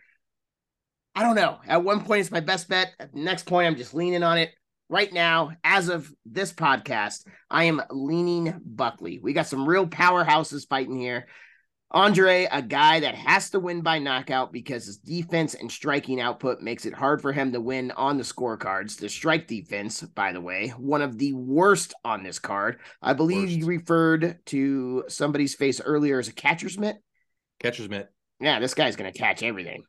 I 1.15 1.23
don't 1.23 1.35
know. 1.35 1.59
At 1.67 1.83
one 1.83 2.05
point, 2.05 2.21
it's 2.21 2.31
my 2.31 2.39
best 2.39 2.69
bet. 2.69 2.93
At 2.99 3.13
the 3.13 3.19
next 3.19 3.45
point, 3.45 3.67
I'm 3.67 3.75
just 3.75 3.93
leaning 3.93 4.23
on 4.23 4.37
it. 4.37 4.51
Right 4.89 5.11
now, 5.11 5.51
as 5.63 5.89
of 5.89 6.11
this 6.25 6.51
podcast, 6.53 7.25
I 7.49 7.65
am 7.65 7.81
leaning 7.89 8.59
Buckley. 8.65 9.19
We 9.21 9.33
got 9.33 9.47
some 9.47 9.67
real 9.67 9.87
powerhouses 9.87 10.67
fighting 10.67 10.99
here. 10.99 11.27
Andre, 11.93 12.47
a 12.49 12.61
guy 12.61 13.01
that 13.01 13.15
has 13.15 13.49
to 13.49 13.59
win 13.59 13.81
by 13.81 13.99
knockout 13.99 14.53
because 14.53 14.85
his 14.85 14.97
defense 14.97 15.55
and 15.55 15.69
striking 15.69 16.21
output 16.21 16.61
makes 16.61 16.85
it 16.85 16.93
hard 16.93 17.21
for 17.21 17.33
him 17.33 17.51
to 17.51 17.59
win 17.59 17.91
on 17.91 18.15
the 18.15 18.23
scorecards. 18.23 18.97
The 18.97 19.09
strike 19.09 19.45
defense, 19.45 20.01
by 20.01 20.31
the 20.31 20.39
way, 20.39 20.69
one 20.77 21.01
of 21.01 21.17
the 21.17 21.33
worst 21.33 21.93
on 22.05 22.23
this 22.23 22.39
card. 22.39 22.79
I 23.01 23.11
believe 23.11 23.49
worst. 23.49 23.57
you 23.57 23.65
referred 23.65 24.39
to 24.47 25.03
somebody's 25.09 25.53
face 25.53 25.81
earlier 25.81 26.17
as 26.17 26.29
a 26.29 26.33
catcher's 26.33 26.77
mitt. 26.77 26.95
Catcher's 27.59 27.89
mitt. 27.89 28.07
Yeah, 28.39 28.61
this 28.61 28.73
guy's 28.73 28.95
going 28.95 29.11
to 29.11 29.19
catch 29.19 29.43
everything. 29.43 29.83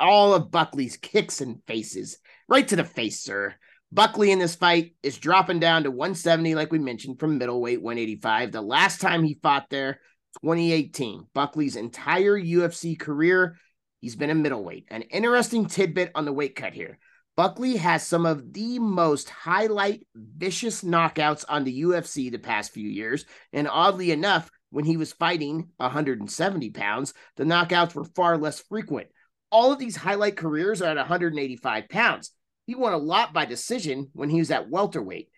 All 0.00 0.34
of 0.34 0.50
Buckley's 0.50 0.96
kicks 0.96 1.40
and 1.40 1.62
faces, 1.68 2.18
right 2.48 2.66
to 2.66 2.74
the 2.74 2.84
face, 2.84 3.20
sir. 3.20 3.54
Buckley 3.92 4.32
in 4.32 4.40
this 4.40 4.56
fight 4.56 4.96
is 5.04 5.18
dropping 5.18 5.60
down 5.60 5.84
to 5.84 5.90
170, 5.92 6.56
like 6.56 6.72
we 6.72 6.80
mentioned, 6.80 7.20
from 7.20 7.38
middleweight 7.38 7.80
185. 7.80 8.50
The 8.50 8.60
last 8.60 9.00
time 9.00 9.22
he 9.22 9.38
fought 9.40 9.70
there 9.70 10.00
2018. 10.42 11.26
Buckley's 11.34 11.76
entire 11.76 12.38
UFC 12.38 12.98
career, 12.98 13.56
he's 14.00 14.16
been 14.16 14.30
a 14.30 14.34
middleweight. 14.34 14.86
An 14.90 15.02
interesting 15.02 15.66
tidbit 15.66 16.10
on 16.14 16.24
the 16.24 16.32
weight 16.32 16.56
cut 16.56 16.72
here. 16.72 16.98
Buckley 17.36 17.76
has 17.76 18.06
some 18.06 18.26
of 18.26 18.52
the 18.52 18.78
most 18.78 19.28
highlight 19.28 20.06
vicious 20.14 20.82
knockouts 20.84 21.44
on 21.48 21.64
the 21.64 21.82
UFC 21.82 22.30
the 22.30 22.38
past 22.38 22.72
few 22.72 22.88
years. 22.88 23.26
And 23.52 23.66
oddly 23.68 24.12
enough, 24.12 24.50
when 24.70 24.84
he 24.84 24.96
was 24.96 25.12
fighting 25.12 25.68
170 25.78 26.70
pounds, 26.70 27.14
the 27.36 27.44
knockouts 27.44 27.94
were 27.94 28.04
far 28.04 28.36
less 28.36 28.60
frequent. 28.60 29.08
All 29.50 29.72
of 29.72 29.78
these 29.78 29.96
highlight 29.96 30.36
careers 30.36 30.82
are 30.82 30.90
at 30.90 30.96
185 30.96 31.88
pounds. 31.88 32.30
He 32.66 32.74
won 32.74 32.92
a 32.92 32.98
lot 32.98 33.32
by 33.32 33.44
decision 33.44 34.10
when 34.14 34.30
he 34.30 34.38
was 34.38 34.50
at 34.50 34.70
welterweight. 34.70 35.28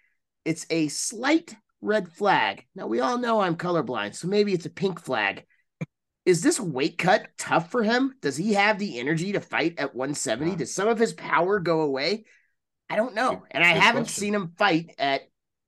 It's 0.44 0.66
a 0.70 0.88
slight 0.88 1.54
red 1.80 2.08
flag. 2.08 2.64
Now 2.74 2.86
we 2.86 3.00
all 3.00 3.18
know 3.18 3.40
I'm 3.40 3.56
colorblind, 3.56 4.14
so 4.14 4.28
maybe 4.28 4.52
it's 4.52 4.66
a 4.66 4.70
pink 4.70 5.00
flag. 5.00 5.44
Is 6.24 6.42
this 6.42 6.58
weight 6.58 6.98
cut 6.98 7.28
tough 7.38 7.70
for 7.70 7.82
him? 7.82 8.14
Does 8.20 8.36
he 8.36 8.54
have 8.54 8.78
the 8.78 8.98
energy 8.98 9.32
to 9.32 9.40
fight 9.40 9.74
at 9.78 9.94
170? 9.94 10.56
Does 10.56 10.74
some 10.74 10.88
of 10.88 10.98
his 10.98 11.12
power 11.12 11.60
go 11.60 11.82
away? 11.82 12.24
I 12.90 12.96
don't 12.96 13.14
know. 13.14 13.44
And 13.50 13.62
I 13.62 13.68
haven't 13.68 14.04
question. 14.04 14.20
seen 14.20 14.34
him 14.34 14.52
fight 14.58 14.90
at 14.98 15.22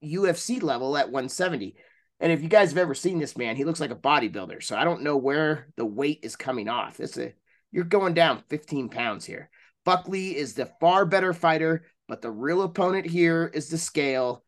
UFC 0.05 0.63
level 0.63 0.97
at 0.97 1.07
170. 1.07 1.77
And 2.21 2.33
if 2.33 2.43
you 2.43 2.49
guys 2.49 2.71
have 2.71 2.79
ever 2.79 2.95
seen 2.95 3.21
this 3.21 3.37
man, 3.37 3.55
he 3.55 3.65
looks 3.65 3.81
like 3.81 3.93
a 3.93 3.97
bodybuilder. 3.97 4.63
So 4.63 4.77
I 4.77 4.85
don't 4.85 5.03
know 5.03 5.17
where 5.17 5.69
the 5.77 5.87
weight 5.87 6.21
is 6.23 6.35
coming 6.35 6.69
off. 6.69 6.99
It's 6.99 7.17
a 7.17 7.33
you're 7.71 7.85
going 7.85 8.15
down 8.15 8.43
15 8.49 8.89
pounds 8.89 9.25
here. 9.25 9.51
Buckley 9.85 10.37
is 10.37 10.55
the 10.55 10.67
far 10.81 11.05
better 11.05 11.33
fighter, 11.33 11.85
but 12.09 12.23
the 12.23 12.31
real 12.31 12.63
opponent 12.63 13.07
here 13.07 13.51
is 13.53 13.69
the 13.69 13.79
scale. 13.79 14.45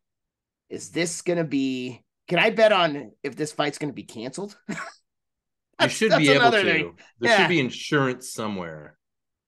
Is 0.70 0.90
this 0.90 1.20
going 1.22 1.38
to 1.38 1.44
be? 1.44 2.02
Can 2.28 2.38
I 2.38 2.50
bet 2.50 2.72
on 2.72 3.12
if 3.22 3.36
this 3.36 3.52
fight's 3.52 3.78
going 3.78 3.90
to 3.90 3.94
be 3.94 4.04
canceled? 4.04 4.56
I 5.78 5.88
should 5.88 6.16
be 6.16 6.30
able 6.30 6.52
to. 6.52 6.62
Thing. 6.62 6.96
There 7.18 7.30
yeah. 7.30 7.38
should 7.38 7.48
be 7.48 7.60
insurance 7.60 8.32
somewhere. 8.32 8.96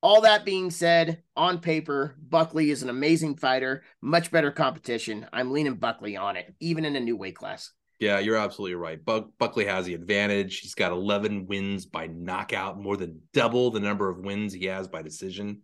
All 0.03 0.23
that 0.23 0.45
being 0.45 0.71
said, 0.71 1.23
on 1.37 1.61
paper, 1.61 2.17
Buckley 2.21 2.71
is 2.71 2.83
an 2.83 2.91
amazing 2.91 3.37
fighter, 3.37 3.85
much 4.01 4.33
better 4.33 4.51
competition. 4.51 5.27
I'm 5.33 5.53
leaning 5.53 5.77
Buckley 5.77 6.17
on 6.17 6.37
it, 6.37 6.53
even 6.59 6.85
in 6.85 6.97
a 6.97 7.01
new 7.01 7.17
weight 7.17 7.37
class. 7.37 7.71
Yeah, 8.01 8.19
you're 8.19 8.37
absolutely 8.37 8.75
right. 8.75 9.03
Buck, 9.05 9.29
Buckley 9.39 9.65
has 9.67 9.87
the 9.87 9.95
advantage. 9.95 10.59
He's 10.59 10.75
got 10.75 10.91
11 10.91 11.47
wins 11.47 11.87
by 11.87 12.09
knockout, 12.09 12.81
more 12.81 12.97
than 12.97 13.21
double 13.33 13.71
the 13.71 13.79
number 13.79 14.11
of 14.11 14.19
wins 14.19 14.53
he 14.53 14.65
has 14.67 14.89
by 14.89 15.03
decision. 15.03 15.61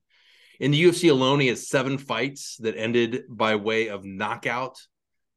In 0.60 0.70
the 0.70 0.84
UFC 0.84 1.10
alone, 1.10 1.40
he 1.40 1.48
has 1.48 1.68
seven 1.68 1.98
fights 1.98 2.58
that 2.60 2.76
ended 2.76 3.24
by 3.28 3.56
way 3.56 3.88
of 3.88 4.04
knockout 4.04 4.78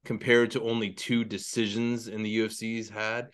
compared 0.04 0.52
to 0.52 0.62
only 0.62 0.90
two 0.90 1.24
decisions 1.24 2.08
in 2.08 2.22
the 2.22 2.38
UFC's 2.38 2.88
had. 2.88 3.28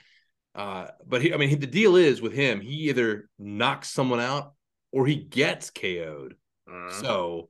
Uh, 0.54 0.88
but 1.06 1.22
he, 1.22 1.32
I 1.32 1.36
mean, 1.36 1.48
he, 1.48 1.54
the 1.54 1.66
deal 1.66 1.96
is 1.96 2.20
with 2.20 2.32
him, 2.32 2.60
he 2.60 2.88
either 2.88 3.28
knocks 3.38 3.90
someone 3.90 4.20
out 4.20 4.54
or 4.92 5.06
he 5.06 5.16
gets 5.16 5.70
KO'd. 5.70 6.34
Uh-huh. 6.68 7.00
So 7.00 7.48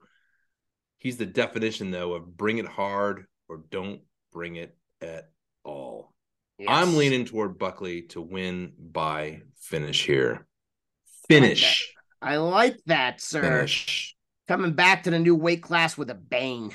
he's 0.98 1.16
the 1.16 1.26
definition, 1.26 1.90
though, 1.90 2.14
of 2.14 2.36
bring 2.36 2.58
it 2.58 2.66
hard 2.66 3.26
or 3.48 3.62
don't 3.70 4.02
bring 4.32 4.56
it 4.56 4.76
at 5.00 5.30
all. 5.64 6.12
Yes. 6.58 6.68
I'm 6.70 6.96
leaning 6.96 7.24
toward 7.24 7.58
Buckley 7.58 8.02
to 8.08 8.20
win 8.20 8.72
by 8.78 9.42
finish 9.60 10.04
here. 10.04 10.46
Finish. 11.28 11.94
I 12.20 12.36
like 12.36 12.72
that, 12.72 12.72
I 12.72 12.72
like 12.72 12.84
that 12.86 13.20
sir. 13.20 13.42
Finish. 13.42 14.16
Coming 14.48 14.72
back 14.72 15.04
to 15.04 15.10
the 15.10 15.18
new 15.18 15.34
weight 15.34 15.62
class 15.62 15.96
with 15.96 16.10
a 16.10 16.14
bang. 16.14 16.74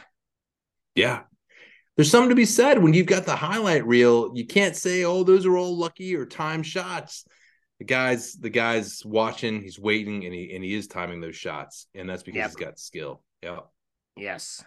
Yeah, 0.95 1.21
there's 1.95 2.09
something 2.09 2.29
to 2.29 2.35
be 2.35 2.45
said 2.45 2.81
when 2.81 2.93
you've 2.93 3.05
got 3.05 3.25
the 3.25 3.35
highlight 3.35 3.85
reel. 3.85 4.31
You 4.33 4.45
can't 4.45 4.75
say, 4.75 5.03
"Oh, 5.03 5.23
those 5.23 5.45
are 5.45 5.57
all 5.57 5.77
lucky 5.77 6.15
or 6.15 6.25
time 6.25 6.63
shots." 6.63 7.25
The 7.79 7.85
guys, 7.85 8.33
the 8.33 8.49
guys 8.49 9.03
watching, 9.05 9.61
he's 9.61 9.79
waiting, 9.79 10.25
and 10.25 10.33
he 10.33 10.53
and 10.55 10.63
he 10.63 10.73
is 10.73 10.87
timing 10.87 11.21
those 11.21 11.35
shots, 11.35 11.87
and 11.93 12.09
that's 12.09 12.23
because 12.23 12.37
yep. 12.37 12.49
he's 12.49 12.55
got 12.55 12.79
skill. 12.79 13.23
Yeah. 13.41 13.59
Yes. 14.15 14.63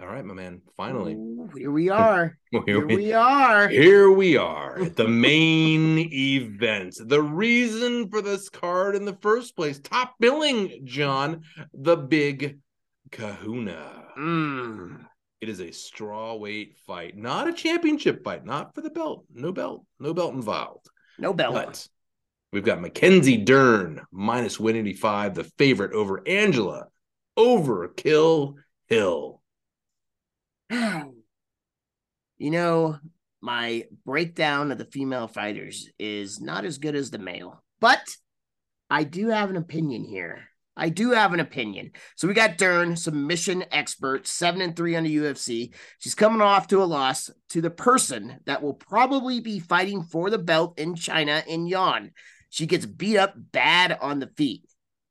All 0.00 0.06
right, 0.06 0.24
my 0.24 0.32
man. 0.32 0.62
Finally, 0.78 1.12
Ooh, 1.12 1.50
here 1.54 1.70
we 1.70 1.90
are. 1.90 2.38
here 2.64 2.86
we 2.86 3.12
are. 3.12 3.68
Here 3.68 4.10
we 4.10 4.38
are 4.38 4.82
the 4.96 5.06
main 5.06 5.98
event. 6.10 6.96
The 6.98 7.20
reason 7.20 8.08
for 8.08 8.22
this 8.22 8.48
card 8.48 8.96
in 8.96 9.04
the 9.04 9.18
first 9.20 9.54
place, 9.54 9.78
top 9.78 10.14
billing, 10.18 10.86
John, 10.86 11.42
the 11.74 11.96
big 11.96 12.60
Kahuna. 13.10 14.04
Mm. 14.18 15.04
It 15.40 15.48
is 15.48 15.60
a 15.60 15.72
straw 15.72 16.34
weight 16.34 16.76
fight, 16.86 17.16
not 17.16 17.48
a 17.48 17.52
championship 17.52 18.22
fight, 18.22 18.44
not 18.44 18.74
for 18.74 18.82
the 18.82 18.90
belt. 18.90 19.24
No 19.32 19.52
belt, 19.52 19.86
no 19.98 20.12
belt 20.12 20.34
involved. 20.34 20.86
No 21.18 21.32
belt. 21.32 21.54
But 21.54 21.88
we've 22.52 22.64
got 22.64 22.82
Mackenzie 22.82 23.38
Dern 23.38 24.02
minus 24.12 24.60
185, 24.60 25.34
the 25.34 25.44
favorite 25.44 25.94
over 25.94 26.22
Angela 26.28 26.88
Overkill 27.38 28.56
Hill. 28.88 29.40
you 30.70 31.10
know, 32.38 32.98
my 33.40 33.84
breakdown 34.04 34.70
of 34.70 34.76
the 34.76 34.84
female 34.84 35.26
fighters 35.26 35.88
is 35.98 36.38
not 36.38 36.66
as 36.66 36.76
good 36.76 36.94
as 36.94 37.10
the 37.10 37.18
male, 37.18 37.64
but 37.80 38.06
I 38.90 39.04
do 39.04 39.28
have 39.28 39.48
an 39.48 39.56
opinion 39.56 40.04
here. 40.04 40.49
I 40.80 40.88
do 40.88 41.10
have 41.10 41.34
an 41.34 41.40
opinion. 41.40 41.90
So 42.16 42.26
we 42.26 42.32
got 42.32 42.56
Dern, 42.56 42.96
submission 42.96 43.64
expert, 43.70 44.26
seven 44.26 44.62
and 44.62 44.74
three 44.74 44.96
on 44.96 45.04
the 45.04 45.14
UFC. 45.14 45.74
She's 45.98 46.14
coming 46.14 46.40
off 46.40 46.68
to 46.68 46.82
a 46.82 46.84
loss 46.84 47.30
to 47.50 47.60
the 47.60 47.68
person 47.68 48.40
that 48.46 48.62
will 48.62 48.72
probably 48.72 49.40
be 49.40 49.58
fighting 49.58 50.02
for 50.02 50.30
the 50.30 50.38
belt 50.38 50.78
in 50.78 50.94
Xiaonan 50.94 51.68
Yan. 51.68 52.12
She 52.48 52.66
gets 52.66 52.86
beat 52.86 53.18
up 53.18 53.34
bad 53.36 53.98
on 54.00 54.20
the 54.20 54.30
feet. 54.38 54.64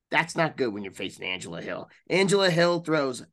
That's 0.10 0.36
not 0.36 0.58
good 0.58 0.74
when 0.74 0.84
you're 0.84 0.92
facing 0.92 1.28
Angela 1.28 1.62
Hill. 1.62 1.88
Angela 2.10 2.50
Hill 2.50 2.80
throws 2.80 3.24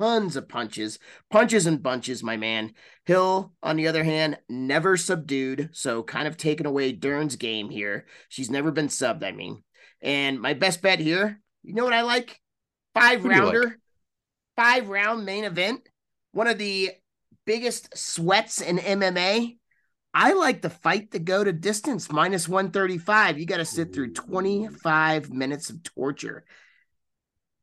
tons 0.00 0.36
of 0.36 0.48
punches, 0.48 1.00
punches 1.28 1.66
and 1.66 1.82
bunches, 1.82 2.22
my 2.22 2.36
man. 2.36 2.72
Hill, 3.04 3.52
on 3.64 3.74
the 3.76 3.88
other 3.88 4.04
hand, 4.04 4.38
never 4.48 4.96
subdued, 4.96 5.70
so 5.72 6.04
kind 6.04 6.28
of 6.28 6.36
taking 6.36 6.66
away 6.66 6.92
Dern's 6.92 7.34
game 7.34 7.68
here. 7.68 8.06
She's 8.28 8.48
never 8.48 8.70
been 8.70 8.86
subbed, 8.86 9.24
I 9.24 9.32
mean. 9.32 9.64
And 10.00 10.40
my 10.40 10.54
best 10.54 10.80
bet 10.82 11.00
here, 11.00 11.40
you 11.62 11.74
know 11.74 11.84
what 11.84 11.92
I 11.92 12.02
like? 12.02 12.40
Five 12.94 13.24
rounder, 13.24 13.64
like? 13.64 13.72
five 14.56 14.88
round 14.88 15.24
main 15.24 15.44
event. 15.44 15.88
One 16.32 16.46
of 16.46 16.58
the 16.58 16.90
biggest 17.44 17.96
sweats 17.96 18.60
in 18.60 18.78
MMA. 18.78 19.56
I 20.12 20.32
like 20.32 20.60
the 20.60 20.70
fight 20.70 21.12
to 21.12 21.20
go 21.20 21.44
to 21.44 21.52
distance 21.52 22.10
minus 22.10 22.48
135. 22.48 23.38
You 23.38 23.46
got 23.46 23.58
to 23.58 23.64
sit 23.64 23.92
through 23.94 24.12
25 24.12 25.30
minutes 25.30 25.70
of 25.70 25.82
torture. 25.84 26.44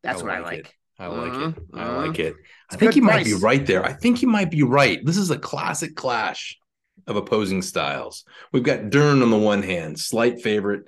That's 0.04 0.22
I 0.22 0.24
what 0.24 0.32
like 0.32 0.40
I 0.40 0.44
like. 0.44 0.60
It. 0.60 0.74
I 1.00 1.08
like 1.08 1.32
mm-hmm. 1.32 1.50
it. 1.50 1.64
I 1.74 1.84
mm-hmm. 1.84 2.08
like 2.08 2.20
it. 2.20 2.36
It's 2.36 2.76
I 2.76 2.78
think 2.78 2.96
you 2.96 3.02
price. 3.04 3.16
might 3.16 3.26
be 3.26 3.34
right 3.34 3.66
there. 3.66 3.86
I 3.86 3.94
think 3.94 4.22
you 4.22 4.28
might 4.28 4.50
be 4.50 4.64
right. 4.64 5.00
This 5.06 5.18
is 5.18 5.30
a 5.30 5.38
classic 5.38 5.96
clash 5.96 6.58
of 7.06 7.16
opposing 7.16 7.62
styles. 7.62 8.24
We've 8.52 8.64
got 8.64 8.90
Dern 8.90 9.22
on 9.22 9.30
the 9.30 9.38
one 9.38 9.62
hand, 9.62 10.00
slight 10.00 10.42
favorite, 10.42 10.86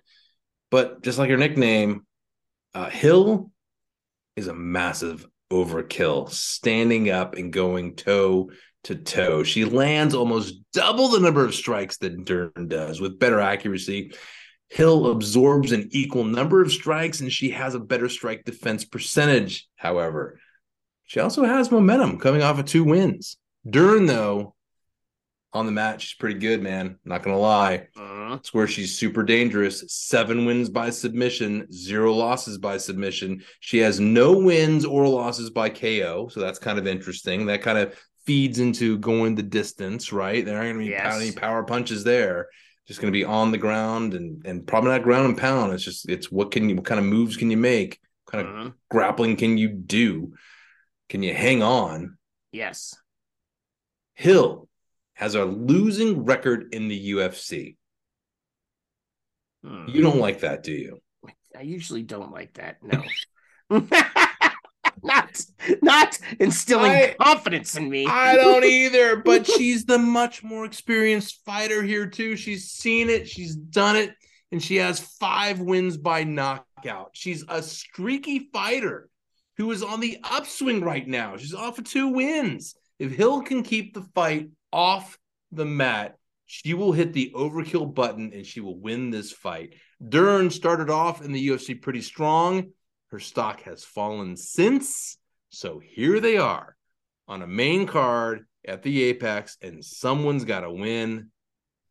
but 0.72 1.04
just 1.04 1.20
like 1.20 1.30
her 1.30 1.38
nickname, 1.38 2.06
uh, 2.74 2.90
Hill 2.90 3.52
is 4.36 4.48
a 4.48 4.54
massive 4.54 5.26
overkill, 5.52 6.30
standing 6.30 7.10
up 7.10 7.36
and 7.36 7.52
going 7.52 7.96
toe 7.96 8.52
to 8.84 8.96
toe. 8.96 9.44
She 9.44 9.66
lands 9.66 10.14
almost 10.14 10.56
double 10.74 11.10
the 11.10 11.20
number 11.20 11.44
of 11.44 11.56
strikes 11.56 11.98
that 11.98 12.26
Dern 12.26 12.68
does 12.68 13.02
with 13.02 13.20
better 13.20 13.40
accuracy. 13.40 14.14
Hill 14.70 15.10
absorbs 15.10 15.72
an 15.72 15.90
equal 15.92 16.24
number 16.24 16.62
of 16.62 16.72
strikes 16.72 17.22
and 17.22 17.32
she 17.32 17.50
has 17.52 17.74
a 17.74 17.80
better 17.80 18.08
strike 18.08 18.46
defense 18.46 18.86
percentage, 18.86 19.68
however. 19.76 20.40
She 21.06 21.20
also 21.20 21.44
has 21.44 21.72
momentum 21.72 22.20
coming 22.20 22.44
off 22.44 22.60
of 22.60 22.66
two 22.66 22.84
wins. 22.84 23.38
Dern, 23.68 24.06
though, 24.06 24.54
on 25.52 25.66
the 25.66 25.72
mat, 25.72 26.00
she's 26.02 26.14
pretty 26.14 26.40
good, 26.40 26.62
man. 26.62 26.98
Not 27.06 27.24
gonna 27.24 27.40
lie. 27.40 27.88
Uh, 27.98 28.30
That's 28.36 28.54
where 28.54 28.68
she's 28.68 28.96
super 28.98 29.24
dangerous. 29.24 29.84
Seven 29.88 30.46
wins 30.46 30.70
by 30.70 30.92
submission, 30.92 31.72
zero 31.72 32.14
losses 32.14 32.58
by 32.60 32.78
submission. 32.78 33.44
She 33.60 33.80
has 33.80 34.00
no 34.00 34.38
wins 34.38 34.86
or 34.86 35.08
losses 35.08 35.50
by 35.50 35.70
KO. 35.70 36.28
So 36.32 36.40
that's 36.40 36.60
kind 36.60 36.78
of 36.78 36.86
interesting. 36.86 37.48
That 37.48 37.64
kind 37.64 37.78
of 37.80 38.00
feeds 38.28 38.60
into 38.60 39.00
going 39.00 39.34
the 39.34 39.42
distance, 39.42 40.14
right? 40.14 40.46
There 40.46 40.56
aren't 40.58 40.74
gonna 40.74 40.86
be 40.86 40.92
Yes. 40.92 41.16
any 41.20 41.32
power 41.32 41.64
punches 41.64 42.04
there. 42.04 42.50
Just 42.88 43.02
gonna 43.02 43.12
be 43.12 43.26
on 43.26 43.52
the 43.52 43.58
ground 43.58 44.14
and 44.14 44.46
and 44.46 44.68
probably 44.68 44.92
not 44.92 45.02
ground 45.04 45.26
and 45.26 45.38
pound. 45.38 45.74
It's 45.74 45.84
just 45.84 46.08
it's 46.08 46.32
what 46.32 46.52
can 46.52 46.70
you 46.70 46.76
what 46.76 46.86
kind 46.86 47.00
of 47.00 47.06
moves 47.06 47.38
can 47.38 47.50
you 47.50 47.58
make? 47.58 48.00
What 48.26 48.32
kind 48.44 48.48
of 48.48 48.68
uh, 48.68 48.70
grappling 48.92 49.36
can 49.36 49.58
you 49.58 49.70
do? 49.70 50.34
Can 51.10 51.24
you 51.24 51.34
hang 51.34 51.64
on? 51.64 52.18
yes. 52.52 52.96
Hill 54.14 54.69
has 55.20 55.36
a 55.36 55.44
losing 55.44 56.24
record 56.24 56.74
in 56.74 56.88
the 56.88 57.12
UFC. 57.12 57.76
Hmm. 59.66 59.88
You 59.90 60.02
don't 60.02 60.20
like 60.20 60.40
that, 60.40 60.64
do 60.64 60.72
you? 60.72 61.02
I 61.54 61.64
usually 61.64 62.04
don't 62.04 62.32
like 62.32 62.54
that. 62.54 62.78
No. 62.82 63.04
not 65.04 65.42
not 65.82 66.18
instilling 66.40 66.92
I- 66.94 67.16
confidence 67.20 67.76
in 67.76 67.90
me. 67.90 68.06
I 68.08 68.36
don't 68.36 68.64
either, 68.82 69.18
but 69.18 69.46
she's 69.46 69.84
the 69.84 69.98
much 69.98 70.42
more 70.42 70.64
experienced 70.64 71.42
fighter 71.46 71.84
here, 71.84 72.08
too. 72.08 72.38
She's 72.38 72.72
seen 72.72 73.10
it, 73.10 73.28
she's 73.28 73.58
done 73.58 73.98
it, 73.98 74.12
and 74.54 74.64
she 74.64 74.78
has 74.78 75.02
five 75.02 75.60
wins 75.60 75.98
by 75.98 76.24
knockout. 76.24 77.10
She's 77.12 77.44
a 77.50 77.62
streaky 77.62 78.48
fighter 78.54 79.10
who 79.58 79.70
is 79.72 79.84
on 79.84 80.00
the 80.00 80.20
upswing 80.24 80.80
right 80.80 81.06
now. 81.06 81.36
She's 81.36 81.54
off 81.54 81.78
of 81.78 81.84
two 81.84 82.08
wins. 82.08 82.76
If 83.00 83.12
Hill 83.12 83.42
can 83.42 83.64
keep 83.64 83.94
the 83.94 84.04
fight 84.16 84.48
off 84.72 85.18
the 85.52 85.66
mat, 85.66 86.18
she 86.46 86.74
will 86.74 86.92
hit 86.92 87.14
the 87.14 87.32
overkill 87.36 87.94
button 87.94 88.32
and 88.34 88.46
she 88.46 88.60
will 88.60 88.80
win 88.80 89.10
this 89.12 89.32
fight. 89.32 89.76
Dern 90.08 90.50
started 90.50 90.90
off 90.90 91.24
in 91.24 91.32
the 91.32 91.50
UFC 91.50 91.80
pretty 91.80 92.02
strong. 92.02 92.72
Her 93.12 93.20
stock 93.20 93.62
has 93.64 93.84
fallen 93.84 94.36
since. 94.36 95.18
So 95.50 95.80
here 95.84 96.20
they 96.20 96.38
are 96.38 96.76
on 97.28 97.42
a 97.42 97.48
main 97.48 97.86
card 97.86 98.46
at 98.68 98.84
the 98.84 99.04
Apex, 99.04 99.58
and 99.62 99.84
someone's 99.84 100.46
got 100.46 100.62
to 100.62 100.72
win. 100.72 101.32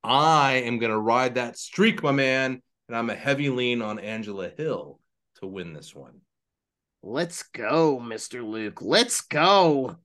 I 0.02 0.62
am 0.64 0.78
going 0.78 0.92
to 0.92 0.98
ride 0.98 1.36
that 1.36 1.58
streak, 1.58 2.02
my 2.02 2.12
man, 2.12 2.62
and 2.88 2.96
I'm 2.96 3.10
a 3.10 3.14
heavy 3.14 3.48
lean 3.48 3.82
on 3.82 3.98
Angela 3.98 4.48
Hill 4.48 5.00
to 5.40 5.46
win 5.46 5.72
this 5.72 5.94
one. 5.94 6.20
Let's 7.02 7.44
go, 7.44 8.00
Mr. 8.00 8.44
Luke. 8.44 8.82
Let's 8.82 9.20
go. 9.20 9.96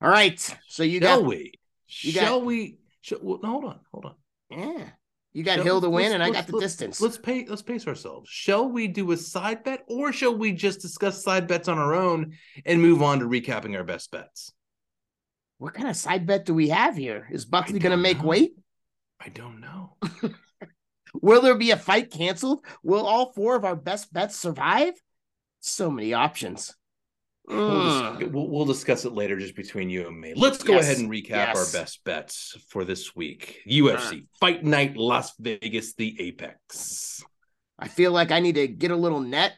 All 0.00 0.08
right. 0.08 0.40
So 0.68 0.82
you 0.82 1.00
Shall 1.00 1.20
got 1.20 1.28
we? 1.28 1.52
You 1.88 2.12
got- 2.12 2.20
Shall 2.24 2.42
we? 2.42 2.78
Shall, 3.00 3.18
well, 3.22 3.38
no, 3.42 3.50
hold 3.50 3.64
on, 3.64 3.80
hold 3.92 4.04
on. 4.06 4.14
yeah. 4.50 4.84
You 5.32 5.44
got 5.44 5.56
Shall- 5.56 5.64
Hill 5.64 5.80
to 5.82 5.90
win, 5.90 6.12
and 6.12 6.22
I 6.22 6.30
got 6.30 6.46
the 6.46 6.58
distance. 6.58 7.00
Let's 7.00 7.18
pay. 7.18 7.44
Let's 7.46 7.62
pace 7.62 7.86
ourselves. 7.86 8.28
Shall 8.30 8.68
we 8.68 8.88
do 8.88 9.12
a 9.12 9.16
side 9.16 9.62
bet, 9.62 9.84
or 9.86 10.12
shall 10.12 10.34
we 10.36 10.52
just 10.52 10.80
discuss 10.80 11.22
side 11.22 11.46
bets 11.46 11.68
on 11.68 11.78
our 11.78 11.94
own 11.94 12.34
and 12.64 12.80
move 12.82 13.02
on 13.02 13.20
to 13.20 13.26
recapping 13.26 13.76
our 13.76 13.84
best 13.84 14.10
bets? 14.10 14.52
What 15.58 15.74
kind 15.74 15.88
of 15.88 15.96
side 15.96 16.26
bet 16.26 16.44
do 16.46 16.54
we 16.54 16.68
have 16.70 16.96
here? 16.96 17.28
Is 17.30 17.44
Buckley 17.44 17.78
going 17.78 17.90
to 17.90 17.96
make 17.96 18.18
know. 18.22 18.28
weight? 18.28 18.52
I 19.20 19.28
don't 19.28 19.60
know. 19.60 19.96
Will 21.14 21.42
there 21.42 21.56
be 21.56 21.72
a 21.72 21.76
fight 21.76 22.10
canceled? 22.10 22.64
Will 22.82 23.04
all 23.06 23.32
four 23.32 23.56
of 23.56 23.64
our 23.64 23.76
best 23.76 24.12
bets 24.12 24.36
survive? 24.36 24.94
So 25.60 25.90
many 25.90 26.14
options. 26.14 26.74
We'll, 27.48 27.70
Mm. 27.70 28.18
dis- 28.18 28.28
we'll, 28.28 28.48
we'll 28.48 28.64
discuss 28.66 29.04
it 29.04 29.12
later 29.12 29.38
just 29.38 29.56
between 29.56 29.88
you 29.88 30.06
and 30.06 30.20
me. 30.20 30.34
Let's 30.36 30.62
go 30.62 30.74
Yes. 30.74 30.84
ahead 30.84 30.98
and 30.98 31.10
recap 31.10 31.28
Yes. 31.30 31.56
our 31.74 31.80
best 31.80 32.04
bets 32.04 32.56
for 32.68 32.84
this 32.84 33.16
week. 33.16 33.62
UFC 33.66 34.26
Fight 34.38 34.64
Night 34.64 34.96
Las 34.96 35.32
Vegas, 35.38 35.94
the 35.94 36.14
Apex. 36.20 37.24
I 37.78 37.88
feel 37.88 38.12
like 38.12 38.32
I 38.32 38.40
need 38.40 38.56
to 38.56 38.68
get 38.68 38.90
a 38.90 38.96
little 38.96 39.20
net 39.20 39.54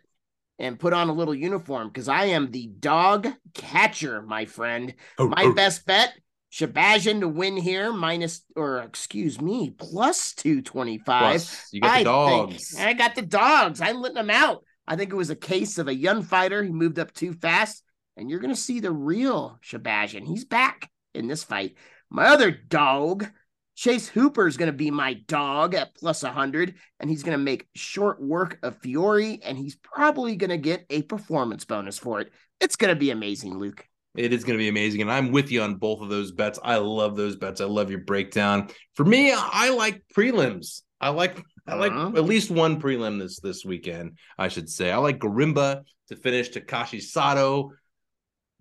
and 0.59 0.79
put 0.79 0.93
on 0.93 1.09
a 1.09 1.13
little 1.13 1.35
uniform 1.35 1.89
because 1.89 2.09
I 2.09 2.27
am 2.27 2.51
the 2.51 2.67
dog 2.69 3.27
catcher, 3.55 4.23
my 4.23 4.45
friend. 4.45 4.95
My 5.19 5.53
best 5.57 5.85
bet, 5.87 6.13
Shahbazyan 6.53 7.21
to 7.21 7.29
win 7.29 7.57
here, 7.57 7.93
minus 7.93 8.43
or 8.55 8.81
excuse 8.83 9.41
me, 9.41 9.71
plus 9.71 10.35
two 10.35 10.61
twenty 10.63 10.99
five. 10.99 11.43
You 11.73 11.81
got 11.81 11.89
the 11.95 11.95
I 12.01 12.03
dogs. 12.05 12.71
think 12.73 12.87
I 12.89 12.93
got 12.93 13.15
the 13.15 13.23
dogs. 13.23 13.81
I'm 13.81 14.01
letting 14.01 14.17
them 14.17 14.31
out. 14.31 14.63
I 14.91 14.97
think 14.97 15.13
it 15.13 15.17
was 15.17 15.31
a 15.31 15.37
case 15.37 15.79
of 15.79 15.87
a 15.87 15.95
young 15.95 16.25
fighter. 16.25 16.65
He 16.65 16.73
moved 16.73 16.99
up 16.99 17.13
too 17.13 17.33
fast, 17.33 17.85
and 18.17 18.29
you're 18.29 18.41
going 18.41 18.53
to 18.53 18.61
see 18.61 18.81
the 18.81 18.91
real 18.91 19.57
Shahbazyan. 19.65 20.27
He's 20.27 20.45
back 20.45 20.91
in 21.15 21.29
this 21.29 21.45
fight. 21.45 21.77
My 22.11 22.27
other 22.27 22.51
dog, 22.51 23.29
Chase 23.77 24.09
Hooper, 24.09 24.49
is 24.49 24.57
going 24.57 24.67
to 24.67 24.77
be 24.77 24.91
my 24.91 25.15
dog 25.15 25.77
at 25.77 25.95
plus 25.95 26.25
100, 26.25 26.75
and 26.99 27.09
he's 27.09 27.23
going 27.23 27.39
to 27.39 27.43
make 27.43 27.69
short 27.77 28.21
work 28.21 28.59
of 28.65 28.79
Fiore, 28.79 29.39
and 29.45 29.57
he's 29.57 29.77
probably 29.77 30.35
going 30.35 30.51
to 30.51 30.59
get 30.59 30.87
a 30.91 31.03
performance 31.03 31.65
bonus 31.65 31.97
for 31.97 32.21
it. 32.21 32.33
It's 32.61 32.75
going 32.75 32.93
to 32.93 32.99
be 32.99 33.13
amazing, 33.13 33.57
Luke. 33.59 33.87
It 34.17 34.33
is 34.33 34.43
going 34.43 34.59
to 34.59 34.63
be 34.63 34.69
amazing. 34.69 35.03
And 35.03 35.13
I'm 35.13 35.31
with 35.31 35.53
you 35.53 35.63
on 35.63 35.77
both 35.77 36.01
of 36.01 36.09
those 36.09 36.33
bets. 36.33 36.59
I 36.65 36.79
love 36.79 37.15
those 37.15 37.37
bets. 37.37 37.61
I 37.61 37.67
love 37.67 37.91
your 37.91 38.01
breakdown. 38.01 38.71
For 38.95 39.05
me, 39.05 39.33
I 39.33 39.71
like 39.71 40.03
prelims. 40.17 40.83
I 41.01 41.11
like 41.11 41.41
I 41.71 41.77
like 41.77 41.93
Uh-huh. 41.93 42.17
at 42.17 42.25
least 42.25 42.51
one 42.51 42.81
prelim 42.81 43.19
this 43.19 43.41
this 43.41 43.65
weekend, 43.65 44.19
I 44.39 44.49
should 44.49 44.69
say. 44.69 44.91
I 44.91 44.97
like 44.97 45.19
Gorimbo 45.19 45.83
to 46.09 46.17
finish 46.17 46.51
Takashi 46.51 47.01
Sato. 47.03 47.73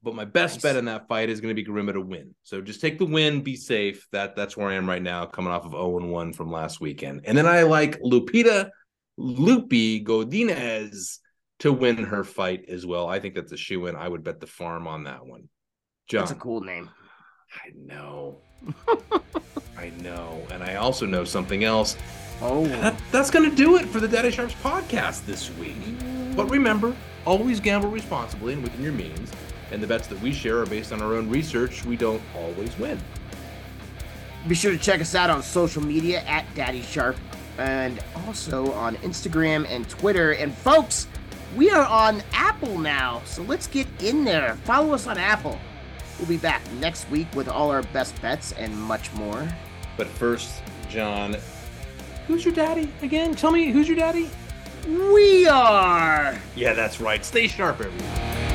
But 0.01 0.15
my 0.15 0.23
best 0.23 0.55
Nice. 0.55 0.61
bet 0.63 0.75
in 0.77 0.85
that 0.85 1.09
fight 1.09 1.29
is 1.29 1.41
going 1.41 1.53
to 1.53 1.61
be 1.61 1.67
Gorimbo 1.69 1.91
to 1.93 1.99
win. 2.01 2.33
So 2.43 2.61
just 2.61 2.79
take 2.79 2.99
the 2.99 3.05
win, 3.05 3.41
be 3.41 3.57
safe. 3.57 4.07
That 4.13 4.33
that's 4.35 4.55
where 4.55 4.69
I 4.69 4.75
am 4.75 4.87
right 4.87 5.01
now, 5.01 5.25
coming 5.25 5.51
off 5.51 5.65
of 5.65 5.71
0 5.71 5.97
and 5.97 6.09
1 6.11 6.31
from 6.33 6.51
last 6.51 6.79
weekend. 6.79 7.21
And 7.25 7.37
then 7.37 7.45
I 7.45 7.63
like 7.63 7.99
Lupita 7.99 8.69
Lupi 9.19 10.01
Godinez 10.05 11.17
to 11.59 11.73
win 11.73 11.97
her 11.97 12.23
fight 12.23 12.69
as 12.69 12.85
well. 12.85 13.09
I 13.09 13.19
think 13.19 13.35
that's 13.35 13.51
a 13.51 13.57
shoe 13.57 13.87
in. 13.87 13.95
I 13.97 14.07
would 14.07 14.23
bet 14.23 14.39
the 14.39 14.47
farm 14.47 14.87
on 14.87 15.03
that 15.03 15.25
one. 15.25 15.49
John. 16.07 16.21
That's 16.21 16.31
a 16.31 16.35
cool 16.35 16.61
name. 16.61 16.89
I 17.53 17.71
know. 17.75 18.37
I 19.77 19.89
know. 20.01 20.41
And 20.51 20.63
I 20.63 20.75
also 20.75 21.05
know 21.05 21.25
something 21.25 21.65
else. 21.65 21.97
Oh, 22.41 22.65
That, 22.67 22.95
that's 23.11 23.29
going 23.29 23.49
to 23.49 23.55
do 23.55 23.75
it 23.77 23.85
for 23.87 23.99
the 23.99 24.07
Daddy 24.07 24.31
Sharps 24.31 24.53
podcast 24.63 25.25
this 25.25 25.51
week. 25.57 25.75
But 26.35 26.49
remember, 26.49 26.95
always 27.25 27.59
gamble 27.59 27.89
responsibly 27.89 28.53
and 28.53 28.63
within 28.63 28.81
your 28.81 28.93
means. 28.93 29.31
And 29.71 29.83
the 29.83 29.87
bets 29.87 30.07
that 30.07 30.19
we 30.21 30.33
share 30.33 30.59
are 30.61 30.65
based 30.65 30.93
on 30.93 31.01
our 31.01 31.15
own 31.15 31.29
research. 31.29 31.83
We 31.85 31.95
don't 31.97 32.21
always 32.35 32.77
win. 32.79 32.99
Be 34.47 34.55
sure 34.55 34.71
to 34.71 34.77
check 34.77 35.01
us 35.01 35.15
out 35.15 35.29
on 35.29 35.43
social 35.43 35.83
media 35.83 36.21
at 36.21 36.45
Daddy 36.55 36.81
Sharp 36.81 37.17
and 37.57 38.01
also 38.25 38.71
on 38.71 38.95
Instagram 38.97 39.65
and 39.69 39.87
Twitter. 39.89 40.31
And 40.31 40.53
folks, 40.53 41.07
we 41.57 41.69
are 41.71 41.85
on 41.85 42.23
Apple 42.31 42.77
now, 42.77 43.21
so 43.25 43.41
let's 43.43 43.67
get 43.67 43.85
in 44.01 44.23
there. 44.23 44.55
Follow 44.63 44.93
us 44.93 45.07
on 45.07 45.17
Apple. 45.17 45.59
We'll 46.17 46.27
be 46.29 46.37
back 46.37 46.61
next 46.79 47.09
week 47.09 47.27
with 47.35 47.49
all 47.49 47.69
our 47.69 47.83
best 47.83 48.19
bets 48.21 48.53
and 48.53 48.75
much 48.77 49.11
more. 49.13 49.47
But 49.97 50.07
first, 50.07 50.61
John, 50.89 51.35
who's 52.29 52.45
your 52.45 52.53
daddy 52.53 52.91
again? 53.01 53.33
Tell 53.33 53.49
me, 53.49 53.71
who's 53.71 53.87
your 53.87 53.97
daddy? 53.97 54.29
We 54.87 55.47
are. 55.47 56.37
Yeah, 56.55 56.73
that's 56.73 57.01
right. 57.01 57.25
Stay 57.25 57.47
sharp, 57.47 57.81
everyone. 57.81 58.48